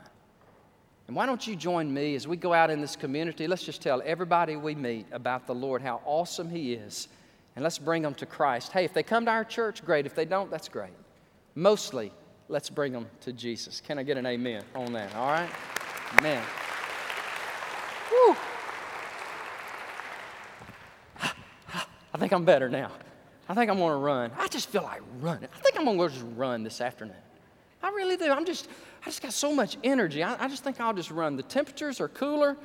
And 1.07 1.15
why 1.15 1.25
don't 1.25 1.45
you 1.45 1.55
join 1.55 1.93
me 1.93 2.15
as 2.15 2.27
we 2.27 2.37
go 2.37 2.53
out 2.53 2.69
in 2.69 2.79
this 2.79 2.95
community? 2.95 3.47
Let's 3.47 3.63
just 3.63 3.81
tell 3.81 4.01
everybody 4.05 4.55
we 4.55 4.73
meet 4.73 5.05
about 5.11 5.47
the 5.47 5.55
Lord, 5.55 5.81
how 5.81 6.01
awesome 6.05 6.49
He 6.49 6.73
is, 6.73 7.09
and 7.55 7.63
let's 7.63 7.77
bring 7.77 8.01
them 8.01 8.13
to 8.15 8.25
Christ. 8.25 8.71
Hey, 8.71 8.85
if 8.85 8.93
they 8.93 9.03
come 9.03 9.25
to 9.25 9.31
our 9.31 9.43
church, 9.43 9.83
great. 9.83 10.05
If 10.05 10.15
they 10.15 10.25
don't, 10.25 10.49
that's 10.49 10.69
great. 10.69 10.93
Mostly, 11.55 12.11
let's 12.47 12.69
bring 12.69 12.93
them 12.93 13.07
to 13.21 13.33
Jesus. 13.33 13.81
Can 13.81 13.99
I 13.99 14.03
get 14.03 14.17
an 14.17 14.25
amen 14.25 14.63
on 14.75 14.93
that? 14.93 15.13
All 15.15 15.27
right? 15.27 15.49
Amen. 16.17 16.41
Whew. 18.09 18.35
I 22.13 22.17
think 22.17 22.31
I'm 22.31 22.45
better 22.45 22.69
now. 22.69 22.91
I 23.49 23.53
think 23.53 23.69
I'm 23.69 23.77
going 23.77 23.91
to 23.91 23.97
run. 23.97 24.31
I 24.37 24.47
just 24.47 24.69
feel 24.69 24.83
like 24.83 25.01
running. 25.19 25.49
I 25.53 25.59
think 25.59 25.77
I'm 25.77 25.85
going 25.85 25.97
to 25.97 26.03
go 26.03 26.09
just 26.09 26.25
run 26.35 26.63
this 26.63 26.79
afternoon. 26.79 27.15
I 27.81 27.89
really 27.89 28.15
do. 28.15 28.31
I'm 28.31 28.45
just, 28.45 28.69
I 29.01 29.05
just 29.05 29.21
got 29.21 29.33
so 29.33 29.53
much 29.53 29.77
energy. 29.83 30.23
I, 30.23 30.45
I 30.45 30.47
just 30.47 30.63
think 30.63 30.79
I'll 30.79 30.93
just 30.93 31.11
run. 31.11 31.35
The 31.35 31.43
temperatures 31.43 31.99
are 31.99 32.07
cooler, 32.07 32.55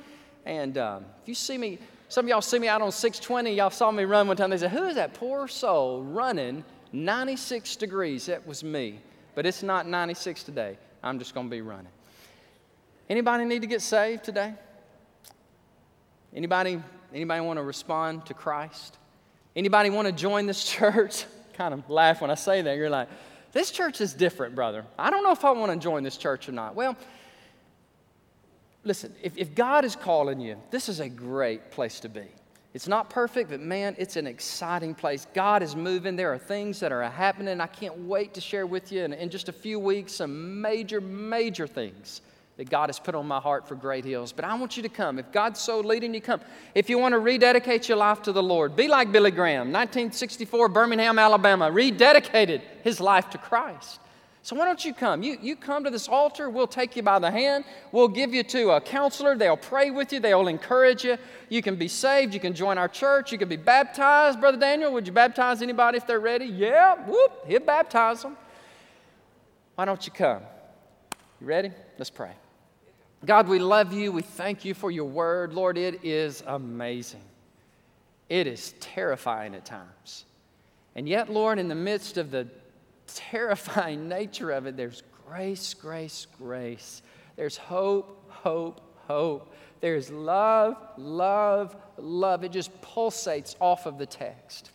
and 0.45 0.77
um, 0.77 1.05
if 1.21 1.27
you 1.27 1.35
see 1.35 1.57
me, 1.57 1.79
some 2.07 2.25
of 2.25 2.29
y'all 2.29 2.41
see 2.41 2.57
me 2.57 2.69
out 2.69 2.81
on 2.81 2.91
620. 2.91 3.53
Y'all 3.53 3.69
saw 3.69 3.91
me 3.91 4.05
run 4.05 4.27
one 4.27 4.37
time. 4.37 4.49
They 4.49 4.57
said, 4.57 4.71
"Who 4.71 4.85
is 4.85 4.95
that 4.95 5.13
poor 5.13 5.47
soul 5.49 6.01
running 6.03 6.63
96 6.93 7.75
degrees?" 7.75 8.27
That 8.27 8.47
was 8.47 8.63
me. 8.63 8.99
But 9.35 9.45
it's 9.45 9.61
not 9.61 9.87
96 9.87 10.43
today. 10.43 10.77
I'm 11.03 11.19
just 11.19 11.33
going 11.33 11.47
to 11.47 11.51
be 11.51 11.61
running. 11.61 11.91
Anybody 13.09 13.45
need 13.45 13.61
to 13.61 13.67
get 13.67 13.81
saved 13.81 14.23
today? 14.23 14.53
Anybody, 16.33 16.81
anybody 17.13 17.41
want 17.41 17.57
to 17.57 17.63
respond 17.63 18.25
to 18.27 18.33
Christ? 18.33 18.97
Anybody 19.55 19.89
want 19.89 20.07
to 20.07 20.11
join 20.11 20.45
this 20.45 20.63
church? 20.71 21.25
kind 21.59 21.73
of 21.73 21.89
laugh 21.89 22.21
when 22.21 22.31
I 22.31 22.35
say 22.35 22.61
that. 22.61 22.77
You're 22.77 22.89
like, 22.89 23.09
this 23.51 23.69
church 23.69 23.99
is 23.99 24.13
different, 24.13 24.55
brother. 24.55 24.85
I 24.97 25.09
don't 25.09 25.23
know 25.23 25.33
if 25.33 25.43
I 25.43 25.51
want 25.51 25.73
to 25.73 25.77
join 25.77 26.03
this 26.03 26.15
church 26.15 26.47
or 26.47 26.53
not. 26.53 26.73
Well, 26.73 26.95
listen, 28.85 29.13
if, 29.21 29.37
if 29.37 29.53
God 29.53 29.83
is 29.83 29.93
calling 29.93 30.39
you, 30.39 30.55
this 30.71 30.87
is 30.87 31.01
a 31.01 31.09
great 31.09 31.69
place 31.71 31.99
to 31.99 32.09
be. 32.09 32.27
It's 32.73 32.87
not 32.87 33.09
perfect, 33.09 33.49
but 33.49 33.59
man, 33.59 33.93
it's 33.97 34.15
an 34.15 34.25
exciting 34.25 34.95
place. 34.95 35.27
God 35.33 35.61
is 35.61 35.75
moving. 35.75 36.15
There 36.15 36.31
are 36.31 36.37
things 36.37 36.79
that 36.79 36.93
are 36.93 37.03
happening. 37.03 37.59
I 37.59 37.67
can't 37.67 37.97
wait 38.05 38.35
to 38.35 38.41
share 38.41 38.65
with 38.65 38.91
you 38.93 39.03
in, 39.03 39.11
in 39.11 39.29
just 39.29 39.49
a 39.49 39.53
few 39.53 39.79
weeks 39.79 40.13
some 40.13 40.61
major, 40.61 41.01
major 41.01 41.67
things 41.67 42.21
that 42.59 42.69
God 42.69 42.89
has 42.89 42.99
put 42.99 43.15
on 43.15 43.25
my 43.25 43.39
heart 43.39 43.65
for 43.65 43.75
Great 43.75 44.03
Hills. 44.03 44.33
But 44.33 44.43
I 44.43 44.53
want 44.55 44.75
you 44.75 44.83
to 44.83 44.89
come. 44.89 45.17
If 45.17 45.31
God's 45.31 45.61
so 45.61 45.79
leading 45.79 46.13
you, 46.13 46.19
come. 46.19 46.41
If 46.75 46.89
you 46.89 46.97
want 46.99 47.13
to 47.13 47.19
rededicate 47.19 47.87
your 47.87 47.97
life 47.97 48.21
to 48.23 48.33
the 48.33 48.43
Lord, 48.43 48.75
be 48.75 48.89
like 48.89 49.13
Billy 49.13 49.31
Graham, 49.31 49.71
1964, 49.71 50.67
Birmingham, 50.67 51.17
Alabama, 51.17 51.71
rededicated 51.71 52.61
his 52.83 52.99
life 52.99 53.29
to 53.29 53.37
Christ. 53.37 54.01
So 54.41 54.57
why 54.57 54.65
don't 54.65 54.83
you 54.83 54.93
come? 54.93 55.23
You, 55.23 55.37
you 55.41 55.55
come 55.55 55.85
to 55.85 55.89
this 55.89 56.09
altar, 56.09 56.49
we'll 56.49 56.67
take 56.67 56.97
you 56.97 57.01
by 57.01 57.17
the 57.17 57.31
hand, 57.31 57.63
we'll 57.93 58.09
give 58.09 58.33
you 58.33 58.43
to 58.43 58.71
a 58.71 58.81
counselor, 58.81 59.37
they'll 59.37 59.55
pray 59.55 59.89
with 59.89 60.11
you, 60.11 60.19
they'll 60.19 60.49
encourage 60.49 61.05
you. 61.05 61.17
You 61.47 61.61
can 61.61 61.77
be 61.77 61.87
saved, 61.87 62.33
you 62.33 62.41
can 62.41 62.53
join 62.53 62.77
our 62.77 62.89
church, 62.89 63.31
you 63.31 63.37
can 63.37 63.47
be 63.47 63.55
baptized. 63.55 64.41
Brother 64.41 64.57
Daniel, 64.57 64.91
would 64.91 65.07
you 65.07 65.13
baptize 65.13 65.61
anybody 65.61 65.95
if 65.95 66.05
they're 66.05 66.19
ready? 66.19 66.47
Yeah, 66.47 66.95
whoop, 67.05 67.31
he'll 67.47 67.61
baptize 67.61 68.21
them. 68.21 68.35
Why 69.75 69.85
don't 69.85 70.05
you 70.05 70.11
come? 70.11 70.41
You 71.39 71.47
ready? 71.47 71.71
Let's 71.97 72.09
pray. 72.09 72.31
God, 73.25 73.49
we 73.49 73.59
love 73.59 73.91
you. 73.91 74.11
We 74.11 74.21
thank 74.21 74.63
you 74.63 74.73
for 74.73 74.89
your 74.89 75.05
word. 75.05 75.53
Lord, 75.53 75.77
it 75.77 76.05
is 76.05 76.41
amazing. 76.47 77.21
It 78.29 78.47
is 78.47 78.73
terrifying 78.79 79.55
at 79.55 79.65
times. 79.65 80.25
And 80.95 81.07
yet, 81.07 81.29
Lord, 81.29 81.59
in 81.59 81.67
the 81.67 81.75
midst 81.75 82.17
of 82.17 82.31
the 82.31 82.47
terrifying 83.07 84.07
nature 84.07 84.51
of 84.51 84.67
it, 84.67 84.77
there's 84.77 85.03
grace, 85.27 85.73
grace, 85.73 86.27
grace. 86.37 87.01
There's 87.35 87.57
hope, 87.57 88.29
hope, 88.29 88.81
hope. 89.07 89.53
There's 89.81 90.09
love, 90.09 90.77
love, 90.97 91.75
love. 91.97 92.43
It 92.43 92.51
just 92.51 92.81
pulsates 92.81 93.55
off 93.59 93.85
of 93.85 93.97
the 93.97 94.05
text. 94.05 94.71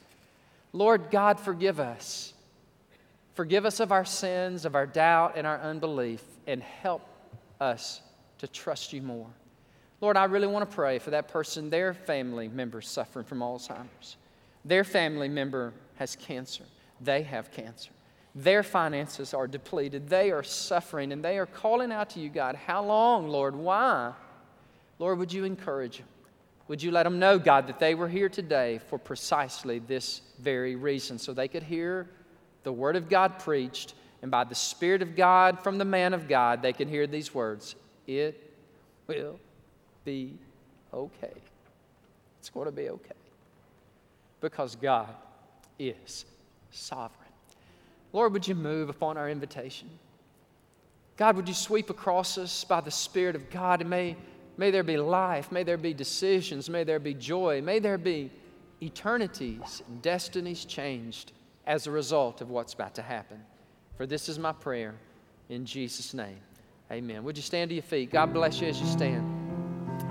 Lord 0.72 1.10
God, 1.10 1.40
forgive 1.40 1.80
us. 1.80 2.32
Forgive 3.34 3.64
us 3.64 3.80
of 3.80 3.90
our 3.90 4.04
sins, 4.04 4.64
of 4.64 4.74
our 4.74 4.86
doubt, 4.86 5.34
and 5.36 5.46
our 5.46 5.58
unbelief, 5.60 6.22
and 6.46 6.62
help 6.62 7.02
us 7.60 8.00
to 8.44 8.52
trust 8.52 8.92
you 8.92 9.02
more. 9.02 9.28
Lord, 10.00 10.16
I 10.16 10.24
really 10.24 10.46
want 10.46 10.68
to 10.68 10.74
pray 10.74 10.98
for 10.98 11.10
that 11.10 11.28
person, 11.28 11.70
their 11.70 11.94
family 11.94 12.48
member 12.48 12.80
suffering 12.80 13.24
from 13.24 13.40
Alzheimer's. 13.40 14.16
Their 14.64 14.84
family 14.84 15.28
member 15.28 15.72
has 15.96 16.16
cancer. 16.16 16.64
They 17.00 17.22
have 17.22 17.50
cancer. 17.52 17.90
Their 18.34 18.62
finances 18.62 19.32
are 19.32 19.46
depleted. 19.46 20.08
They 20.08 20.30
are 20.30 20.42
suffering 20.42 21.12
and 21.12 21.24
they 21.24 21.38
are 21.38 21.46
calling 21.46 21.92
out 21.92 22.10
to 22.10 22.20
you, 22.20 22.28
God. 22.28 22.56
How 22.56 22.84
long, 22.84 23.28
Lord? 23.28 23.54
Why? 23.54 24.12
Lord, 24.98 25.18
would 25.18 25.32
you 25.32 25.44
encourage 25.44 25.98
them? 25.98 26.08
Would 26.66 26.82
you 26.82 26.90
let 26.90 27.04
them 27.04 27.18
know, 27.18 27.38
God, 27.38 27.66
that 27.68 27.78
they 27.78 27.94
were 27.94 28.08
here 28.08 28.28
today 28.28 28.80
for 28.88 28.98
precisely 28.98 29.78
this 29.78 30.22
very 30.40 30.76
reason 30.76 31.18
so 31.18 31.32
they 31.32 31.48
could 31.48 31.62
hear 31.62 32.08
the 32.62 32.72
Word 32.72 32.96
of 32.96 33.10
God 33.10 33.38
preached, 33.38 33.94
and 34.22 34.30
by 34.30 34.44
the 34.44 34.54
Spirit 34.54 35.02
of 35.02 35.14
God 35.14 35.62
from 35.62 35.76
the 35.76 35.84
man 35.84 36.14
of 36.14 36.26
God, 36.26 36.62
they 36.62 36.72
can 36.72 36.88
hear 36.88 37.06
these 37.06 37.34
words 37.34 37.76
it 38.06 38.52
will 39.06 39.38
be 40.04 40.36
okay. 40.92 41.32
It's 42.40 42.50
going 42.50 42.66
to 42.66 42.72
be 42.72 42.90
okay. 42.90 43.12
Because 44.40 44.76
God 44.76 45.14
is 45.78 46.24
sovereign. 46.70 47.20
Lord, 48.12 48.32
would 48.32 48.46
you 48.46 48.54
move 48.54 48.88
upon 48.88 49.16
our 49.16 49.28
invitation? 49.28 49.88
God, 51.16 51.36
would 51.36 51.48
you 51.48 51.54
sweep 51.54 51.90
across 51.90 52.38
us 52.38 52.64
by 52.64 52.80
the 52.80 52.90
Spirit 52.90 53.36
of 53.36 53.50
God? 53.50 53.80
And 53.80 53.90
may, 53.90 54.16
may 54.56 54.70
there 54.70 54.82
be 54.82 54.96
life, 54.96 55.50
may 55.50 55.62
there 55.62 55.76
be 55.76 55.94
decisions, 55.94 56.68
may 56.68 56.84
there 56.84 56.98
be 56.98 57.14
joy, 57.14 57.62
may 57.62 57.78
there 57.78 57.98
be 57.98 58.30
eternities 58.82 59.82
and 59.88 60.02
destinies 60.02 60.64
changed 60.64 61.32
as 61.66 61.86
a 61.86 61.90
result 61.90 62.40
of 62.40 62.50
what's 62.50 62.74
about 62.74 62.94
to 62.96 63.02
happen. 63.02 63.40
For 63.96 64.06
this 64.06 64.28
is 64.28 64.38
my 64.38 64.52
prayer 64.52 64.94
in 65.48 65.64
Jesus' 65.64 66.14
name. 66.14 66.40
Amen. 66.94 67.24
Would 67.24 67.36
you 67.36 67.42
stand 67.42 67.70
to 67.70 67.74
your 67.74 67.82
feet? 67.82 68.12
God 68.12 68.32
bless 68.32 68.60
you 68.60 68.68
as 68.68 68.80
you 68.80 68.86
stand. 68.86 69.26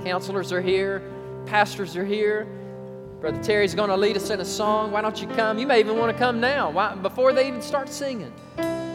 Counselors 0.04 0.52
are 0.52 0.62
here, 0.62 1.02
pastors 1.46 1.96
are 1.96 2.04
here. 2.04 2.46
Brother 3.22 3.42
Terry's 3.42 3.74
going 3.74 3.88
to 3.88 3.96
lead 3.96 4.18
us 4.18 4.30
in 4.32 4.42
a 4.42 4.46
song. 4.46 4.92
Why 4.92 5.02
don't 5.02 5.22
you 5.22 5.30
come? 5.30 5.58
You 5.58 5.66
may 5.66 5.80
even 5.80 5.98
want 5.98 6.12
to 6.12 6.18
come 6.20 6.42
now, 6.42 6.70
Why, 6.70 6.94
before 6.96 7.32
they 7.32 7.48
even 7.48 7.62
start 7.62 7.88
singing. 7.88 8.34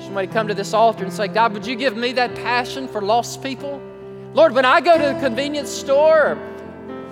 Somebody 0.03 0.27
come 0.27 0.49
to 0.49 0.55
this 0.55 0.75
altar 0.75 1.03
and 1.03 1.11
say, 1.11 1.29
God, 1.29 1.55
would 1.55 1.67
you 1.67 1.77
give 1.77 1.97
me 1.97 2.13
that 2.13 2.35
passion 2.35 2.89
for 2.89 3.01
lost 3.01 3.43
people? 3.43 3.81
Lord, 4.35 4.53
when 4.53 4.67
I 4.67 4.83
go 4.83 4.99
to 4.99 5.15
the 5.15 5.21
convenience 5.27 5.71
store, 5.71 6.35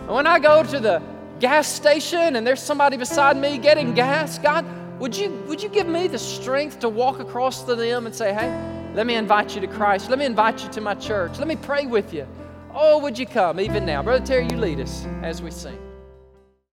when 0.09 0.27
I 0.27 0.39
go 0.39 0.63
to 0.63 0.79
the 0.79 1.03
gas 1.41 1.69
station 1.69 2.37
and 2.37 2.47
there's 2.47 2.63
somebody 2.63 2.99
beside 2.99 3.39
me 3.39 3.57
getting 3.57 3.95
gas, 3.95 4.39
God, 4.39 4.67
would 5.01 5.17
you, 5.17 5.31
would 5.49 5.63
you 5.63 5.71
give 5.71 5.87
me 5.87 6.07
the 6.07 6.19
strength 6.19 6.81
to 6.81 6.91
walk 6.91 7.19
across 7.19 7.63
to 7.63 7.75
them 7.75 8.05
and 8.05 8.15
say, 8.15 8.35
hey, 8.35 8.76
let 8.97 9.07
me 9.07 9.15
invite 9.15 9.55
you 9.55 9.61
to 9.61 9.67
Christ. 9.67 10.09
Let 10.09 10.19
me 10.19 10.25
invite 10.25 10.65
you 10.65 10.71
to 10.71 10.81
my 10.81 10.95
church. 10.95 11.39
Let 11.39 11.47
me 11.47 11.57
pray 11.57 11.85
with 11.85 12.15
you. 12.15 12.27
Oh, 12.75 12.99
would 13.01 13.19
you 13.19 13.27
come 13.27 13.61
even 13.61 13.85
now? 13.85 14.03
Brother 14.03 14.25
Terry, 14.25 14.49
you 14.51 14.57
lead 14.57 14.81
us 14.81 15.05
as 15.23 15.43
we 15.43 15.51
sing. 15.51 15.79